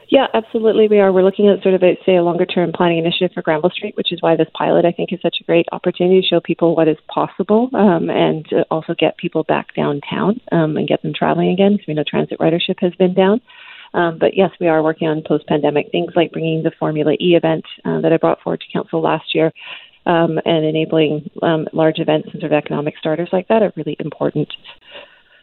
Yeah, 0.10 0.26
absolutely. 0.34 0.88
We 0.88 1.00
are. 1.00 1.14
We're 1.14 1.24
looking 1.24 1.48
at 1.50 1.62
sort 1.62 1.76
of 1.76 1.84
a, 1.84 1.96
say 2.04 2.16
a 2.16 2.24
longer 2.24 2.46
term 2.46 2.72
planning 2.74 2.98
initiative 2.98 3.32
for 3.34 3.44
Granville 3.44 3.70
Street, 3.70 3.96
which 3.96 4.12
is 4.12 4.22
why 4.22 4.36
this 4.36 4.48
pilot 4.58 4.84
I 4.84 4.92
think 4.92 5.14
is 5.14 5.20
such 5.22 5.38
a 5.40 5.44
great 5.44 5.68
opportunity 5.72 6.20
to 6.20 6.28
show 6.28 6.40
people 6.40 6.76
what 6.76 6.88
is 6.88 6.98
possible 7.14 7.70
um, 7.74 8.10
and 8.10 8.46
also 8.72 8.96
get 8.98 9.18
people 9.18 9.44
back 9.44 9.76
downtown 9.76 10.42
um, 10.52 10.78
and 10.78 10.88
get 10.88 11.04
them 11.04 11.14
traveling 11.16 11.52
again. 11.52 11.74
Because 11.74 11.88
we 11.88 11.94
know 11.94 12.04
transit 12.08 12.40
ridership 12.40 12.80
has 12.80 12.94
been 12.96 13.14
down. 13.14 13.40
Um, 13.94 14.18
but 14.20 14.36
yes, 14.36 14.50
we 14.60 14.68
are 14.68 14.82
working 14.82 15.08
on 15.08 15.24
post 15.28 15.46
pandemic 15.46 15.92
things 15.92 16.14
like 16.16 16.32
bringing 16.32 16.64
the 16.64 16.72
Formula 16.80 17.14
E 17.14 17.36
event 17.36 17.66
uh, 17.86 18.02
that 18.02 18.12
I 18.12 18.18
brought 18.18 18.42
forward 18.42 18.62
to 18.62 18.74
council 18.74 19.02
last 19.02 19.36
year. 19.36 19.52
Um, 20.06 20.40
and 20.44 20.66
enabling 20.66 21.30
um, 21.44 21.68
large 21.72 22.00
events 22.00 22.30
and 22.32 22.42
sort 22.42 22.52
of 22.52 22.58
economic 22.58 22.96
starters 22.98 23.30
like 23.32 23.48
that 23.50 23.62
are 23.62 23.74
really 23.76 23.96
important. 24.00 24.48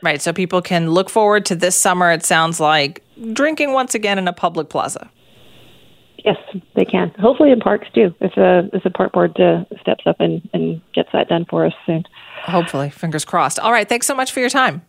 Right. 0.07 0.23
So 0.23 0.33
people 0.33 0.63
can 0.63 0.93
look 0.93 1.11
forward 1.11 1.45
to 1.47 1.57
this 1.57 1.75
summer, 1.75 2.13
it 2.13 2.25
sounds 2.25 2.61
like, 2.61 3.03
drinking 3.33 3.73
once 3.73 3.93
again 3.93 4.21
in 4.21 4.29
a 4.29 4.33
public 4.33 4.69
plaza. 4.69 5.11
Yes, 6.19 6.37
they 6.77 6.85
can. 6.85 7.11
Hopefully 7.19 7.51
in 7.51 7.59
parks 7.59 7.89
too, 7.93 8.15
if 8.21 8.33
the, 8.37 8.71
if 8.73 8.85
the 8.85 8.91
park 8.91 9.13
board 9.15 9.37
uh, 9.41 9.65
steps 9.81 10.05
up 10.07 10.21
and, 10.21 10.49
and 10.53 10.81
gets 10.95 11.09
that 11.13 11.29
done 11.29 11.45
for 11.51 11.67
us 11.67 11.73
soon. 11.87 12.05
Hopefully. 12.45 12.89
Fingers 12.89 13.25
crossed. 13.25 13.59
All 13.59 13.73
right. 13.73 13.89
Thanks 13.89 14.07
so 14.07 14.15
much 14.15 14.31
for 14.31 14.39
your 14.39 14.49
time. 14.49 14.81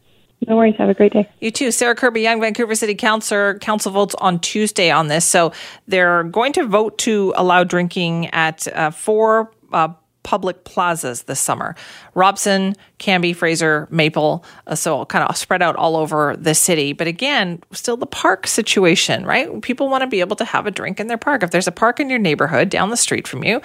No 0.48 0.56
worries. 0.56 0.76
Have 0.78 0.90
a 0.90 0.94
great 0.94 1.14
day. 1.14 1.28
You 1.40 1.50
too. 1.50 1.72
Sarah 1.72 1.96
Kirby 1.96 2.22
Yung, 2.22 2.40
Vancouver 2.40 2.76
City 2.76 2.94
Councilor. 2.94 3.58
Council 3.58 3.92
votes 3.92 4.14
on 4.20 4.38
Tuesday 4.38 4.92
on 4.92 5.08
this. 5.08 5.26
So 5.26 5.52
they're 5.88 6.26
going 6.26 6.54
to 6.54 6.68
vote 6.68 7.00
to 7.00 7.34
allow 7.36 7.64
drinking 7.64 8.28
at 8.28 8.68
uh, 8.68 8.92
four 8.92 9.52
uh, 9.74 9.94
public 10.28 10.66
plazas 10.66 11.24
this 11.24 11.40
summer 11.40 11.74
Robson, 12.14 12.76
Cambie, 13.00 13.34
Fraser, 13.34 13.88
Maple. 13.90 14.44
Uh, 14.68 14.76
so 14.76 15.06
kind 15.06 15.24
of 15.24 15.38
spread 15.38 15.62
out 15.62 15.78
all 15.78 15.96
over 15.96 16.36
the 16.36 16.54
city. 16.54 16.92
But 16.92 17.08
again, 17.08 17.62
still 17.72 17.96
the 17.96 18.06
park 18.06 18.46
situation, 18.46 19.26
right? 19.26 19.62
People 19.62 19.88
want 19.88 20.02
to 20.02 20.08
be 20.08 20.20
able 20.20 20.36
to 20.36 20.44
have 20.44 20.68
a 20.68 20.72
drink 20.72 21.00
in 21.00 21.08
their 21.08 21.18
park. 21.18 21.44
If 21.44 21.52
there's 21.52 21.68
a 21.68 21.72
park 21.72 22.02
in 22.02 22.10
your 22.10 22.20
neighborhood 22.20 22.68
down 22.68 22.90
the 22.90 22.98
street 22.98 23.26
from 23.26 23.46
you, 23.46 23.62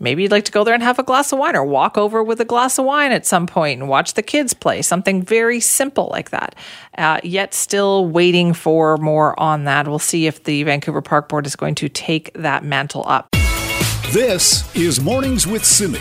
maybe 0.00 0.22
you'd 0.22 0.30
like 0.30 0.46
to 0.46 0.52
go 0.52 0.64
there 0.64 0.72
and 0.72 0.82
have 0.82 0.98
a 0.98 1.02
glass 1.02 1.30
of 1.30 1.38
wine 1.40 1.54
or 1.54 1.64
walk 1.64 1.98
over 1.98 2.22
with 2.22 2.40
a 2.40 2.46
glass 2.46 2.78
of 2.78 2.86
wine 2.86 3.12
at 3.12 3.26
some 3.26 3.46
point 3.46 3.78
and 3.78 3.90
watch 3.90 4.14
the 4.14 4.22
kids 4.22 4.54
play, 4.54 4.80
something 4.80 5.22
very 5.22 5.60
simple 5.60 6.08
like 6.10 6.30
that. 6.30 6.54
Uh, 6.96 7.20
yet 7.22 7.52
still 7.52 8.06
waiting 8.06 8.54
for 8.54 8.96
more 8.96 9.38
on 9.38 9.64
that. 9.64 9.86
We'll 9.86 9.98
see 9.98 10.26
if 10.26 10.44
the 10.44 10.62
Vancouver 10.62 11.02
Park 11.02 11.28
Board 11.28 11.46
is 11.46 11.54
going 11.54 11.74
to 11.74 11.90
take 11.90 12.32
that 12.32 12.64
mantle 12.64 13.04
up. 13.06 13.28
This 14.12 14.74
is 14.74 15.02
Mornings 15.02 15.46
with 15.46 15.62
Simi. 15.66 16.00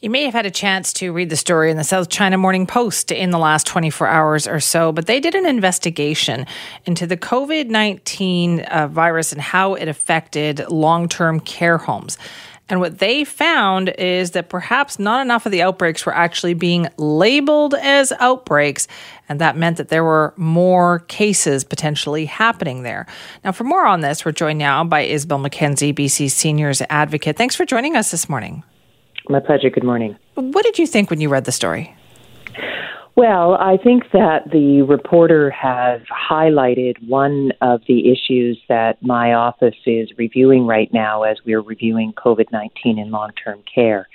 You 0.00 0.08
may 0.08 0.24
have 0.24 0.32
had 0.32 0.46
a 0.46 0.50
chance 0.50 0.94
to 0.94 1.12
read 1.12 1.28
the 1.28 1.36
story 1.36 1.70
in 1.70 1.76
the 1.76 1.84
South 1.84 2.08
China 2.08 2.38
Morning 2.38 2.66
Post 2.66 3.12
in 3.12 3.32
the 3.32 3.38
last 3.38 3.66
24 3.66 4.06
hours 4.06 4.48
or 4.48 4.60
so, 4.60 4.92
but 4.92 5.04
they 5.04 5.20
did 5.20 5.34
an 5.34 5.44
investigation 5.44 6.46
into 6.86 7.06
the 7.06 7.18
COVID 7.18 7.68
19 7.68 8.60
uh, 8.60 8.88
virus 8.88 9.30
and 9.30 9.42
how 9.42 9.74
it 9.74 9.88
affected 9.88 10.66
long 10.70 11.06
term 11.06 11.38
care 11.38 11.76
homes. 11.76 12.16
And 12.72 12.80
what 12.80 13.00
they 13.00 13.24
found 13.24 13.90
is 13.98 14.30
that 14.30 14.48
perhaps 14.48 14.98
not 14.98 15.20
enough 15.20 15.44
of 15.44 15.52
the 15.52 15.60
outbreaks 15.60 16.06
were 16.06 16.14
actually 16.14 16.54
being 16.54 16.88
labeled 16.96 17.74
as 17.74 18.12
outbreaks. 18.12 18.88
And 19.28 19.38
that 19.42 19.58
meant 19.58 19.76
that 19.76 19.90
there 19.90 20.02
were 20.02 20.32
more 20.38 21.00
cases 21.00 21.64
potentially 21.64 22.24
happening 22.24 22.82
there. 22.82 23.04
Now, 23.44 23.52
for 23.52 23.64
more 23.64 23.84
on 23.84 24.00
this, 24.00 24.24
we're 24.24 24.32
joined 24.32 24.58
now 24.58 24.84
by 24.84 25.06
Isobel 25.06 25.42
Mackenzie, 25.42 25.92
BC 25.92 26.30
Seniors 26.30 26.80
Advocate. 26.88 27.36
Thanks 27.36 27.54
for 27.54 27.66
joining 27.66 27.94
us 27.94 28.10
this 28.10 28.26
morning. 28.26 28.64
My 29.28 29.40
pleasure. 29.40 29.68
Good 29.68 29.84
morning. 29.84 30.16
What 30.32 30.64
did 30.64 30.78
you 30.78 30.86
think 30.86 31.10
when 31.10 31.20
you 31.20 31.28
read 31.28 31.44
the 31.44 31.52
story? 31.52 31.94
Well, 33.14 33.54
I 33.54 33.76
think 33.76 34.04
that 34.12 34.50
the 34.50 34.82
reporter 34.82 35.50
has 35.50 36.00
highlighted 36.30 36.94
one 37.06 37.52
of 37.60 37.82
the 37.86 38.10
issues 38.10 38.58
that 38.70 39.02
my 39.02 39.34
office 39.34 39.76
is 39.84 40.08
reviewing 40.16 40.66
right 40.66 40.90
now 40.94 41.24
as 41.24 41.36
we're 41.44 41.60
reviewing 41.60 42.14
COVID 42.14 42.50
19 42.50 42.98
in 42.98 43.10
long 43.10 43.30
term 43.32 43.62
care. 43.72 44.08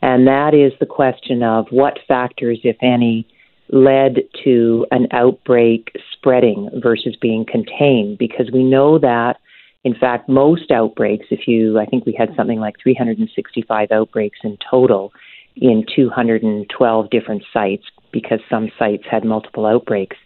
And 0.00 0.28
that 0.28 0.54
is 0.54 0.72
the 0.78 0.86
question 0.86 1.42
of 1.42 1.66
what 1.70 1.98
factors, 2.06 2.60
if 2.62 2.76
any, 2.80 3.26
led 3.68 4.20
to 4.44 4.86
an 4.92 5.08
outbreak 5.10 5.90
spreading 6.12 6.70
versus 6.80 7.16
being 7.20 7.44
contained. 7.44 8.18
Because 8.18 8.48
we 8.52 8.62
know 8.62 8.98
that 8.98 9.38
in 9.82 9.94
fact, 9.94 10.28
most 10.28 10.70
outbreaks, 10.70 11.26
if 11.30 11.48
you, 11.48 11.78
I 11.78 11.86
think 11.86 12.04
we 12.04 12.12
had 12.12 12.28
something 12.36 12.60
like 12.60 12.76
365 12.82 13.90
outbreaks 13.90 14.38
in 14.44 14.58
total 14.70 15.10
in 15.56 15.84
212 15.94 17.10
different 17.10 17.42
sites 17.52 17.84
because 18.12 18.40
some 18.48 18.70
sites 18.78 19.04
had 19.10 19.24
multiple 19.24 19.66
outbreaks. 19.66 20.16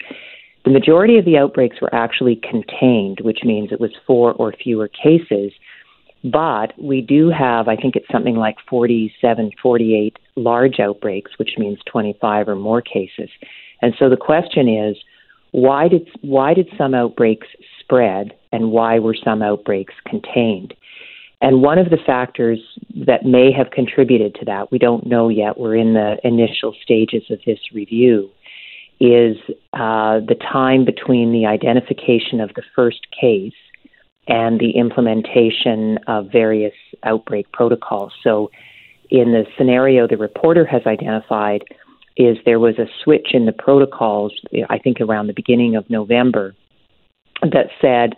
The 0.65 0.71
majority 0.71 1.19
of 1.19 1.25
the 1.25 1.37
outbreaks 1.37 1.81
were 1.81 1.95
actually 1.95 2.37
contained, 2.37 3.21
which 3.21 3.41
means 3.45 3.71
it 3.71 3.81
was 3.81 3.93
four 4.07 4.33
or 4.33 4.53
fewer 4.53 4.89
cases. 4.89 5.53
But 6.25 6.73
we 6.79 7.03
do 7.03 7.29
have, 7.29 7.69
I 7.69 7.77
think 7.77 7.97
it's 7.97 8.09
something 8.11 8.37
like 8.37 8.57
47, 8.71 9.51
48 9.63 10.19
large 10.37 10.81
outbreaks, 10.81 11.33
which 11.39 11.59
means 11.59 11.79
25 11.87 12.49
or 12.49 12.57
more 12.57 12.81
cases. 12.81 13.29
And 13.83 13.95
so 13.99 14.09
the 14.09 14.17
question 14.17 14.69
is, 14.69 14.97
why 15.53 15.87
did 15.87 16.09
why 16.23 16.55
did 16.55 16.69
some 16.77 16.95
outbreaks 16.95 17.47
spread 17.79 18.33
and 18.51 18.73
why 18.73 18.99
were 18.99 19.15
some 19.15 19.43
outbreaks 19.43 19.95
contained? 20.05 20.75
And 21.45 21.61
one 21.61 21.77
of 21.77 21.91
the 21.91 21.99
factors 22.07 22.59
that 23.07 23.27
may 23.27 23.53
have 23.53 23.71
contributed 23.71 24.35
to 24.37 24.47
that, 24.47 24.73
we 24.73 24.79
don't 24.79 25.07
know 25.07 25.29
yet, 25.29 25.61
we're 25.61 25.77
in 25.77 25.93
the 25.93 26.17
initial 26.25 26.75
stages 26.83 27.23
of 27.29 27.39
this 27.45 27.59
review, 27.71 28.31
is 28.99 29.37
uh, 29.75 30.21
the 30.27 30.37
time 30.41 30.87
between 30.87 31.33
the 31.33 31.45
identification 31.45 32.41
of 32.41 32.49
the 32.57 32.63
first 32.75 33.07
case 33.21 33.53
and 34.27 34.59
the 34.59 34.71
implementation 34.71 35.99
of 36.07 36.33
various 36.33 36.73
outbreak 37.03 37.53
protocols. 37.53 38.15
So, 38.23 38.51
in 39.11 39.33
the 39.33 39.45
scenario 39.59 40.09
the 40.09 40.17
reporter 40.17 40.65
has 40.65 40.81
identified, 40.87 41.63
is 42.17 42.39
there 42.47 42.59
was 42.59 42.79
a 42.79 42.87
switch 43.03 43.35
in 43.35 43.45
the 43.45 43.53
protocols, 43.53 44.33
I 44.71 44.79
think 44.79 44.99
around 44.99 45.27
the 45.27 45.35
beginning 45.35 45.77
of 45.77 45.91
November, 45.91 46.55
that 47.43 47.67
said 47.83 48.15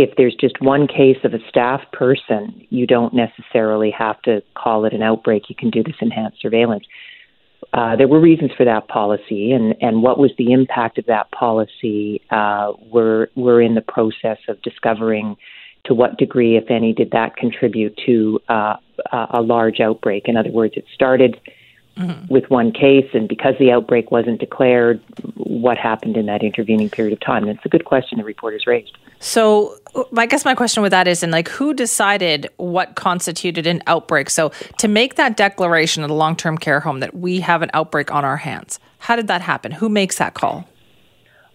if 0.00 0.16
there's 0.16 0.34
just 0.34 0.60
one 0.62 0.86
case 0.86 1.18
of 1.24 1.34
a 1.34 1.38
staff 1.48 1.82
person, 1.92 2.66
you 2.70 2.86
don't 2.86 3.12
necessarily 3.12 3.90
have 3.90 4.20
to 4.22 4.42
call 4.54 4.86
it 4.86 4.94
an 4.94 5.02
outbreak. 5.02 5.44
You 5.50 5.54
can 5.54 5.68
do 5.68 5.82
this 5.82 5.96
enhanced 6.00 6.40
surveillance. 6.40 6.84
Uh, 7.74 7.96
there 7.96 8.08
were 8.08 8.18
reasons 8.18 8.50
for 8.56 8.64
that 8.64 8.88
policy, 8.88 9.52
and, 9.52 9.74
and 9.82 10.02
what 10.02 10.18
was 10.18 10.30
the 10.38 10.52
impact 10.52 10.96
of 10.96 11.04
that 11.06 11.30
policy? 11.32 12.22
Uh, 12.30 12.72
we're, 12.90 13.28
we're 13.36 13.60
in 13.60 13.74
the 13.74 13.82
process 13.82 14.38
of 14.48 14.60
discovering 14.62 15.36
to 15.84 15.92
what 15.92 16.16
degree, 16.16 16.56
if 16.56 16.70
any, 16.70 16.94
did 16.94 17.10
that 17.10 17.36
contribute 17.36 17.98
to 18.06 18.40
uh, 18.48 18.76
a 19.32 19.42
large 19.42 19.80
outbreak. 19.80 20.24
In 20.26 20.36
other 20.36 20.50
words, 20.50 20.74
it 20.76 20.84
started 20.94 21.38
mm-hmm. 21.96 22.32
with 22.32 22.48
one 22.50 22.72
case, 22.72 23.08
and 23.12 23.28
because 23.28 23.54
the 23.58 23.70
outbreak 23.70 24.10
wasn't 24.10 24.40
declared, 24.40 25.00
what 25.34 25.78
happened 25.78 26.16
in 26.16 26.26
that 26.26 26.42
intervening 26.42 26.90
period 26.90 27.12
of 27.12 27.20
time? 27.20 27.42
And 27.44 27.56
it's 27.56 27.64
a 27.64 27.68
good 27.68 27.84
question 27.84 28.18
the 28.18 28.24
reporters 28.24 28.66
raised. 28.66 28.96
So, 29.18 29.76
I 30.16 30.26
guess 30.26 30.44
my 30.44 30.54
question 30.54 30.82
with 30.82 30.92
that 30.92 31.06
is, 31.06 31.22
and 31.22 31.30
like, 31.30 31.48
who 31.48 31.74
decided 31.74 32.48
what 32.56 32.94
constituted 32.94 33.66
an 33.66 33.82
outbreak? 33.86 34.30
So, 34.30 34.50
to 34.78 34.88
make 34.88 35.16
that 35.16 35.36
declaration 35.36 36.02
at 36.02 36.10
a 36.10 36.14
long-term 36.14 36.58
care 36.58 36.80
home 36.80 37.00
that 37.00 37.14
we 37.14 37.40
have 37.40 37.62
an 37.62 37.70
outbreak 37.74 38.10
on 38.10 38.24
our 38.24 38.38
hands, 38.38 38.78
how 38.98 39.16
did 39.16 39.28
that 39.28 39.42
happen? 39.42 39.72
Who 39.72 39.88
makes 39.88 40.18
that 40.18 40.34
call? 40.34 40.66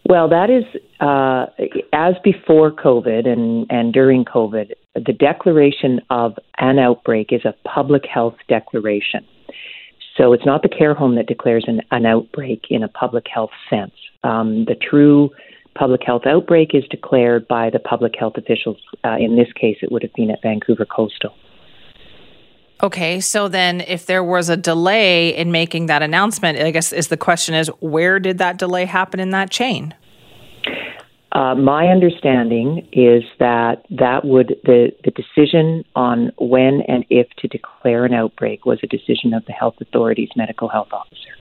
Well, 0.07 0.29
that 0.29 0.51
is 0.51 0.63
uh, 0.99 1.47
as 1.91 2.13
before 2.23 2.71
COVID 2.71 3.27
and, 3.27 3.65
and 3.71 3.91
during 3.91 4.23
COVID, 4.23 4.73
the 4.93 5.13
declaration 5.13 5.99
of 6.09 6.37
an 6.57 6.77
outbreak 6.77 7.33
is 7.33 7.43
a 7.43 7.55
public 7.67 8.05
health 8.05 8.35
declaration. 8.47 9.25
So 10.17 10.31
it's 10.33 10.45
not 10.45 10.61
the 10.61 10.69
care 10.69 10.93
home 10.93 11.15
that 11.15 11.27
declares 11.27 11.65
an, 11.67 11.81
an 11.91 12.05
outbreak 12.05 12.65
in 12.69 12.83
a 12.83 12.87
public 12.87 13.25
health 13.27 13.51
sense. 13.69 13.93
Um, 14.23 14.65
the 14.65 14.75
true 14.75 15.29
public 15.75 16.01
health 16.03 16.25
outbreak 16.25 16.73
is 16.73 16.85
declared 16.89 17.47
by 17.47 17.69
the 17.69 17.79
public 17.79 18.15
health 18.17 18.37
officials. 18.37 18.77
Uh, 19.03 19.17
in 19.19 19.35
this 19.35 19.51
case, 19.53 19.77
it 19.81 19.91
would 19.91 20.03
have 20.03 20.13
been 20.13 20.31
at 20.31 20.41
Vancouver 20.41 20.85
Coastal. 20.85 21.33
Okay, 22.81 23.19
so 23.19 23.47
then 23.47 23.81
if 23.81 24.05
there 24.05 24.23
was 24.23 24.49
a 24.49 24.57
delay 24.57 25.35
in 25.35 25.51
making 25.51 25.85
that 25.87 26.01
announcement, 26.01 26.59
I 26.59 26.71
guess 26.71 26.91
is 26.91 27.07
the 27.07 27.17
question 27.17 27.55
is 27.55 27.67
where 27.79 28.19
did 28.19 28.37
that 28.37 28.57
delay 28.57 28.85
happen 28.85 29.19
in 29.19 29.29
that 29.31 29.49
chain? 29.49 29.93
Uh, 31.35 31.53
my 31.53 31.87
understanding 31.87 32.87
is 32.93 33.21
that 33.39 33.85
that 33.89 34.23
would 34.23 34.55
the 34.63 34.93
the 35.03 35.11
decision 35.11 35.83
on 35.93 36.31
when 36.37 36.81
and 36.87 37.05
if 37.09 37.27
to 37.37 37.49
declare 37.49 38.05
an 38.05 38.13
outbreak 38.13 38.65
was 38.65 38.79
a 38.83 38.87
decision 38.87 39.33
of 39.33 39.43
the 39.45 39.51
health 39.51 39.75
authority's 39.81 40.29
medical 40.37 40.69
health 40.69 40.87
officer. 40.93 41.31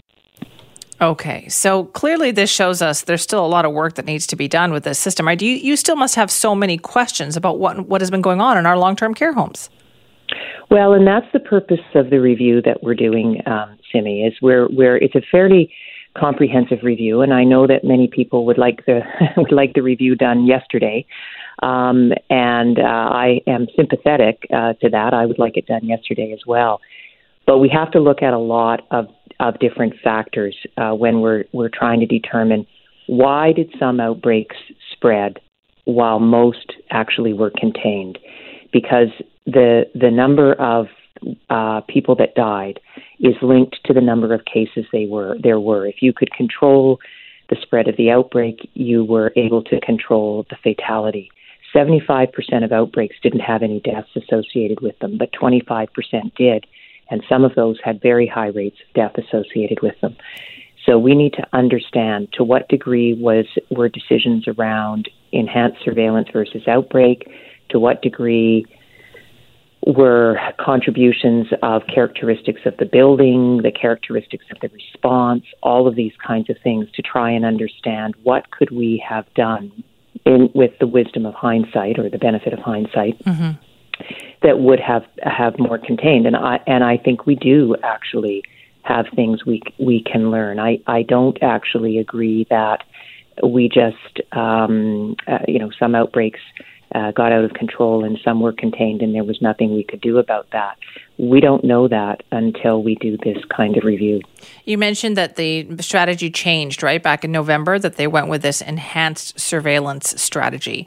Okay, 1.01 1.47
so 1.49 1.85
clearly 1.85 2.33
this 2.33 2.51
shows 2.51 2.83
us 2.83 3.03
there's 3.03 3.23
still 3.23 3.47
a 3.47 3.47
lot 3.47 3.65
of 3.65 3.73
work 3.73 3.95
that 3.95 4.05
needs 4.05 4.27
to 4.27 4.37
be 4.37 4.49
done 4.49 4.73
with 4.73 4.83
this 4.83 4.99
system. 4.99 5.29
Right? 5.29 5.41
You 5.41 5.53
you 5.53 5.77
still 5.77 5.97
must 5.97 6.17
have 6.17 6.29
so 6.29 6.57
many 6.57 6.77
questions 6.77 7.37
about 7.37 7.61
what 7.61 7.87
what 7.87 8.01
has 8.01 8.11
been 8.11 8.23
going 8.23 8.41
on 8.41 8.59
in 8.59 8.67
our 8.67 8.77
long 8.77 8.97
term 8.97 9.15
care 9.15 9.33
homes. 9.33 9.71
Well, 10.73 10.93
and 10.93 11.07
that's 11.07 11.31
the 11.33 11.39
purpose 11.39 11.87
of 11.95 12.11
the 12.11 12.21
review 12.21 12.61
that 12.63 12.83
we're 12.83 12.95
doing, 12.95 13.43
um, 13.47 13.79
Simi. 13.93 14.25
Is 14.25 14.35
where 14.41 14.67
where 14.67 14.97
it's 14.97 15.15
a 15.15 15.23
fairly 15.31 15.73
comprehensive 16.17 16.79
review, 16.83 17.23
and 17.23 17.35
I 17.35 17.45
know 17.45 17.67
that 17.67 17.85
many 17.85 18.09
people 18.09 18.47
would 18.47 18.59
like 18.59 18.87
the 18.87 19.01
would 19.37 19.53
like 19.53 19.75
the 19.75 19.83
review 19.83 20.15
done 20.15 20.47
yesterday. 20.47 21.07
Um, 21.63 22.13
and 22.31 22.79
uh, 22.79 22.83
I 22.83 23.41
am 23.47 23.67
sympathetic 23.77 24.47
uh, 24.53 24.75
to 24.75 24.91
that. 24.91 25.15
I 25.15 25.27
would 25.27 25.39
like 25.39 25.57
it 25.57 25.67
done 25.67 25.85
yesterday 25.85 26.33
as 26.33 26.41
well. 26.47 26.81
But 27.47 27.59
we 27.59 27.69
have 27.69 27.91
to 27.93 28.01
look 28.01 28.23
at 28.23 28.33
a 28.33 28.39
lot 28.39 28.87
of, 28.91 29.07
of 29.39 29.59
different 29.61 29.95
factors 30.03 30.57
uh, 30.77 30.93
when 30.93 31.21
we're 31.21 31.45
we're 31.53 31.71
trying 31.73 32.01
to 32.01 32.07
determine 32.07 32.67
why 33.07 33.53
did 33.53 33.73
some 33.79 34.01
outbreaks 34.01 34.57
spread 34.93 35.39
while 35.85 36.19
most 36.19 36.73
actually 36.91 37.33
were 37.33 37.51
contained. 37.51 38.19
Because 38.73 39.09
the 39.47 39.85
the 39.95 40.11
number 40.11 40.55
of 40.55 40.87
uh, 41.51 41.81
people 41.89 42.17
that 42.17 42.35
died 42.35 42.81
is 43.21 43.35
linked 43.43 43.77
to 43.85 43.93
the 43.93 44.01
number 44.01 44.35
of 44.35 44.45
cases 44.45 44.85
they 44.93 45.07
were 45.07 45.37
there 45.43 45.61
were. 45.61 45.87
If 45.87 45.97
you 46.01 46.13
could 46.13 46.33
control 46.33 46.99
the 47.51 47.57
spread 47.63 47.89
of 47.89 47.97
the 47.97 48.11
outbreak, 48.11 48.69
you 48.75 49.05
were 49.05 49.33
able 49.37 49.63
to 49.65 49.81
control 49.81 50.47
the 50.51 50.57
fatality. 50.63 51.31
75% 51.75 52.29
of 52.65 52.73
outbreaks 52.73 53.17
didn't 53.23 53.41
have 53.41 53.63
any 53.63 53.81
deaths 53.81 54.11
associated 54.17 54.81
with 54.81 54.99
them, 55.01 55.19
but 55.19 55.33
25% 55.33 55.89
did, 56.37 56.67
and 57.11 57.23
some 57.29 57.45
of 57.45 57.55
those 57.55 57.79
had 57.85 58.01
very 58.01 58.27
high 58.27 58.49
rates 58.49 58.77
of 58.87 58.95
death 58.95 59.25
associated 59.25 59.81
with 59.83 60.01
them. 60.01 60.17
So 60.87 60.99
we 60.99 61.15
need 61.15 61.33
to 61.35 61.47
understand 61.53 62.29
to 62.35 62.45
what 62.45 62.69
degree 62.69 63.15
was 63.15 63.47
were 63.71 63.89
decisions 63.89 64.47
around 64.47 65.09
enhanced 65.33 65.79
surveillance 65.85 66.29
versus 66.33 66.69
outbreak, 66.69 67.29
to 67.71 67.81
what 67.81 68.03
degree 68.03 68.67
were 69.87 70.39
contributions 70.59 71.47
of 71.63 71.83
characteristics 71.93 72.63
of 72.65 72.77
the 72.79 72.87
building, 72.87 73.61
the 73.63 73.73
characteristics 73.73 74.45
of 74.51 74.59
the 74.61 74.69
response, 74.69 75.45
all 75.63 75.87
of 75.87 75.95
these 75.95 76.13
kinds 76.27 76.49
of 76.49 76.57
things 76.63 76.91
to 76.93 77.03
try 77.03 77.31
and 77.31 77.45
understand 77.45 78.15
what 78.23 78.51
could 78.51 78.71
we 78.71 79.03
have 79.07 79.27
done 79.35 79.71
in, 80.25 80.51
with 80.55 80.73
the 80.79 80.87
wisdom 80.87 81.27
of 81.27 81.35
hindsight 81.35 81.99
or 81.99 82.09
the 82.09 82.19
benefit 82.19 82.53
of 82.53 82.59
hindsight 82.59 83.19
Mm-hmm. 83.25 83.51
that 84.43 84.59
would 84.59 84.81
have 84.81 85.05
have 85.23 85.59
more 85.59 85.79
contained. 85.79 86.27
And 86.27 86.37
I 86.37 86.61
and 86.67 86.83
I 86.83 86.97
think 86.97 87.27
we 87.27 87.35
do 87.37 87.77
actually 87.83 88.43
have 88.83 89.07
things 89.15 89.45
we 89.45 89.63
we 89.79 90.03
can 90.03 90.31
learn. 90.31 90.59
I 90.59 90.81
I 90.87 91.03
don't 91.03 91.39
actually 91.43 91.99
agree 91.99 92.47
that 92.51 92.85
we 93.43 93.69
just 93.69 94.21
um, 94.33 95.17
uh, 95.27 95.39
you 95.47 95.59
know 95.59 95.71
some 95.79 95.95
outbreaks 95.95 96.41
uh, 96.95 97.11
got 97.11 97.33
out 97.33 97.45
of 97.45 97.53
control 97.55 98.05
and 98.05 98.19
some 98.25 98.41
were 98.41 98.53
contained 98.53 99.03
and 99.03 99.15
there 99.15 99.25
was 99.25 99.43
nothing 99.43 99.75
we 99.75 99.83
could 99.83 100.01
do 100.01 100.19
about 100.19 100.47
that. 100.53 100.77
We 101.19 101.41
don't 101.41 101.65
know 101.65 101.89
that 101.89 102.23
until 102.31 102.83
we 102.83 102.95
do 102.97 103.17
this 103.19 103.39
kind 103.55 103.77
of 103.77 103.85
review. 103.85 104.21
You 104.65 104.79
mentioned 104.79 105.17
that 105.17 105.37
the 105.37 105.77
strategy 105.81 106.31
changed, 106.31 106.83
right? 106.83 107.03
Back 107.03 107.25
in 107.25 107.33
November, 107.33 107.79
that 107.79 107.97
they 107.97 108.07
went 108.07 108.29
with 108.29 108.43
this 108.43 108.61
enhanced 108.61 109.39
surveillance 109.39 110.21
strategy. 110.21 110.87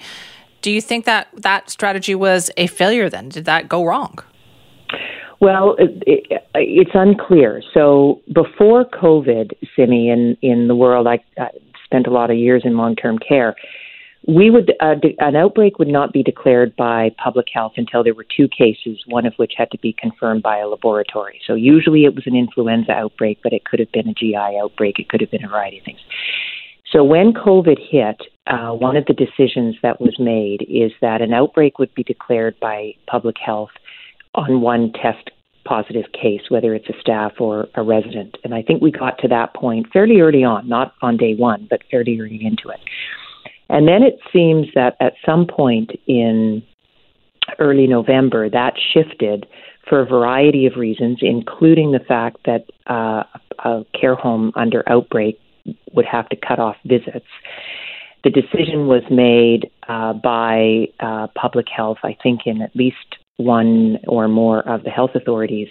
Do 0.61 0.71
you 0.71 0.81
think 0.81 1.05
that 1.05 1.27
that 1.33 1.69
strategy 1.69 2.15
was 2.15 2.49
a 2.57 2.67
failure 2.67 3.09
then? 3.09 3.29
Did 3.29 3.45
that 3.45 3.69
go 3.69 3.85
wrong? 3.85 4.19
Well, 5.39 5.75
it, 5.77 6.03
it, 6.07 6.43
it's 6.55 6.91
unclear. 6.93 7.61
So 7.73 8.21
before 8.33 8.85
COVID, 8.85 9.51
Simi, 9.75 10.09
in, 10.09 10.35
in 10.41 10.67
the 10.67 10.75
world, 10.75 11.05
I, 11.05 11.19
I 11.37 11.49
spent 11.83 12.07
a 12.07 12.11
lot 12.11 12.31
of 12.31 12.37
years 12.37 12.63
in 12.65 12.77
long 12.77 12.95
term 12.95 13.19
care. 13.19 13.55
We 14.25 14.49
would 14.49 14.73
uh, 14.81 14.95
de- 14.95 15.15
an 15.19 15.35
outbreak 15.35 15.79
would 15.79 15.87
not 15.87 16.11
be 16.11 16.23
declared 16.23 16.75
by 16.75 17.11
public 17.23 17.47
health 17.53 17.73
until 17.77 18.03
there 18.03 18.13
were 18.13 18.25
two 18.25 18.47
cases, 18.47 19.01
one 19.07 19.25
of 19.25 19.33
which 19.35 19.53
had 19.57 19.71
to 19.71 19.77
be 19.77 19.93
confirmed 19.93 20.43
by 20.43 20.57
a 20.57 20.67
laboratory. 20.67 21.39
So 21.45 21.53
usually 21.53 22.05
it 22.05 22.15
was 22.15 22.25
an 22.27 22.35
influenza 22.35 22.91
outbreak, 22.91 23.39
but 23.43 23.53
it 23.53 23.65
could 23.65 23.79
have 23.79 23.91
been 23.91 24.09
a 24.09 24.13
GI 24.13 24.35
outbreak. 24.35 24.99
It 24.99 25.09
could 25.09 25.21
have 25.21 25.31
been 25.31 25.45
a 25.45 25.49
variety 25.49 25.79
of 25.79 25.85
things. 25.85 25.99
So 26.91 27.03
when 27.03 27.33
COVID 27.33 27.77
hit, 27.89 28.21
uh, 28.47 28.71
one 28.71 28.95
of 28.95 29.05
the 29.05 29.13
decisions 29.13 29.75
that 29.83 29.99
was 29.99 30.17
made 30.19 30.65
is 30.69 30.91
that 31.01 31.21
an 31.21 31.33
outbreak 31.33 31.79
would 31.79 31.93
be 31.93 32.03
declared 32.03 32.57
by 32.59 32.93
public 33.07 33.35
health 33.43 33.71
on 34.35 34.61
one 34.61 34.93
test 34.93 35.31
positive 35.65 36.05
case, 36.13 36.41
whether 36.49 36.73
it's 36.73 36.87
a 36.87 36.99
staff 37.01 37.33
or 37.39 37.67
a 37.75 37.83
resident. 37.83 38.37
And 38.43 38.55
I 38.55 38.61
think 38.61 38.81
we 38.81 38.89
got 38.89 39.17
to 39.19 39.27
that 39.27 39.53
point 39.53 39.87
fairly 39.91 40.21
early 40.21 40.43
on, 40.43 40.67
not 40.69 40.93
on 41.01 41.17
day 41.17 41.35
one, 41.35 41.67
but 41.69 41.81
fairly 41.91 42.19
early 42.19 42.39
into 42.45 42.69
it. 42.69 42.79
And 43.69 43.87
then 43.87 44.03
it 44.03 44.19
seems 44.31 44.67
that 44.75 44.95
at 44.99 45.13
some 45.25 45.45
point 45.45 45.91
in 46.07 46.63
early 47.59 47.87
November, 47.87 48.49
that 48.49 48.73
shifted 48.93 49.45
for 49.87 50.01
a 50.01 50.05
variety 50.05 50.65
of 50.65 50.75
reasons, 50.75 51.19
including 51.21 51.91
the 51.91 51.99
fact 51.99 52.37
that 52.45 52.65
uh, 52.87 53.23
a 53.63 53.85
care 53.99 54.15
home 54.15 54.51
under 54.55 54.83
outbreak 54.87 55.39
would 55.93 56.05
have 56.05 56.29
to 56.29 56.35
cut 56.35 56.59
off 56.59 56.75
visits. 56.85 57.25
The 58.23 58.29
decision 58.29 58.87
was 58.87 59.03
made 59.09 59.69
uh, 59.87 60.13
by 60.13 60.87
uh, 60.99 61.27
public 61.35 61.67
health, 61.69 61.97
I 62.03 62.17
think, 62.21 62.41
in 62.45 62.61
at 62.61 62.75
least 62.75 63.17
one 63.37 63.97
or 64.07 64.27
more 64.27 64.67
of 64.67 64.83
the 64.83 64.89
health 64.89 65.11
authorities, 65.15 65.69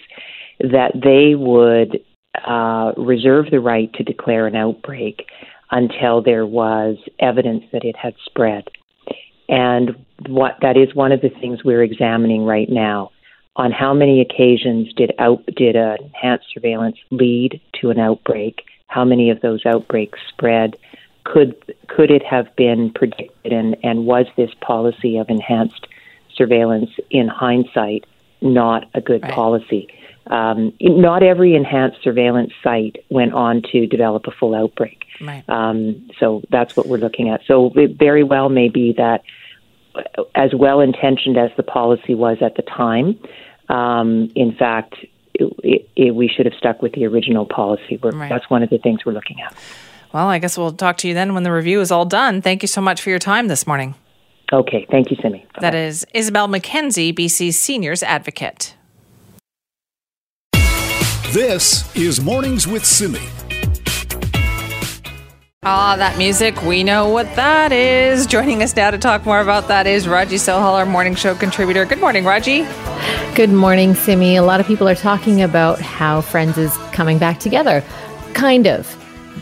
that 0.59 0.93
they 0.93 1.35
would 1.35 1.99
uh, 2.47 2.93
reserve 2.97 3.47
the 3.51 3.59
right 3.59 3.91
to 3.93 4.03
declare 4.03 4.47
an 4.47 4.55
outbreak 4.55 5.25
until 5.71 6.21
there 6.21 6.45
was 6.45 6.97
evidence 7.19 7.63
that 7.71 7.83
it 7.83 7.95
had 7.95 8.15
spread. 8.25 8.67
And 9.49 9.95
what 10.27 10.57
that 10.61 10.77
is 10.77 10.93
one 10.95 11.11
of 11.11 11.21
the 11.21 11.29
things 11.29 11.63
we're 11.63 11.83
examining 11.83 12.43
right 12.43 12.69
now. 12.69 13.11
On 13.55 13.71
how 13.71 13.93
many 13.93 14.21
occasions 14.21 14.93
did 14.93 15.13
out 15.17 15.43
did 15.55 15.75
a 15.75 15.97
enhanced 15.99 16.45
surveillance 16.53 16.97
lead 17.09 17.59
to 17.81 17.89
an 17.89 17.99
outbreak? 17.99 18.63
How 18.87 19.03
many 19.03 19.29
of 19.31 19.41
those 19.41 19.65
outbreaks 19.65 20.19
spread? 20.29 20.77
Could 21.23 21.55
could 21.87 22.11
it 22.11 22.23
have 22.23 22.55
been 22.55 22.91
predicted? 22.91 23.51
And 23.51 23.75
and 23.83 24.05
was 24.05 24.27
this 24.35 24.51
policy 24.61 25.17
of 25.17 25.29
enhanced 25.29 25.87
surveillance 26.35 26.91
in 27.09 27.27
hindsight 27.27 28.05
not 28.41 28.87
a 28.93 29.01
good 29.01 29.23
Right. 29.23 29.31
policy? 29.31 29.87
Um, 30.29 30.73
not 30.81 31.23
every 31.23 31.55
enhanced 31.55 32.03
surveillance 32.03 32.51
site 32.63 32.97
went 33.09 33.33
on 33.33 33.61
to 33.71 33.87
develop 33.87 34.27
a 34.27 34.31
full 34.31 34.55
outbreak. 34.55 35.03
Right. 35.21 35.43
Um, 35.49 36.09
so 36.19 36.41
that's 36.49 36.75
what 36.75 36.87
we're 36.87 36.97
looking 36.97 37.29
at. 37.29 37.41
So 37.47 37.71
it 37.75 37.97
very 37.97 38.23
well 38.23 38.49
may 38.49 38.69
be 38.69 38.93
that, 38.97 39.23
uh, 39.95 40.23
as 40.35 40.53
well 40.53 40.79
intentioned 40.79 41.37
as 41.37 41.51
the 41.57 41.63
policy 41.63 42.13
was 42.13 42.37
at 42.41 42.55
the 42.55 42.61
time, 42.63 43.19
um, 43.69 44.31
in 44.35 44.55
fact, 44.55 44.95
it, 45.33 45.53
it, 45.63 45.89
it, 45.95 46.15
we 46.15 46.27
should 46.27 46.45
have 46.45 46.55
stuck 46.55 46.81
with 46.81 46.93
the 46.93 47.05
original 47.05 47.45
policy. 47.45 47.99
We're, 48.01 48.11
Right. 48.11 48.29
That's 48.29 48.49
one 48.49 48.63
of 48.63 48.69
the 48.69 48.77
things 48.77 49.05
we're 49.05 49.13
looking 49.13 49.41
at. 49.41 49.55
Well, 50.13 50.27
I 50.27 50.39
guess 50.39 50.57
we'll 50.57 50.71
talk 50.71 50.97
to 50.97 51.07
you 51.07 51.13
then 51.13 51.33
when 51.33 51.43
the 51.43 51.51
review 51.51 51.81
is 51.81 51.91
all 51.91 52.05
done. 52.05 52.41
Thank 52.41 52.63
you 52.63 52.67
so 52.67 52.81
much 52.81 53.01
for 53.01 53.09
your 53.09 53.19
time 53.19 53.47
this 53.47 53.67
morning. 53.67 53.95
Okay, 54.51 54.87
thank 54.89 55.11
you, 55.11 55.17
Simi. 55.21 55.45
That 55.59 55.75
is 55.75 56.05
Isobel 56.15 56.49
Mackenzie, 56.49 57.11
BC's 57.11 57.59
seniors 57.59 58.01
advocate. 58.01 58.76
This 61.31 61.93
is 61.95 62.21
Mornings 62.21 62.67
with 62.67 62.85
Simi. 62.85 63.19
Ah, 65.63 65.95
that 65.97 66.17
music, 66.17 66.61
we 66.63 66.83
know 66.83 67.09
what 67.09 67.25
that 67.35 67.71
is. 67.71 68.25
Joining 68.25 68.63
us 68.63 68.75
now 68.75 68.91
to 68.91 68.97
talk 68.97 69.25
more 69.25 69.41
about 69.41 69.67
that 69.67 69.85
is 69.87 70.07
Raji 70.07 70.37
Sohal, 70.37 70.73
our 70.73 70.85
morning 70.85 71.15
show 71.15 71.35
contributor. 71.35 71.83
Good 71.85 71.99
morning, 71.99 72.23
Raji. 72.23 72.65
Good 73.35 73.49
morning, 73.51 73.93
Simi. 73.93 74.37
A 74.37 74.43
lot 74.43 74.59
of 74.61 74.67
people 74.67 74.87
are 74.87 74.95
talking 74.95 75.41
about 75.41 75.79
how 75.81 76.21
Friends 76.21 76.57
is 76.57 76.75
coming 76.93 77.17
back 77.17 77.39
together. 77.39 77.83
Kind 78.33 78.65
of. 78.67 78.87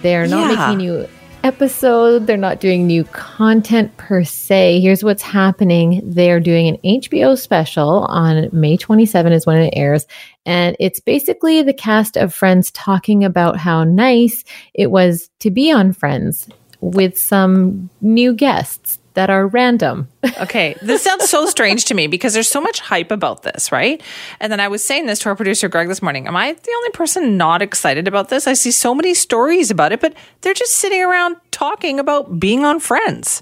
They're 0.02 0.28
not 0.28 0.52
Yeah. 0.52 0.68
making 0.68 0.80
you 0.80 1.08
episode. 1.46 2.26
They're 2.26 2.38
not 2.38 2.60
doing 2.60 2.88
new 2.88 3.04
content 3.04 3.96
per 3.98 4.24
se. 4.24 4.80
Here's 4.80 5.04
what's 5.04 5.22
happening. 5.22 6.02
They're 6.04 6.40
doing 6.40 6.68
an 6.68 6.78
HBO 6.84 7.38
special 7.38 8.06
on 8.06 8.50
May 8.52 8.78
27 8.78 9.32
is 9.32 9.46
when 9.46 9.62
it 9.62 9.74
airs. 9.78 10.08
And 10.48 10.76
it's 10.80 11.00
basically 11.00 11.62
the 11.62 11.72
cast 11.72 12.18
of 12.18 12.34
Friends 12.34 12.72
talking 12.72 13.24
about 13.24 13.58
how 13.58 13.84
nice 13.84 14.44
it 14.74 14.90
was 14.90 15.30
to 15.42 15.52
be 15.52 15.72
on 15.72 15.94
Friends 15.94 16.50
with 16.82 17.16
some 17.16 17.92
new 18.02 18.34
guests 18.34 18.98
that 19.16 19.30
are 19.30 19.48
random. 19.48 20.08
Okay, 20.40 20.76
this 20.82 21.04
sounds 21.04 21.30
so 21.30 21.46
strange 21.56 21.86
to 21.86 21.94
me 21.94 22.08
because 22.08 22.34
there's 22.34 22.48
so 22.48 22.62
much 22.62 22.80
hype 22.80 23.12
about 23.12 23.44
this, 23.44 23.72
right? 23.72 24.02
And 24.40 24.52
then 24.52 24.60
I 24.60 24.68
was 24.68 24.86
saying 24.86 25.08
this 25.08 25.20
to 25.20 25.30
our 25.30 25.36
producer 25.36 25.68
Greg 25.68 25.88
this 25.88 26.02
morning. 26.02 26.28
Am 26.28 26.36
I 26.36 26.54
the 26.54 26.74
only 26.78 26.90
person 26.92 27.38
not 27.38 27.62
excited 27.62 28.08
about 28.08 28.30
this? 28.30 28.48
I 28.48 28.54
see 28.54 28.72
so 28.72 28.94
many 28.94 29.14
stories 29.14 29.72
about 29.72 29.92
it, 29.92 30.00
but 30.00 30.14
they're 30.42 30.54
just 30.54 30.74
sitting 30.74 31.04
around 31.04 31.38
talking 31.52 32.00
about 32.00 32.40
being 32.40 32.64
on 32.64 32.80
Friends. 32.80 33.42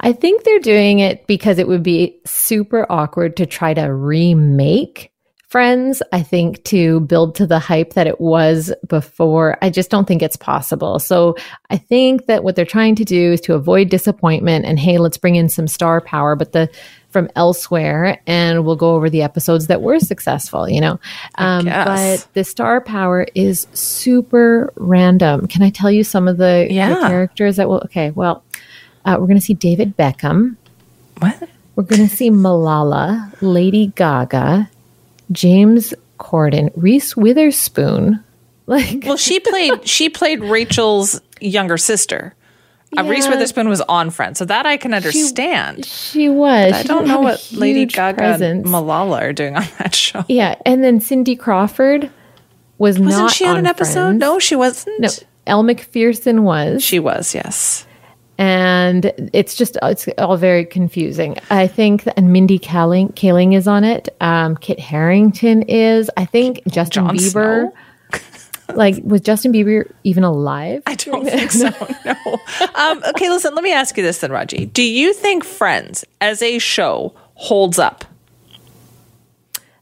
I 0.00 0.12
think 0.12 0.44
they're 0.44 0.60
doing 0.60 1.00
it 1.00 1.26
because 1.26 1.58
it 1.58 1.68
would 1.68 1.82
be 1.82 2.20
super 2.24 2.86
awkward 2.88 3.36
to 3.38 3.46
try 3.46 3.74
to 3.74 3.92
remake 3.92 5.12
Friends. 5.48 6.02
I 6.12 6.22
think 6.22 6.62
to 6.64 7.00
build 7.00 7.34
to 7.36 7.46
the 7.46 7.58
hype 7.58 7.94
that 7.94 8.06
it 8.06 8.20
was 8.20 8.70
before, 8.86 9.56
I 9.62 9.70
just 9.70 9.90
don't 9.90 10.06
think 10.06 10.20
it's 10.20 10.36
possible. 10.36 10.98
So 10.98 11.36
I 11.70 11.78
think 11.78 12.26
that 12.26 12.44
what 12.44 12.54
they're 12.54 12.66
trying 12.66 12.96
to 12.96 13.04
do 13.04 13.32
is 13.32 13.40
to 13.42 13.54
avoid 13.54 13.88
disappointment 13.88 14.66
and 14.66 14.78
hey, 14.78 14.98
let's 14.98 15.16
bring 15.16 15.36
in 15.36 15.48
some 15.48 15.66
star 15.66 16.02
power, 16.02 16.36
but 16.36 16.52
the 16.52 16.68
from 17.08 17.30
elsewhere 17.34 18.20
and 18.26 18.66
we'll 18.66 18.76
go 18.76 18.94
over 18.94 19.08
the 19.08 19.22
episodes 19.22 19.68
that 19.68 19.80
were 19.80 19.98
successful, 19.98 20.68
you 20.68 20.82
know. 20.82 21.00
Um, 21.36 21.64
but 21.64 22.28
the 22.34 22.44
star 22.44 22.82
power 22.82 23.26
is 23.34 23.66
super 23.72 24.70
random. 24.76 25.48
Can 25.48 25.62
I 25.62 25.70
tell 25.70 25.90
you 25.90 26.04
some 26.04 26.28
of 26.28 26.36
the, 26.36 26.66
the 26.68 27.08
characters 27.08 27.56
that 27.56 27.70
will? 27.70 27.80
Okay, 27.86 28.10
well, 28.10 28.44
uh, 29.06 29.16
we're 29.18 29.26
going 29.26 29.38
to 29.38 29.44
see 29.44 29.54
David 29.54 29.96
Beckham. 29.96 30.56
What? 31.20 31.48
We're 31.74 31.84
going 31.84 32.06
to 32.06 32.14
see 32.14 32.30
Malala, 32.30 33.34
Lady 33.40 33.92
Gaga, 33.96 34.68
James 35.32 35.94
Corden, 36.18 36.70
Reese 36.76 37.16
Witherspoon. 37.16 38.22
Like, 38.68 39.04
Well, 39.06 39.16
she 39.16 39.40
played 39.40 39.88
she 39.88 40.10
played 40.10 40.40
Rachel's 40.44 41.22
younger 41.40 41.78
sister. 41.78 42.34
Uh, 42.98 43.04
Reese 43.04 43.26
Witherspoon 43.26 43.66
was 43.70 43.80
on 43.80 44.10
Friends, 44.10 44.38
so 44.38 44.44
that 44.44 44.66
I 44.66 44.76
can 44.76 44.92
understand. 44.92 45.86
she 45.86 46.28
was. 46.28 46.74
I 46.74 46.82
She 46.82 46.88
don't 46.88 47.08
know 47.08 47.20
what 47.20 47.50
Lady 47.52 47.86
Gaga 47.86 48.18
presence. 48.18 48.66
and 48.66 48.74
Malala 48.74 49.22
are 49.22 49.32
doing 49.32 49.56
on 49.56 49.64
that 49.78 49.94
show. 49.94 50.22
Yeah, 50.28 50.54
and 50.66 50.84
then 50.84 51.00
Cindy 51.00 51.34
Crawford 51.34 52.10
was 52.76 52.98
Wasn't 52.98 53.08
not 53.08 53.30
she 53.32 53.46
on, 53.46 53.56
an 53.56 53.66
episode? 53.66 53.92
Friends. 54.08 54.20
No, 54.20 54.38
she 54.38 54.54
wasn't. 54.54 55.00
No, 55.00 55.08
Elle 55.46 55.62
Macpherson 55.62 56.44
was. 56.44 56.84
She 56.84 56.98
was, 56.98 57.34
yes. 57.34 57.86
And 58.38 59.30
it's 59.32 59.56
just 59.56 59.76
it's 59.82 60.06
all 60.16 60.36
very 60.36 60.64
confusing. 60.64 61.36
I 61.50 61.66
think 61.66 62.04
and 62.16 62.32
Mindy 62.32 62.58
Kaling, 62.58 63.12
Kaling 63.14 63.54
is 63.54 63.66
on 63.66 63.82
it. 63.82 64.08
Um, 64.20 64.56
Kit 64.56 64.78
Harington 64.78 65.62
is. 65.62 66.08
I 66.16 66.24
think 66.24 66.62
Justin 66.68 67.06
Jon 67.06 67.16
Bieber. 67.16 67.72
Like 68.74 68.96
was 69.02 69.22
Justin 69.22 69.50
Bieber 69.50 69.90
even 70.04 70.24
alive? 70.24 70.82
I 70.86 70.94
don't 70.94 71.24
think 71.24 71.50
so. 71.50 71.70
No. 72.04 72.38
Um, 72.74 73.02
okay, 73.08 73.30
listen. 73.30 73.54
Let 73.54 73.64
me 73.64 73.72
ask 73.72 73.96
you 73.96 74.02
this 74.02 74.18
then, 74.18 74.30
Raji. 74.30 74.66
Do 74.66 74.82
you 74.82 75.14
think 75.14 75.42
Friends 75.42 76.04
as 76.20 76.42
a 76.42 76.58
show 76.58 77.14
holds 77.32 77.78
up? 77.78 78.04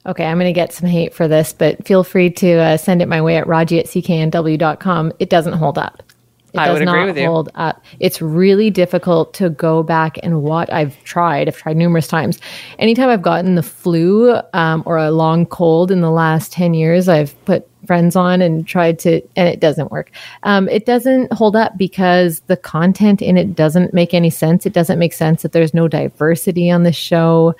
Okay, 0.07 0.25
I'm 0.25 0.39
going 0.39 0.49
to 0.49 0.53
get 0.53 0.73
some 0.73 0.89
hate 0.89 1.13
for 1.13 1.27
this, 1.27 1.53
but 1.53 1.85
feel 1.85 2.05
free 2.05 2.31
to 2.31 2.53
uh, 2.53 2.77
send 2.77 3.03
it 3.03 3.09
my 3.09 3.21
way 3.21 3.37
at 3.37 3.49
raji 3.49 3.81
at 3.81 3.87
cknw.com. 3.87 5.13
It 5.19 5.31
doesn't 5.31 5.55
hold 5.55 5.79
up. 5.79 6.03
It 6.57 6.61
I 6.61 6.69
does 6.69 6.81
not 6.83 7.07
with 7.07 7.19
you. 7.19 7.27
hold 7.27 7.51
up. 7.55 7.85
It's 8.01 8.21
really 8.23 8.71
difficult 8.71 9.35
to 9.35 9.51
go 9.51 9.83
back 9.83 10.19
and 10.23 10.43
what 10.43 10.73
I've 10.73 11.03
tried. 11.05 11.49
I've 11.49 11.57
tried 11.57 11.77
numerous 11.77 12.09
times. 12.09 12.41
Anytime 12.79 13.09
I've 13.09 13.23
gotten 13.23 13.55
the 13.55 13.63
flu 13.63 14.41
um, 14.53 14.83
or 14.87 14.99
a 14.99 15.11
long 15.11 15.47
cold 15.47 15.91
in 15.91 16.01
the 16.01 16.11
last 16.11 16.53
10 16.53 16.75
years, 16.75 17.09
I've 17.09 17.35
put 17.45 17.69
friends 17.87 18.17
on 18.17 18.43
and 18.43 18.67
tried 18.67 18.99
to, 19.01 19.23
and 19.37 19.49
it 19.49 19.61
doesn't 19.61 19.91
work. 19.91 20.11
Um, 20.43 20.69
it 20.69 20.87
doesn't 20.87 21.33
hold 21.33 21.57
up 21.57 21.79
because 21.79 22.41
the 22.49 22.57
content 22.57 23.23
in 23.23 23.37
it 23.37 23.55
doesn't 23.55 23.95
make 23.95 24.13
any 24.13 24.31
sense. 24.31 24.67
It 24.67 24.73
doesn't 24.73 24.99
make 24.99 25.13
sense 25.13 25.43
that 25.43 25.53
there's 25.53 25.73
no 25.73 25.89
diversity 25.89 26.71
on 26.71 26.83
the 26.83 26.93
show. 26.93 27.55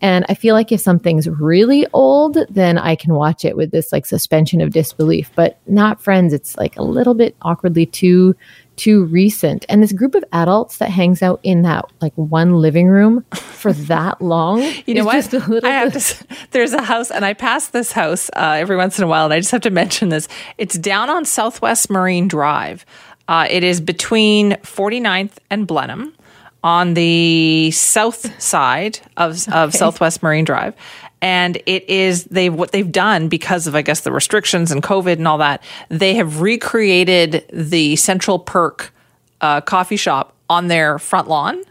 And 0.00 0.24
I 0.28 0.34
feel 0.34 0.54
like 0.54 0.72
if 0.72 0.80
something's 0.80 1.28
really 1.28 1.86
old, 1.92 2.38
then 2.48 2.78
I 2.78 2.94
can 2.94 3.14
watch 3.14 3.44
it 3.44 3.56
with 3.56 3.70
this 3.70 3.92
like 3.92 4.06
suspension 4.06 4.60
of 4.60 4.70
disbelief, 4.70 5.30
but 5.34 5.58
not 5.66 6.02
friends. 6.02 6.32
It's 6.32 6.56
like 6.56 6.76
a 6.76 6.82
little 6.82 7.14
bit 7.14 7.36
awkwardly 7.42 7.86
too 7.86 8.34
too 8.76 9.04
recent. 9.04 9.66
And 9.68 9.82
this 9.82 9.92
group 9.92 10.14
of 10.14 10.24
adults 10.32 10.78
that 10.78 10.88
hangs 10.88 11.22
out 11.22 11.38
in 11.42 11.62
that 11.62 11.84
like 12.00 12.14
one 12.14 12.54
living 12.54 12.88
room 12.88 13.26
for 13.34 13.74
that 13.74 14.22
long. 14.22 14.62
You 14.86 14.94
know 14.94 15.04
what? 15.04 15.16
Just 15.16 15.34
a 15.34 15.38
little 15.38 15.68
I 15.68 15.72
have 15.72 15.92
to. 15.92 16.26
There's 16.52 16.72
a 16.72 16.80
house, 16.80 17.10
and 17.10 17.24
I 17.24 17.34
pass 17.34 17.68
this 17.68 17.92
house 17.92 18.30
uh, 18.36 18.56
every 18.58 18.76
once 18.76 18.98
in 18.98 19.04
a 19.04 19.06
while, 19.06 19.26
and 19.26 19.34
I 19.34 19.38
just 19.38 19.50
have 19.50 19.60
to 19.62 19.70
mention 19.70 20.08
this. 20.08 20.28
It's 20.56 20.78
down 20.78 21.10
on 21.10 21.26
Southwest 21.26 21.90
Marine 21.90 22.26
Drive. 22.26 22.86
Uh, 23.28 23.46
it 23.50 23.62
is 23.62 23.80
between 23.80 24.52
49th 24.52 25.34
and 25.50 25.66
Blenheim 25.66 26.14
on 26.62 26.94
the 26.94 27.70
south 27.70 28.40
side 28.42 29.00
of, 29.16 29.48
of 29.48 29.74
Southwest 29.74 30.22
Marine 30.22 30.44
Drive. 30.44 30.74
And 31.22 31.56
it 31.66 31.88
is 31.88 32.24
they 32.24 32.48
what 32.48 32.72
they've 32.72 32.90
done 32.90 33.28
because 33.28 33.66
of 33.66 33.74
I 33.74 33.82
guess 33.82 34.00
the 34.00 34.12
restrictions 34.12 34.70
and 34.70 34.82
COVID 34.82 35.14
and 35.14 35.28
all 35.28 35.38
that. 35.38 35.62
They 35.90 36.14
have 36.14 36.40
recreated 36.40 37.44
the 37.52 37.96
Central 37.96 38.38
Perk 38.38 38.92
uh, 39.40 39.60
coffee 39.60 39.96
shop 39.96 40.34
on 40.48 40.68
their 40.68 40.98
front 40.98 41.28
lawn 41.28 41.62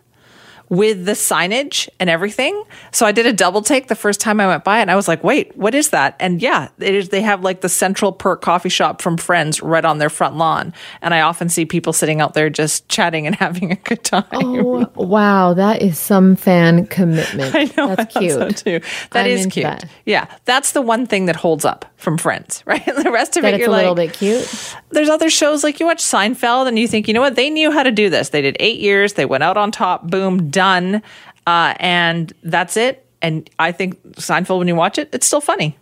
with 0.70 1.06
the 1.06 1.14
signage 1.14 1.90
and 2.00 2.10
everything. 2.10 2.64
So 2.92 3.06
I 3.06 3.12
did 3.12 3.26
a 3.26 3.34
double 3.34 3.62
take 3.62 3.88
the 3.88 3.96
first 3.96 4.22
time 4.22 4.40
I 4.40 4.48
went 4.48 4.64
by 4.64 4.80
and 4.80 4.90
I 4.92 4.96
was 4.96 5.08
like, 5.08 5.24
wait, 5.24 5.56
what 5.58 5.74
is 5.74 5.90
that? 5.90 6.16
And 6.20 6.42
yeah, 6.42 6.70
it 6.80 6.94
is, 6.94 7.10
they 7.10 7.22
have 7.22 7.44
like 7.44 7.62
the 7.62 7.70
Central 7.70 8.12
Perk 8.12 8.42
coffee 8.42 8.70
shop 8.70 9.02
from 9.02 9.18
Friends 9.18 9.62
right 9.62 9.84
on 9.84 9.98
their 9.98 10.10
front 10.10 10.36
lawn. 10.36 10.74
And 11.02 11.14
I 11.14 11.22
often 11.22 11.50
see 11.50 11.66
people 11.66 11.92
sitting 11.92 12.22
out 12.22 12.36
there 12.36 12.50
just 12.50 12.88
chatting 12.88 13.26
and 13.26 13.36
having 13.40 13.72
a 13.72 13.76
good 13.76 14.04
time. 14.04 14.26
Oh, 14.32 14.88
wow. 14.96 15.54
That 15.56 15.82
is 15.82 15.98
some 15.98 16.36
fan 16.36 16.86
commitment. 16.88 17.56
I 17.56 17.64
know. 17.76 17.96
That's 17.96 18.16
I 18.16 18.20
cute. 18.20 18.32
so 18.32 18.50
too. 18.50 18.80
That 19.12 19.26
I'm 19.26 19.32
is 19.32 19.48
cute. 19.48 19.64
that. 19.64 19.86
Yeah. 20.06 20.28
That's 20.46 20.74
the 20.74 20.82
one 20.82 21.08
thing 21.08 21.26
that 21.26 21.36
holds 21.36 21.66
up 21.66 21.86
from 22.00 22.18
Friends, 22.18 22.64
right? 22.66 22.84
the 22.86 23.12
rest 23.12 23.38
of 23.38 23.44
That 23.44 23.54
it, 23.56 23.60
you're 23.60 23.70
like, 23.70 23.80
a 23.86 23.92
little 23.92 23.96
bit 23.96 24.14
cute. 24.14 24.76
there's 24.90 25.10
other 25.10 25.30
shows 25.30 25.64
like 25.64 25.80
you 25.80 25.86
watch 25.86 26.04
Seinfeld 26.04 26.68
and 26.68 26.80
you 26.80 26.88
think, 26.88 27.08
you 27.08 27.14
know 27.14 27.22
what, 27.22 27.36
they 27.36 27.50
knew 27.50 27.72
how 27.72 27.84
to 27.84 27.92
do 27.92 28.10
this. 28.10 28.30
They 28.30 28.42
did 28.42 28.56
eight 28.60 28.80
years, 28.80 29.14
they 29.14 29.26
went 29.26 29.44
out 29.44 29.58
on 29.58 29.72
top, 29.72 30.08
boom, 30.10 30.50
done, 30.50 31.02
uh, 31.46 31.76
and 31.80 32.32
that's 32.44 32.78
it. 32.78 33.06
And 33.22 33.50
I 33.60 33.72
think 33.74 34.02
Seinfeld, 34.14 34.60
when 34.60 34.68
you 34.70 34.76
watch 34.76 34.98
it, 34.98 35.10
it's 35.14 35.28
still 35.28 35.42
funny. 35.42 35.78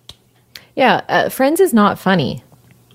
Yeah, 0.75 1.01
uh, 1.07 1.29
Friends 1.29 1.59
is 1.59 1.73
not 1.73 1.99
funny. 1.99 2.43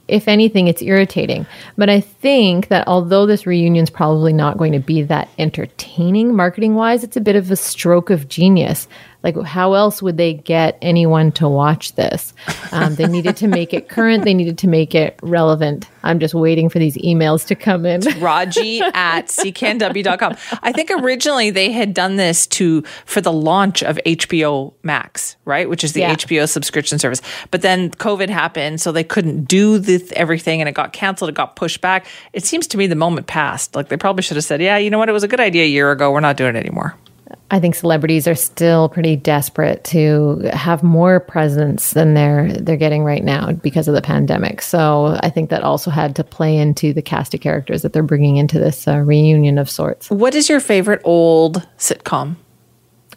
If 0.09 0.27
anything, 0.29 0.67
it's 0.67 0.83
irritating. 0.83 1.47
But 1.79 1.89
I 1.89 2.01
think 2.01 2.69
that 2.69 2.87
although 2.89 3.25
this 3.25 3.47
reunion's 3.47 3.89
probably 3.89 4.33
not 4.33 4.59
going 4.59 4.73
to 4.73 4.81
be 4.81 5.03
that 5.05 5.29
entertaining 5.39 6.35
marketing 6.35 6.75
wise, 6.75 7.05
it's 7.05 7.17
a 7.17 7.21
bit 7.21 7.37
of 7.37 7.51
a 7.51 7.57
stroke 7.57 8.11
of 8.11 8.29
genius. 8.29 8.89
Like, 9.23 9.41
how 9.43 9.75
else 9.75 10.03
would 10.03 10.17
they 10.17 10.35
get 10.35 10.79
anyone 10.83 11.33
to 11.33 11.49
watch 11.49 11.95
this? 11.95 12.33
Um, 12.73 12.95
they 12.97 13.07
needed 13.07 13.37
to 13.39 13.49
make 13.49 13.73
it 13.73 13.89
current, 13.89 14.25
they 14.25 14.35
needed 14.35 14.59
to 14.59 14.69
make 14.69 14.95
it 14.95 15.19
relevant. 15.23 15.89
I'm 16.03 16.19
just 16.19 16.35
waiting 16.35 16.69
for 16.69 16.79
these 16.81 16.97
emails 16.97 17.47
to 17.47 17.55
come 17.55 17.87
in. 17.87 18.01
Raji 18.21 18.81
at 18.81 19.27
cknw.com. 19.27 20.37
I 20.63 20.73
think 20.73 20.91
originally 20.91 21.51
they 21.51 21.71
had 21.71 21.95
done 21.95 22.17
this 22.17 22.47
to 22.49 22.83
for 23.05 23.21
the 23.21 23.33
launch 23.33 23.83
of 23.83 23.99
HBO 24.05 24.73
Max, 24.83 25.37
right? 25.45 25.69
Which 25.69 25.85
is 25.85 25.93
the 25.93 26.01
Yeah. 26.01 26.15
HBO 26.15 26.49
subscription 26.49 26.99
service. 26.99 27.21
But 27.51 27.63
then 27.63 27.91
COVID 27.93 28.29
happened, 28.29 28.81
so 28.81 28.91
they 28.93 29.05
couldn't 29.05 29.45
do 29.45 29.79
the 29.79 30.03
everything 30.17 30.61
and 30.61 30.69
it 30.69 30.73
got 30.73 30.93
canceled, 30.93 31.29
it 31.31 31.35
got 31.35 31.55
pushed 31.57 31.81
back. 31.81 32.07
It 32.33 32.45
seems 32.45 32.67
to 32.69 32.77
me 32.79 32.87
the 32.89 32.97
moment 32.97 33.27
passed. 33.29 33.77
Like 33.77 33.89
they 33.89 33.97
probably 33.97 34.23
should 34.23 34.37
have 34.37 34.45
said, 34.45 34.61
Yeah, 34.61 34.77
you 34.79 34.91
know 34.91 34.99
what, 34.99 35.09
it 35.09 35.13
was 35.13 35.23
a 35.23 35.29
good 35.29 35.41
idea 35.41 35.65
a 35.65 35.69
year 35.69 35.93
ago. 35.93 36.11
We're 36.11 36.21
not 36.21 36.37
doing 36.37 36.57
it 36.57 36.59
anymore. 36.59 36.97
I 37.53 37.61
think 37.61 37.75
celebrities 37.75 38.27
are 38.27 38.35
still 38.35 38.89
pretty 38.89 39.15
desperate 39.15 39.85
to 39.85 40.41
have 40.55 40.83
more 40.83 41.21
presence 41.21 41.93
than 41.93 42.15
they're 42.15 42.51
they're 42.51 42.79
getting 42.79 43.05
right 43.05 43.23
now 43.23 43.53
because 43.53 43.89
of 43.89 43.95
the 43.95 44.01
pandemic. 44.01 44.63
So 44.63 45.19
I 45.21 45.29
think 45.29 45.51
that 45.51 45.63
also 45.63 45.91
had 45.91 46.17
to 46.17 46.25
play 46.25 46.57
into 46.57 46.95
the 46.95 47.03
cast 47.03 47.35
of 47.35 47.43
characters 47.43 47.83
that 47.83 47.93
they're 47.93 48.03
bringing 48.03 48.39
into 48.39 48.59
this 48.59 48.89
uh, 48.89 49.01
reunion 49.01 49.59
of 49.59 49.69
sorts. 49.69 50.09
What 50.09 50.35
is 50.35 50.49
your 50.49 50.61
favorite 50.61 51.03
old 51.05 51.69
sitcom? 51.77 52.37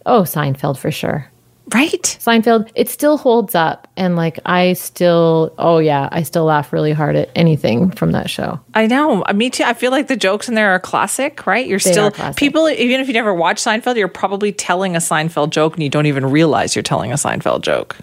Oh, 0.04 0.22
Seinfeld 0.22 0.76
for 0.76 0.90
sure. 0.90 1.30
Right? 1.74 2.02
Seinfeld, 2.20 2.70
it 2.76 2.88
still 2.88 3.16
holds 3.16 3.54
up, 3.56 3.88
and 3.96 4.14
like 4.14 4.38
I 4.46 4.74
still, 4.74 5.52
oh 5.58 5.78
yeah, 5.78 6.08
I 6.12 6.22
still 6.22 6.44
laugh 6.44 6.72
really 6.72 6.92
hard 6.92 7.16
at 7.16 7.30
anything 7.34 7.90
from 7.90 8.12
that 8.12 8.30
show. 8.30 8.60
I 8.74 8.86
know. 8.86 9.22
Uh, 9.22 9.32
Me 9.32 9.50
too. 9.50 9.64
I 9.64 9.74
feel 9.74 9.90
like 9.90 10.06
the 10.06 10.16
jokes 10.16 10.48
in 10.48 10.54
there 10.54 10.70
are 10.70 10.78
classic, 10.78 11.44
right? 11.44 11.66
You're 11.66 11.80
They 11.80 11.90
still 11.90 12.12
people. 12.36 12.68
Even 12.68 13.00
if 13.00 13.08
you 13.08 13.14
never 13.14 13.34
watched 13.34 13.64
Seinfeld, 13.64 13.96
you're 13.96 14.06
probably 14.06 14.52
telling 14.52 14.94
a 14.94 15.00
Seinfeld 15.00 15.50
joke, 15.50 15.74
and 15.74 15.82
you 15.82 15.90
don't 15.90 16.06
even 16.06 16.26
realize 16.26 16.76
you're 16.76 16.84
telling 16.84 17.10
a 17.10 17.16
Seinfeld 17.16 17.62
joke. 17.62 17.96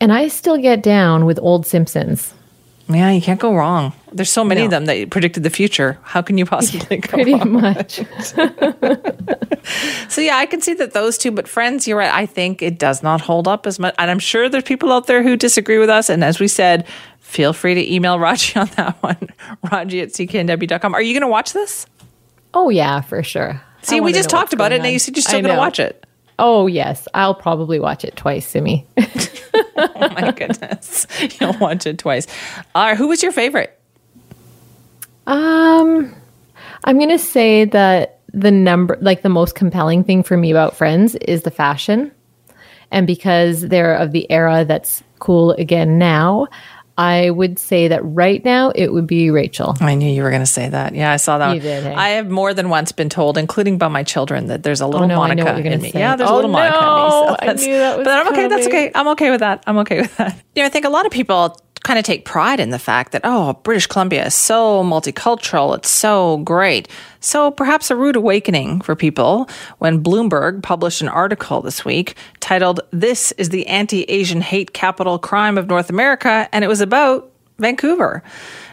And 0.00 0.12
I 0.12 0.28
still 0.28 0.56
get 0.56 0.82
down 0.82 1.26
with 1.26 1.38
old 1.40 1.66
Simpsons. 1.66 2.32
Yeah, 2.88 3.10
you 3.10 3.22
can't 3.22 3.40
go 3.40 3.54
wrong. 3.54 3.92
There's 4.12 4.30
so 4.30 4.44
many 4.44 4.64
of 4.64 4.70
them 4.70 4.84
that 4.86 5.10
predicted 5.10 5.42
the 5.44 5.50
future. 5.50 5.98
How 6.02 6.20
can 6.20 6.36
you 6.36 6.44
possibly 6.44 6.98
go 6.98 7.08
Pretty 7.08 7.34
wrong? 7.34 7.52
much. 7.52 8.00
So 10.08 10.20
yeah, 10.20 10.36
I 10.36 10.46
can 10.46 10.60
see 10.60 10.74
that 10.74 10.92
those 10.92 11.16
two, 11.16 11.30
but 11.30 11.46
friends, 11.46 11.86
you're 11.86 11.96
right. 11.96 12.12
I 12.12 12.26
think 12.26 12.62
it 12.62 12.78
does 12.78 13.02
not 13.02 13.20
hold 13.20 13.46
up 13.46 13.66
as 13.66 13.78
much. 13.78 13.94
And 13.96 14.10
I'm 14.10 14.18
sure 14.18 14.48
there's 14.48 14.64
people 14.64 14.92
out 14.92 15.06
there 15.06 15.22
who 15.22 15.36
disagree 15.36 15.78
with 15.78 15.88
us. 15.88 16.10
And 16.10 16.24
as 16.24 16.40
we 16.40 16.48
said, 16.48 16.86
feel 17.20 17.52
free 17.52 17.74
to 17.74 17.94
email 17.94 18.18
Raji 18.18 18.56
on 18.58 18.66
that 18.76 19.00
one. 19.02 19.28
Raji 19.70 20.00
at 20.00 20.08
cknw.com. 20.08 20.94
Are 20.94 21.00
you 21.00 21.14
going 21.14 21.22
to 21.22 21.28
watch 21.28 21.52
this? 21.52 21.86
Oh 22.54 22.68
yeah, 22.68 23.00
for 23.00 23.22
sure. 23.22 23.62
See, 23.82 24.00
we 24.00 24.12
just 24.12 24.28
talked 24.28 24.52
about 24.52 24.72
it. 24.72 24.76
going 24.78 24.82
Now 24.82 24.88
you 24.92 24.98
said 24.98 25.16
you're 25.16 25.22
still 25.22 25.40
going 25.40 25.54
to 25.54 25.58
watch 25.58 25.80
it. 25.80 26.04
Oh 26.44 26.66
yes, 26.66 27.06
I'll 27.14 27.36
probably 27.36 27.78
watch 27.78 28.04
it 28.04 28.16
twice, 28.16 28.46
Simi. 28.46 28.86
Oh 29.74 30.08
my 30.10 30.30
goodness. 30.32 31.06
You'll 31.40 31.58
watch 31.58 31.86
it 31.86 31.98
twice. 31.98 32.26
Who 32.96 33.08
was 33.08 33.22
your 33.22 33.32
favorite? 33.32 33.78
Um, 35.26 36.14
I'm 36.84 36.98
gonna 36.98 37.18
say 37.18 37.64
that 37.66 38.20
the 38.32 38.50
number, 38.50 38.98
like 39.00 39.22
the 39.22 39.28
most 39.28 39.54
compelling 39.54 40.04
thing 40.04 40.22
for 40.22 40.36
me 40.36 40.50
about 40.50 40.76
Friends, 40.76 41.14
is 41.16 41.42
the 41.42 41.50
fashion, 41.50 42.12
and 42.90 43.06
because 43.06 43.62
they're 43.62 43.94
of 43.94 44.12
the 44.12 44.30
era 44.30 44.64
that's 44.64 45.02
cool 45.18 45.52
again 45.52 45.98
now, 45.98 46.48
I 46.98 47.30
would 47.30 47.58
say 47.58 47.88
that 47.88 48.00
right 48.04 48.44
now 48.44 48.70
it 48.74 48.92
would 48.92 49.06
be 49.06 49.30
Rachel. 49.30 49.74
I 49.80 49.94
knew 49.94 50.10
you 50.12 50.22
were 50.22 50.30
going 50.30 50.42
to 50.42 50.46
say 50.46 50.68
that. 50.68 50.94
Yeah, 50.94 51.10
I 51.10 51.16
saw 51.16 51.38
that. 51.38 51.54
Did, 51.60 51.84
hey? 51.84 51.94
I 51.94 52.08
have 52.10 52.28
more 52.28 52.52
than 52.52 52.68
once 52.68 52.92
been 52.92 53.08
told, 53.08 53.38
including 53.38 53.78
by 53.78 53.88
my 53.88 54.02
children, 54.02 54.48
that 54.48 54.62
there's 54.62 54.80
a 54.80 54.86
little 54.86 55.04
oh, 55.04 55.06
no, 55.06 55.22
I 55.22 55.34
know 55.34 55.44
Monica 55.44 55.72
in 55.72 55.80
me. 55.80 55.90
say. 55.90 55.98
Yeah, 56.00 56.16
there's 56.16 56.28
a 56.28 56.32
Oh, 56.32 56.36
little 56.36 56.50
Monica 56.50 56.76
in 56.76 56.82
me. 56.82 56.86
no, 56.86 57.36
I 57.40 57.52
knew 57.54 57.78
that 57.78 57.98
was 57.98 58.04
but 58.04 58.18
I'm 58.18 58.28
okay. 58.28 58.48
That's 58.48 58.66
okay. 58.66 58.90
I'm 58.94 59.08
okay 59.08 59.30
with 59.30 59.40
that. 59.40 59.64
I'm 59.66 59.78
okay 59.78 60.00
with 60.02 60.16
that. 60.18 60.36
You 60.54 60.62
know, 60.62 60.66
I 60.66 60.68
think 60.68 60.84
a 60.84 60.90
lot 60.90 61.06
of 61.06 61.12
people 61.12 61.56
kind 61.82 61.98
of 61.98 62.04
take 62.04 62.24
pride 62.24 62.60
in 62.60 62.70
the 62.70 62.78
fact 62.78 63.12
that 63.12 63.22
oh, 63.24 63.54
British 63.62 63.86
Columbia 63.86 64.26
is 64.26 64.34
so 64.34 64.82
multicultural. 64.84 65.76
It's 65.76 65.90
so 65.90 66.38
great. 66.38 66.88
So 67.20 67.50
perhaps 67.50 67.90
a 67.90 67.96
rude 67.96 68.16
awakening 68.16 68.80
for 68.80 68.96
people 68.96 69.48
when 69.78 70.02
Bloomberg 70.02 70.62
published 70.62 71.02
an 71.02 71.08
article 71.08 71.62
this 71.62 71.84
week 71.84 72.16
titled 72.40 72.80
"This 72.90 73.32
is 73.32 73.48
the 73.50 73.66
anti-Asian 73.66 74.40
hate 74.40 74.72
capital 74.72 75.18
crime 75.18 75.58
of 75.58 75.68
North 75.68 75.90
America," 75.90 76.48
and 76.52 76.64
it 76.64 76.68
was 76.68 76.80
about 76.80 77.30
Vancouver. 77.58 78.22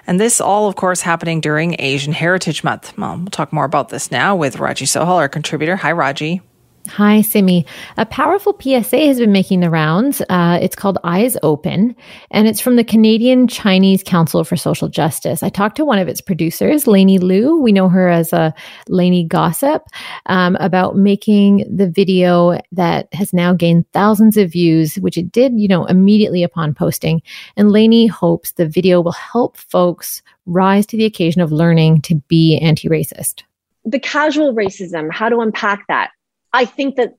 And 0.08 0.20
this 0.20 0.42
all, 0.42 0.68
of 0.68 0.76
course, 0.76 1.02
happening 1.02 1.40
during 1.40 1.76
Asian 1.78 2.14
Heritage 2.14 2.64
Month. 2.64 2.98
Well, 2.98 3.18
we'll 3.18 3.28
talk 3.28 3.54
more 3.54 3.66
about 3.66 3.90
this 3.90 4.12
now 4.12 4.36
with 4.36 4.58
Raji 4.58 4.86
Sohal, 4.86 5.18
our 5.18 5.30
contributor. 5.30 5.76
Hi, 5.76 5.92
Raji. 5.92 6.42
Hi, 6.90 7.22
Simi. 7.22 7.68
A 7.98 8.06
powerful 8.06 8.58
PSA 8.60 9.06
has 9.06 9.20
been 9.20 9.32
making 9.32 9.60
the 9.60 9.70
rounds. 9.70 10.22
Uh, 10.28 10.58
it's 10.60 10.76
called 10.76 10.98
Eyes 11.04 11.38
Open, 11.44 11.96
and 12.32 12.48
it's 12.48 12.60
from 12.60 12.78
the 12.78 12.84
Canadian 12.84 13.48
Chinese 13.48 14.02
Council 14.02 14.44
for 14.44 14.58
Social 14.58 14.88
Justice. 14.88 15.44
I 15.44 15.50
talked 15.50 15.78
to 15.78 15.86
one 15.86 16.00
of 16.00 16.08
its 16.08 16.20
producers, 16.20 16.88
Lainey 16.88 17.20
Lui. 17.20 17.62
We 17.62 17.72
know 17.72 17.90
her 17.90 18.10
as 18.10 18.34
a 18.34 18.56
Lainey 18.88 19.24
Gossip, 19.24 19.84
um, 20.26 20.56
about 20.60 20.96
making 20.98 21.64
the 21.74 21.88
video 21.88 22.60
that 22.72 23.14
has 23.14 23.34
now 23.34 23.54
gained 23.54 23.86
thousands 23.94 24.36
of 24.36 24.52
views, 24.52 24.96
which 24.96 25.18
it 25.18 25.32
did, 25.32 25.60
you 25.60 25.68
know, 25.68 25.86
immediately 25.86 26.42
upon 26.42 26.74
posting. 26.74 27.22
And 27.56 27.72
Lainey 27.72 28.08
hopes 28.08 28.54
the 28.54 28.68
video 28.68 29.00
will 29.00 29.12
help 29.12 29.58
folks 29.58 30.24
rise 30.48 30.88
to 30.88 30.98
the 30.98 31.06
occasion 31.06 31.42
of 31.42 31.52
learning 31.52 32.02
to 32.02 32.16
be 32.28 32.58
anti-racist. 32.58 33.44
the 33.86 34.00
casual 34.00 34.54
racism, 34.54 35.12
how 35.12 35.30
to 35.30 35.40
unpack 35.40 35.86
that. 35.88 36.12
I 36.54 36.66
think 36.66 36.96
that 36.96 37.16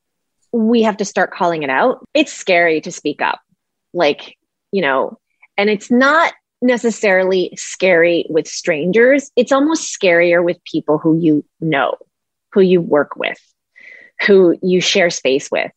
we 0.52 0.82
have 0.82 0.96
to 0.98 1.04
start 1.04 1.32
calling 1.32 1.62
it 1.62 1.70
out. 1.70 2.06
It's 2.14 2.32
scary 2.32 2.80
to 2.82 2.92
speak 2.92 3.22
up, 3.22 3.40
like, 3.92 4.36
you 4.72 4.82
know, 4.82 5.18
and 5.56 5.70
it's 5.70 5.90
not 5.90 6.32
necessarily 6.62 7.52
scary 7.56 8.26
with 8.28 8.46
strangers. 8.46 9.30
It's 9.36 9.52
almost 9.52 9.96
scarier 9.98 10.44
with 10.44 10.62
people 10.64 10.98
who 10.98 11.18
you 11.18 11.44
know, 11.60 11.96
who 12.52 12.60
you 12.60 12.80
work 12.80 13.16
with, 13.16 13.38
who 14.26 14.58
you 14.62 14.80
share 14.80 15.10
space 15.10 15.50
with. 15.50 15.70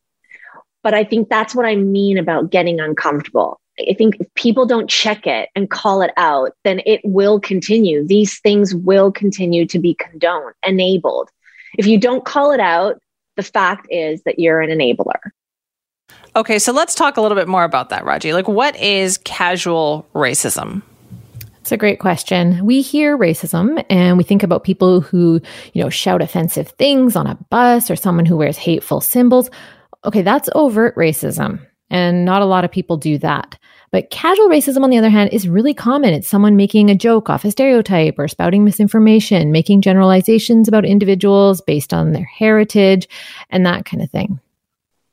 But 0.81 0.93
I 0.93 1.03
think 1.03 1.29
that's 1.29 1.55
what 1.55 1.65
I 1.65 1.75
mean 1.75 2.17
about 2.17 2.49
getting 2.49 2.79
uncomfortable. 2.79 3.59
I 3.79 3.93
think 3.93 4.17
if 4.19 4.31
people 4.35 4.65
don't 4.65 4.89
check 4.89 5.25
it 5.25 5.49
and 5.55 5.69
call 5.69 6.01
it 6.01 6.11
out, 6.17 6.51
then 6.63 6.81
it 6.85 7.01
will 7.03 7.39
continue. 7.39 8.05
These 8.05 8.39
things 8.39 8.75
will 8.75 9.11
continue 9.11 9.65
to 9.67 9.79
be 9.79 9.95
condoned, 9.95 10.53
enabled. 10.65 11.29
If 11.77 11.87
you 11.87 11.97
don't 11.97 12.23
call 12.23 12.51
it 12.51 12.59
out, 12.59 13.01
the 13.36 13.43
fact 13.43 13.88
is 13.89 14.21
that 14.23 14.39
you're 14.39 14.61
an 14.61 14.69
enabler. 14.69 15.19
Okay, 16.36 16.59
so 16.59 16.71
let's 16.71 16.95
talk 16.95 17.17
a 17.17 17.21
little 17.21 17.38
bit 17.38 17.47
more 17.47 17.63
about 17.63 17.89
that, 17.89 18.05
Raji. 18.05 18.34
Like, 18.34 18.47
what 18.47 18.75
is 18.77 19.17
casual 19.19 20.07
racism? 20.13 20.81
It's 21.61 21.71
a 21.71 21.77
great 21.77 21.99
question. 21.99 22.65
We 22.65 22.81
hear 22.81 23.17
racism 23.17 23.86
and 23.89 24.17
we 24.17 24.23
think 24.25 24.43
about 24.43 24.65
people 24.65 24.99
who, 24.99 25.39
you 25.71 25.81
know, 25.81 25.89
shout 25.89 26.21
offensive 26.21 26.69
things 26.71 27.15
on 27.15 27.25
a 27.25 27.36
bus 27.49 27.89
or 27.89 27.95
someone 27.95 28.25
who 28.25 28.36
wears 28.36 28.57
hateful 28.57 28.99
symbols. 28.99 29.49
Okay, 30.03 30.23
that's 30.23 30.49
overt 30.55 30.93
racism. 30.97 31.65
And 31.89 32.25
not 32.25 32.41
a 32.41 32.45
lot 32.45 32.65
of 32.65 32.71
people 32.71 32.97
do 32.97 33.17
that. 33.19 33.57
But 33.93 34.09
casual 34.09 34.49
racism, 34.49 34.83
on 34.83 34.89
the 34.89 34.97
other 34.97 35.11
hand, 35.11 35.29
is 35.31 35.47
really 35.47 35.75
common. 35.75 36.15
It's 36.15 36.27
someone 36.27 36.55
making 36.55 36.89
a 36.89 36.95
joke 36.95 37.29
off 37.29 37.45
a 37.45 37.51
stereotype 37.51 38.15
or 38.17 38.27
spouting 38.27 38.65
misinformation, 38.65 39.51
making 39.51 39.83
generalizations 39.83 40.67
about 40.67 40.83
individuals 40.83 41.61
based 41.61 41.93
on 41.93 42.11
their 42.11 42.25
heritage 42.25 43.07
and 43.51 43.67
that 43.67 43.85
kind 43.85 44.01
of 44.01 44.09
thing. 44.09 44.39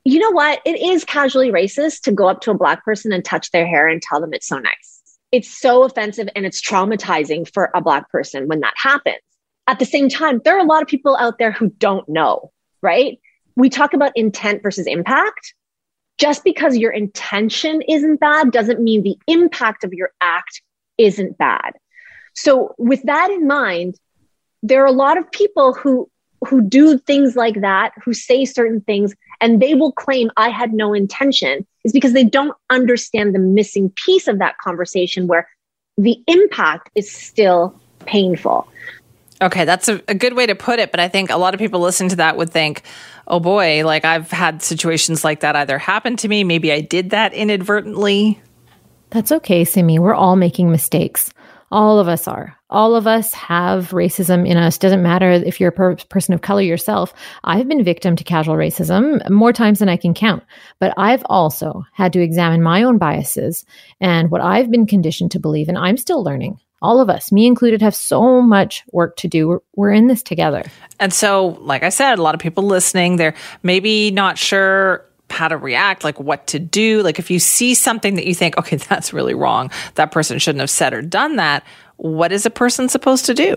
You 0.05 0.18
know 0.18 0.31
what? 0.31 0.62
It 0.64 0.81
is 0.81 1.05
casually 1.05 1.51
racist 1.51 2.01
to 2.05 2.12
go 2.12 2.26
up 2.26 2.41
to 2.41 2.53
a 2.53 2.57
black 2.57 2.83
person 2.83 3.12
and 3.12 3.22
touch 3.22 3.51
their 3.51 3.66
hair 3.66 3.87
and 3.87 4.01
tell 4.01 4.18
them 4.18 4.33
it's 4.33 4.49
so 4.49 4.59
nice. 4.59 5.03
It's 5.31 5.61
so 5.61 5.83
offensive 5.83 6.31
and 6.35 6.47
it's 6.47 6.66
traumatizing 6.66 7.53
for 7.53 7.70
a 7.74 7.83
black 7.83 8.11
person 8.11 8.49
when 8.49 8.61
that 8.61 8.72
happens. 8.76 9.20
At 9.66 9.78
the 9.78 9.85
same 9.85 10.09
time, 10.09 10.41
there 10.43 10.57
are 10.57 10.64
a 10.64 10.64
lot 10.64 10.81
of 10.81 10.89
people 10.89 11.18
out 11.18 11.37
there 11.39 11.53
who 11.53 11.68
don't 11.68 12.09
know, 12.09 12.51
right? 12.81 13.20
We 13.57 13.68
talk 13.68 13.93
about 13.93 14.12
intent 14.16 14.62
versus 14.62 14.87
impact. 14.87 15.53
Just 16.21 16.45
because 16.45 16.77
your 16.77 16.93
intention 16.93 17.81
isn't 17.89 18.21
bad 18.21 18.53
doesn't 18.53 18.79
mean 18.79 19.03
the 19.03 19.16
impact 19.27 19.85
of 19.85 19.95
your 19.95 20.11
act 20.21 20.61
isn't 20.99 21.39
bad. 21.39 21.73
So, 22.35 22.75
with 22.77 23.03
that 23.05 23.31
in 23.31 23.47
mind, 23.47 23.97
there 24.62 24.83
are 24.83 24.87
a 24.87 24.93
lot 24.93 25.16
of 25.16 25.33
people 25.33 25.73
who 25.73 26.11
who 26.47 26.61
do 26.61 26.99
things 26.99 27.37
like 27.37 27.62
that, 27.62 27.93
who 28.05 28.12
say 28.12 28.45
certain 28.45 28.83
things, 28.83 29.14
and 29.41 29.62
they 29.62 29.75
will 29.75 29.93
claim 29.93 30.31
I 30.37 30.51
had 30.51 30.75
no 30.75 30.93
intention, 30.93 31.66
is 31.85 31.93
because 31.93 32.12
they 32.12 32.25
don't 32.25 32.57
understand 32.68 33.35
the 33.35 33.39
missing 33.39 33.91
piece 33.91 34.29
of 34.29 34.39
that 34.41 34.59
conversation 34.59 35.27
where 35.27 35.49
the 35.97 36.23
impact 36.27 36.91
is 36.95 37.11
still 37.11 37.79
painful. 38.07 38.68
Okay, 39.43 39.64
that's 39.64 39.88
a, 39.88 40.03
a 40.07 40.14
good 40.14 40.34
way 40.34 40.47
to 40.47 40.55
put 40.55 40.78
it. 40.78 40.91
But 40.91 41.01
I 41.01 41.09
think 41.09 41.30
a 41.30 41.38
lot 41.38 41.55
of 41.55 41.59
people 41.59 41.80
listening 41.80 42.11
to 42.11 42.16
that 42.16 42.36
would 42.36 42.51
think, 42.51 42.82
oh 43.26 43.41
boy, 43.41 43.84
like 43.84 44.05
I've 44.05 44.30
had 44.30 44.62
situations 44.62 45.24
like 45.24 45.41
that 45.41 45.57
either 45.57 45.78
happen 45.78 46.16
to 46.16 46.28
me. 46.28 46.45
Maybe 46.45 46.70
I 46.72 46.80
did 46.80 47.11
that 47.11 47.32
inadvertently. 47.32 48.41
That's 49.11 49.32
okay, 49.32 49.64
Simi. 49.64 49.99
We're 49.99 50.14
all 50.14 50.36
making 50.36 50.70
mistakes. 50.70 51.32
All 51.72 52.01
of 52.01 52.09
us 52.09 52.26
are. 52.26 52.57
All 52.68 52.97
of 52.97 53.07
us 53.07 53.32
have 53.32 53.91
racism 53.91 54.47
in 54.47 54.57
us. 54.57 54.76
Doesn't 54.76 55.03
matter 55.03 55.30
if 55.30 55.61
you're 55.61 55.70
a 55.70 55.72
per- 55.72 55.97
person 55.97 56.34
of 56.34 56.41
color 56.41 56.62
yourself. 56.62 57.14
I've 57.45 57.68
been 57.68 57.82
victim 57.84 58.16
to 58.16 58.24
casual 58.24 58.57
racism 58.57 59.28
more 59.30 59.53
times 59.53 59.78
than 59.78 59.88
I 59.88 59.97
can 59.97 60.12
count. 60.12 60.43
But 60.80 60.95
I've 60.97 61.22
also 61.26 61.84
had 61.93 62.12
to 62.12 62.20
examine 62.20 62.62
my 62.62 62.82
own 62.82 62.99
biases 62.99 63.64
and 64.01 64.30
what 64.30 64.41
I've 64.41 64.70
been 64.70 64.86
conditioned 64.86 65.30
to 65.32 65.41
believe, 65.41 65.68
and 65.68 65.78
I'm 65.78 65.97
still 65.97 66.22
learning. 66.24 66.59
All 66.83 67.01
of 67.01 67.11
us, 67.11 67.31
me 67.31 67.47
included, 67.47 67.83
have 67.83 67.95
so 67.95 68.41
much 68.41 68.85
work 68.93 69.16
to 69.16 69.28
do. 69.28 69.49
We're, 69.49 69.61
we're 69.76 69.93
in 69.93 70.07
this 70.07 70.22
together. 70.22 70.64
And 70.99 71.12
so, 71.12 71.59
like 71.61 71.83
I 71.83 71.91
said, 71.91 72.18
a 72.18 72.22
lot 72.22 72.35
of 72.35 72.41
people 72.41 72.64
listening, 72.64 73.16
they're 73.16 73.35
maybe 73.62 74.11
not 74.11 74.39
sure 74.39 75.05
how 75.31 75.49
to 75.49 75.57
react, 75.57 76.05
like 76.05 76.18
what 76.18 76.47
to 76.49 76.59
do. 76.59 77.03
Like 77.03 77.18
if 77.18 77.31
you 77.31 77.39
see 77.39 77.74
something 77.74 78.14
that 78.16 78.26
you 78.26 78.35
think, 78.35 78.57
okay, 78.59 78.76
that's 78.89 79.12
really 79.12 79.35
wrong, 79.35 79.70
that 79.95 80.12
person 80.12 80.39
shouldn't 80.39 80.61
have 80.61 80.70
said 80.70 80.93
or 80.93 81.03
done 81.03 81.37
that, 81.37 81.64
what 81.97 82.33
is 82.33 82.47
a 82.47 82.51
person 82.51 82.89
supposed 82.89 83.26
to 83.26 83.35
do? 83.35 83.57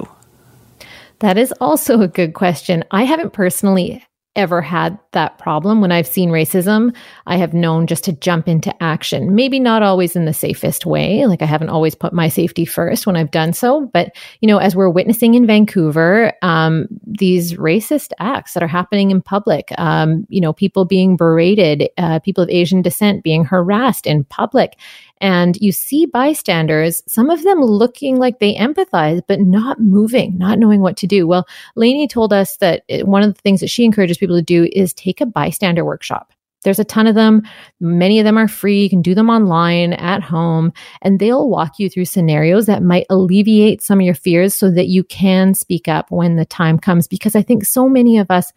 That 1.20 1.38
is 1.38 1.54
also 1.62 2.02
a 2.02 2.08
good 2.08 2.34
question. 2.34 2.84
I 2.92 3.04
haven't 3.04 3.32
personally 3.32 4.06
ever 4.36 4.62
had 4.62 4.98
that 5.12 5.38
problem 5.38 5.80
when 5.80 5.92
I've 5.92 6.08
seen 6.08 6.30
racism. 6.30 6.96
I 7.28 7.38
have 7.38 7.54
known 7.54 7.86
just 7.86 8.04
to 8.06 8.14
jump 8.14 8.48
into 8.48 8.74
action. 8.82 9.36
Maybe 9.36 9.60
not 9.60 9.84
always 9.84 10.16
in 10.16 10.26
the 10.26 10.34
safest 10.34 10.86
way. 10.86 11.28
Like 11.28 11.42
I 11.42 11.46
haven't 11.46 11.70
always 11.70 11.94
put 11.94 12.14
my 12.14 12.30
safety 12.30 12.66
first 12.66 13.06
when 13.06 13.16
I've 13.16 13.32
done 13.32 13.54
so. 13.54 13.90
But, 13.94 14.16
you 14.42 14.48
know, 14.48 14.58
as 14.58 14.76
we're 14.76 14.90
witnessing 14.90 15.36
in 15.36 15.46
Vancouver, 15.46 16.34
um, 16.42 16.88
these 17.06 17.54
racist 17.54 18.12
acts 18.20 18.54
that 18.54 18.64
are 18.64 18.68
happening 18.68 19.12
in 19.12 19.22
public, 19.22 19.72
um, 19.78 20.26
you 20.30 20.42
know, 20.42 20.54
people 20.54 20.86
being 20.86 21.16
berated, 21.16 21.90
uh, 21.98 22.20
people 22.20 22.44
of 22.44 22.50
Asian 22.50 22.82
descent 22.82 23.24
being 23.24 23.46
harassed 23.46 24.08
in 24.08 24.24
public. 24.24 24.78
And 25.24 25.58
you 25.62 25.72
see 25.72 26.06
bystanders, 26.06 27.02
some 27.08 27.30
of 27.30 27.44
them 27.44 27.62
looking 27.62 28.18
like 28.18 28.40
they 28.40 28.56
empathize, 28.56 29.22
but 29.26 29.40
not 29.40 29.80
moving, 29.80 30.38
not 30.38 30.60
knowing 30.60 30.82
what 30.82 30.98
to 30.98 31.08
do. 31.08 31.26
Well, 31.26 31.48
Lainey 31.78 32.10
told 32.10 32.34
us 32.34 32.58
that 32.58 32.84
one 33.06 33.24
of 33.24 33.34
the 33.34 33.42
things 33.42 33.62
that 33.62 33.70
she 33.70 33.86
encourages 33.86 34.18
people 34.18 34.36
to 34.36 34.42
do 34.42 34.68
is 34.74 34.94
take 34.94 35.22
a 35.22 35.26
bystander 35.26 35.86
workshop. 35.86 36.34
There's 36.64 36.80
a 36.80 36.86
ton 36.86 37.08
of 37.08 37.16
them. 37.16 37.44
Many 37.80 38.20
of 38.20 38.26
them 38.26 38.38
are 38.38 38.48
free. 38.48 38.84
You 38.84 38.90
can 38.90 39.02
do 39.02 39.16
them 39.16 39.30
online 39.30 39.94
at 39.94 40.24
home, 40.24 40.72
and 41.02 41.20
they'll 41.20 41.50
walk 41.50 41.78
you 41.78 41.90
through 41.90 42.06
scenarios 42.06 42.66
that 42.68 42.84
might 42.84 43.06
alleviate 43.10 43.82
some 43.82 44.00
of 44.00 44.06
your 44.06 44.16
fears 44.16 44.56
so 44.56 44.72
that 44.72 44.88
you 44.88 45.04
can 45.04 45.54
speak 45.54 45.88
up 45.88 46.10
when 46.10 46.36
the 46.36 46.46
time 46.46 46.80
comes. 46.80 47.08
Because 47.08 47.36
I 47.36 47.42
think 47.42 47.66
so 47.66 47.90
many 47.90 48.18
of 48.18 48.32
us 48.32 48.52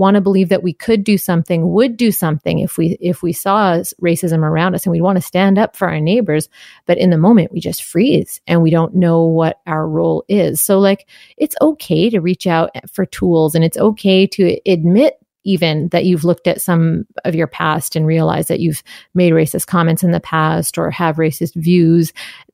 want 0.00 0.14
to 0.14 0.20
believe 0.22 0.48
that 0.48 0.62
we 0.62 0.72
could 0.72 1.04
do 1.04 1.18
something, 1.18 1.70
would 1.72 1.96
do 1.98 2.10
something 2.10 2.58
if 2.58 2.78
we 2.78 2.96
if 3.00 3.22
we 3.22 3.34
saw 3.34 3.74
racism 4.02 4.38
around 4.38 4.74
us 4.74 4.86
and 4.86 4.92
we'd 4.92 5.02
want 5.02 5.16
to 5.16 5.22
stand 5.22 5.58
up 5.58 5.76
for 5.76 5.88
our 5.88 6.00
neighbors, 6.00 6.48
but 6.86 6.96
in 6.96 7.10
the 7.10 7.18
moment 7.18 7.52
we 7.52 7.60
just 7.60 7.84
freeze 7.84 8.40
and 8.46 8.62
we 8.62 8.70
don't 8.70 8.94
know 8.94 9.22
what 9.22 9.60
our 9.66 9.86
role 9.86 10.24
is. 10.26 10.60
So 10.62 10.78
like 10.78 11.06
it's 11.36 11.54
okay 11.60 12.08
to 12.08 12.20
reach 12.20 12.46
out 12.46 12.70
for 12.90 13.04
tools 13.04 13.54
and 13.54 13.62
it's 13.62 13.76
okay 13.76 14.26
to 14.28 14.58
admit 14.66 15.18
even 15.44 15.88
that 15.88 16.06
you've 16.06 16.24
looked 16.24 16.46
at 16.46 16.62
some 16.62 17.06
of 17.26 17.34
your 17.34 17.46
past 17.46 17.94
and 17.94 18.06
realized 18.06 18.48
that 18.48 18.60
you've 18.60 18.82
made 19.14 19.34
racist 19.34 19.66
comments 19.66 20.02
in 20.02 20.12
the 20.12 20.20
past 20.20 20.78
or 20.78 20.90
have 20.90 21.16
racist 21.16 21.54
views. 21.54 22.12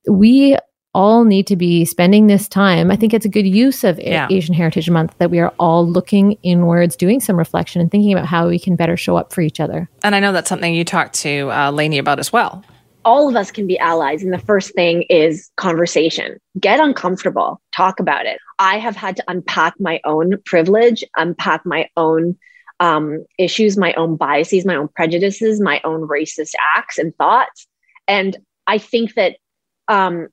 We 0.08 0.56
all 0.96 1.24
need 1.24 1.46
to 1.48 1.56
be 1.56 1.84
spending 1.84 2.26
this 2.26 2.48
time. 2.48 2.90
I 2.90 2.96
think 2.96 3.12
it's 3.12 3.26
a 3.26 3.28
good 3.28 3.46
use 3.46 3.84
of 3.84 4.00
Yeah. 4.00 4.26
Asian 4.30 4.54
Heritage 4.54 4.88
Month 4.88 5.14
that 5.18 5.30
we 5.30 5.38
are 5.38 5.52
all 5.58 5.86
looking 5.86 6.38
inwards, 6.42 6.96
doing 6.96 7.20
some 7.20 7.36
reflection, 7.36 7.80
and 7.82 7.90
thinking 7.90 8.12
about 8.12 8.26
how 8.26 8.48
we 8.48 8.58
can 8.58 8.76
better 8.76 8.96
show 8.96 9.16
up 9.16 9.32
for 9.32 9.42
each 9.42 9.60
other. 9.60 9.88
And 10.02 10.14
I 10.14 10.20
know 10.20 10.32
that's 10.32 10.48
something 10.48 10.74
you 10.74 10.84
talked 10.84 11.14
to 11.20 11.50
uh, 11.52 11.70
Lainey 11.70 11.98
about 11.98 12.18
as 12.18 12.32
well. 12.32 12.64
all 13.04 13.28
of 13.28 13.36
us 13.36 13.52
can 13.52 13.66
be 13.68 13.78
allies. 13.78 14.24
And 14.24 14.32
the 14.32 14.38
first 14.52 14.74
thing 14.74 15.02
is 15.02 15.48
conversation. 15.56 16.38
Get 16.58 16.80
uncomfortable, 16.80 17.60
talk 17.70 18.00
about 18.00 18.26
it. 18.26 18.38
I 18.58 18.78
have 18.78 18.96
had 18.96 19.14
to 19.18 19.24
unpack 19.28 19.74
my 19.78 20.00
own 20.04 20.38
privilege, 20.44 21.04
unpack 21.16 21.64
my 21.64 21.88
own 21.96 22.36
um, 22.80 23.24
issues, 23.38 23.76
my 23.76 23.92
own 23.94 24.16
biases, 24.16 24.64
my 24.66 24.74
own 24.74 24.88
prejudices, 24.88 25.60
my 25.60 25.80
own 25.84 26.00
racist 26.08 26.52
acts 26.74 26.98
and 26.98 27.14
thoughts. 27.16 27.68
And 28.08 28.36
I 28.66 28.78
think 28.78 29.14
that 29.14 29.36
um, 29.88 30.28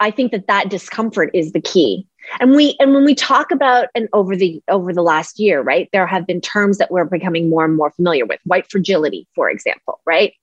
I 0.00 0.10
think 0.10 0.32
that 0.32 0.46
that 0.46 0.70
discomfort 0.70 1.30
is 1.34 1.52
the 1.52 1.60
key. 1.60 2.06
And 2.40 2.56
we 2.56 2.76
and 2.80 2.94
when 2.94 3.04
we 3.04 3.14
talk 3.14 3.50
about 3.50 3.88
and 3.94 4.08
over 4.12 4.34
the 4.34 4.62
over 4.68 4.92
the 4.92 5.02
last 5.02 5.38
year, 5.38 5.60
right, 5.60 5.88
there 5.92 6.06
have 6.06 6.26
been 6.26 6.40
terms 6.40 6.78
that 6.78 6.90
we're 6.90 7.04
becoming 7.04 7.48
more 7.48 7.64
and 7.64 7.76
more 7.76 7.90
familiar 7.92 8.26
with. 8.26 8.40
White 8.44 8.70
fragility, 8.70 9.26
for 9.34 9.50
example, 9.50 10.00
right? 10.04 10.34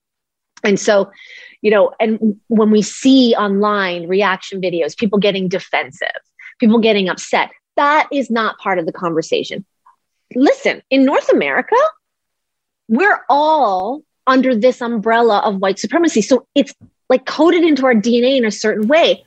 And 0.63 0.79
so, 0.79 1.11
you 1.61 1.71
know, 1.71 1.93
and 1.99 2.39
when 2.47 2.71
we 2.71 2.81
see 2.81 3.35
online 3.35 4.07
reaction 4.07 4.61
videos, 4.61 4.97
people 4.97 5.19
getting 5.19 5.47
defensive, 5.47 6.07
people 6.59 6.79
getting 6.79 7.09
upset, 7.09 7.51
that 7.75 8.07
is 8.11 8.29
not 8.29 8.57
part 8.57 8.79
of 8.79 8.85
the 8.85 8.91
conversation. 8.91 9.65
Listen, 10.35 10.81
in 10.89 11.05
North 11.05 11.29
America, 11.29 11.75
we're 12.87 13.21
all 13.29 14.01
under 14.25 14.55
this 14.55 14.81
umbrella 14.81 15.39
of 15.39 15.57
white 15.57 15.79
supremacy. 15.79 16.21
So 16.21 16.47
it's 16.53 16.73
like 17.09 17.25
coded 17.25 17.63
into 17.63 17.85
our 17.85 17.93
DNA 17.93 18.37
in 18.37 18.45
a 18.45 18.51
certain 18.51 18.87
way. 18.87 19.23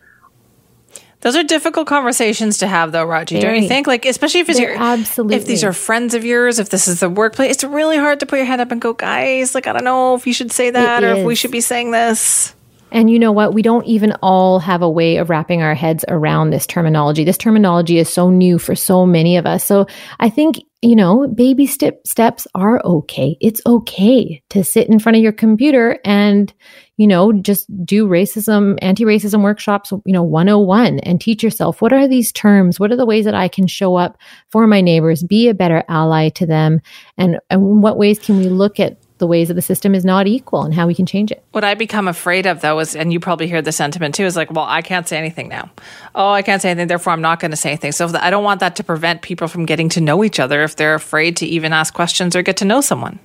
Those 1.21 1.37
are 1.37 1.43
difficult 1.43 1.87
conversations 1.87 2.59
to 2.59 2.67
have, 2.67 2.93
though, 2.93 3.05
Raji. 3.05 3.41
Don't 3.41 3.63
you 3.63 3.69
think? 3.69 3.87
Like, 3.87 4.07
especially 4.07 4.41
if 4.41 4.49
it's 4.49 4.59
your, 4.59 4.75
absolutely. 4.75 5.37
if 5.37 5.45
these 5.45 5.63
are 5.63 5.75
friends 5.75 6.15
of 6.15 6.25
yours, 6.25 6.59
if 6.59 6.71
this 6.71 6.89
is 6.89 7.01
the 7.01 7.11
workplace, 7.11 7.51
it's 7.53 7.65
really 7.65 7.99
hard 7.99 8.21
to 8.21 8.27
put 8.27 8.37
your 8.37 8.47
hand 8.47 8.63
up 8.63 8.73
and 8.73 8.81
go, 8.81 8.95
guys. 8.95 9.55
Like, 9.55 9.67
I 9.67 9.75
don't 9.75 9.85
know 9.85 10.15
if 10.15 10.27
you 10.27 10.33
should 10.33 10.51
say 10.51 10.71
that 10.71 11.05
or 11.05 11.15
if 11.15 11.27
we 11.27 11.35
should 11.35 11.51
be 11.51 11.61
saying 11.61 11.91
this. 11.91 12.55
And 12.93 13.11
you 13.11 13.19
know 13.19 13.33
what? 13.33 13.55
We 13.55 13.63
don't 13.63 13.87
even 13.87 14.13
all 14.23 14.59
have 14.59 14.83
a 14.83 14.91
way 14.91 15.17
of 15.17 15.31
wrapping 15.31 15.63
our 15.63 15.75
heads 15.75 16.05
around 16.09 16.51
this 16.51 16.67
terminology. 16.67 17.25
This 17.25 17.39
terminology 17.39 17.99
is 17.99 18.09
so 18.09 18.31
new 18.31 18.59
for 18.59 18.75
so 18.75 19.07
many 19.07 19.37
of 19.37 19.47
us. 19.47 19.65
So 19.65 19.87
I 20.19 20.31
think, 20.31 20.61
you 20.83 20.97
know, 20.97 21.29
baby 21.29 21.67
step 21.67 22.07
steps 22.07 22.47
are 22.55 22.81
okay. 22.85 23.37
It's 23.41 23.61
okay 23.67 24.43
to 24.51 24.65
sit 24.65 24.89
in 24.89 24.99
front 24.99 25.17
of 25.17 25.23
your 25.23 25.33
computer 25.33 25.99
and, 26.05 26.53
you 26.97 27.07
know, 27.07 27.33
just 27.33 27.67
do 27.85 28.09
racism, 28.09 28.79
anti-racism 28.83 29.43
workshops, 29.43 29.93
you 29.93 30.13
know, 30.13 30.23
101 30.23 31.01
and 31.01 31.21
teach 31.21 31.43
yourself 31.43 31.81
what 31.81 31.93
are 31.93 32.09
these 32.09 32.33
terms? 32.33 32.81
What 32.81 32.91
are 32.91 32.97
the 32.97 33.07
ways 33.07 33.25
that 33.27 33.35
I 33.35 33.49
can 33.49 33.67
show 33.67 33.97
up 33.97 34.19
for 34.49 34.67
my 34.67 34.81
neighbors, 34.81 35.23
be 35.23 35.49
a 35.49 35.55
better 35.55 35.85
ally 35.89 36.31
to 36.31 36.47
them? 36.47 36.81
And, 37.17 37.39
and 37.51 37.83
what 37.83 37.99
ways 37.99 38.19
can 38.19 38.39
we 38.39 38.49
look 38.49 38.81
at 38.81 38.99
the 39.21 39.27
ways 39.29 39.47
that 39.49 39.55
the 39.55 39.63
system 39.63 39.95
is 39.95 40.05
not 40.05 40.27
equal 40.27 40.63
and 40.63 40.75
how 40.75 40.89
we 40.89 40.95
can 40.95 41.07
change 41.07 41.31
it? 41.31 41.45
What 41.53 41.63
I 41.63 41.75
become 41.75 42.09
afraid 42.09 42.47
of, 42.47 42.61
though, 42.61 42.81
is, 42.81 42.97
and 42.97 43.13
you 43.13 43.21
probably 43.21 43.47
hear 43.47 43.63
the 43.63 43.71
sentiment 43.71 44.17
too, 44.17 44.25
is 44.25 44.35
like, 44.35 44.51
well, 44.51 44.67
I 44.69 44.83
can't 44.83 45.07
say 45.07 45.17
anything 45.17 45.49
now. 45.49 45.71
Oh, 46.15 46.31
I 46.31 46.43
can't 46.43 46.61
say 46.61 46.71
anything, 46.71 46.89
therefore 46.89 47.13
I'm 47.13 47.23
not 47.23 47.39
going 47.39 47.53
to 47.53 47.57
say 47.57 47.71
anything. 47.71 47.93
So 47.93 48.11
I 48.21 48.31
don't 48.31 48.43
want 48.45 48.59
that 48.61 48.75
to 48.77 48.85
prevent 48.85 49.23
people 49.23 49.47
from 49.47 49.65
getting 49.65 49.89
to 49.91 50.01
know 50.01 50.25
each 50.25 50.41
other 50.41 50.65
if 50.65 50.75
they're 50.75 50.95
afraid 50.95 51.37
to 51.37 51.47
even 51.47 51.73
ask 51.73 51.95
questions 51.95 52.35
or 52.35 52.43
get 52.43 52.57
to 52.57 52.65
know 52.65 52.81
someone. 52.81 53.21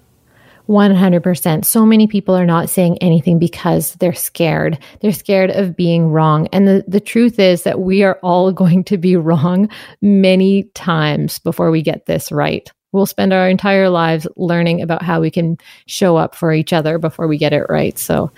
100%. 0.68 1.66
So 1.66 1.86
many 1.86 2.08
people 2.08 2.36
are 2.36 2.46
not 2.46 2.70
saying 2.70 2.98
anything 3.00 3.40
because 3.40 3.94
they're 3.96 4.14
scared. 4.14 4.80
They're 5.02 5.12
scared 5.12 5.52
of 5.52 5.76
being 5.76 6.08
wrong. 6.08 6.48
And 6.52 6.68
the, 6.68 6.84
the 6.88 7.00
truth 7.00 7.40
is 7.40 7.64
that 7.64 7.80
we 7.80 8.04
are 8.04 8.20
all 8.24 8.52
going 8.66 8.84
to 8.86 8.98
be 8.98 9.16
wrong 9.16 9.70
many 10.02 10.64
times 10.74 11.40
before 11.40 11.72
we 11.72 11.82
get 11.82 12.06
this 12.06 12.32
right. 12.32 12.72
We'll 12.96 13.06
spend 13.06 13.34
our 13.34 13.50
entire 13.50 13.90
lives 13.90 14.26
learning 14.38 14.82
about 14.82 15.04
how 15.04 15.20
we 15.20 15.30
can 15.30 15.58
show 15.86 16.16
up 16.16 16.34
for 16.34 16.54
each 16.54 16.72
other 16.72 16.98
before 16.98 17.28
we 17.28 17.38
get 17.38 17.52
it 17.52 17.66
right. 17.68 18.00
So, 18.00 18.32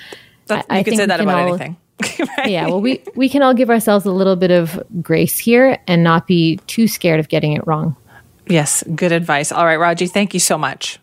That, 0.47 0.66
I- 0.70 0.76
I 0.76 0.78
you 0.80 0.84
could 0.84 0.91
think 0.91 1.01
say 1.01 1.05
that 1.05 1.22
about 1.22 1.39
all- 1.39 1.47
anything. 1.49 1.78
Right? 2.38 2.49
yeah, 2.49 2.66
well, 2.68 2.82
we, 2.82 3.03
we 3.16 3.28
can 3.30 3.41
all 3.43 3.53
give 3.53 3.70
ourselves 3.70 4.05
a 4.05 4.12
little 4.12 4.36
bit 4.36 4.51
of 4.51 4.82
grace 5.01 5.38
here 5.38 5.78
and 5.88 6.03
not 6.03 6.26
be 6.28 6.58
too 6.68 6.88
scared 6.88 7.20
of 7.20 7.28
getting 7.30 7.53
it 7.53 7.66
wrong. 7.68 7.95
Yes, 8.47 8.84
good 8.95 9.12
advice. 9.12 9.51
All 9.51 9.66
right, 9.66 9.76
Raji, 9.78 10.08
thank 10.08 10.34
you 10.34 10.39
so 10.39 10.58
much. 10.58 10.99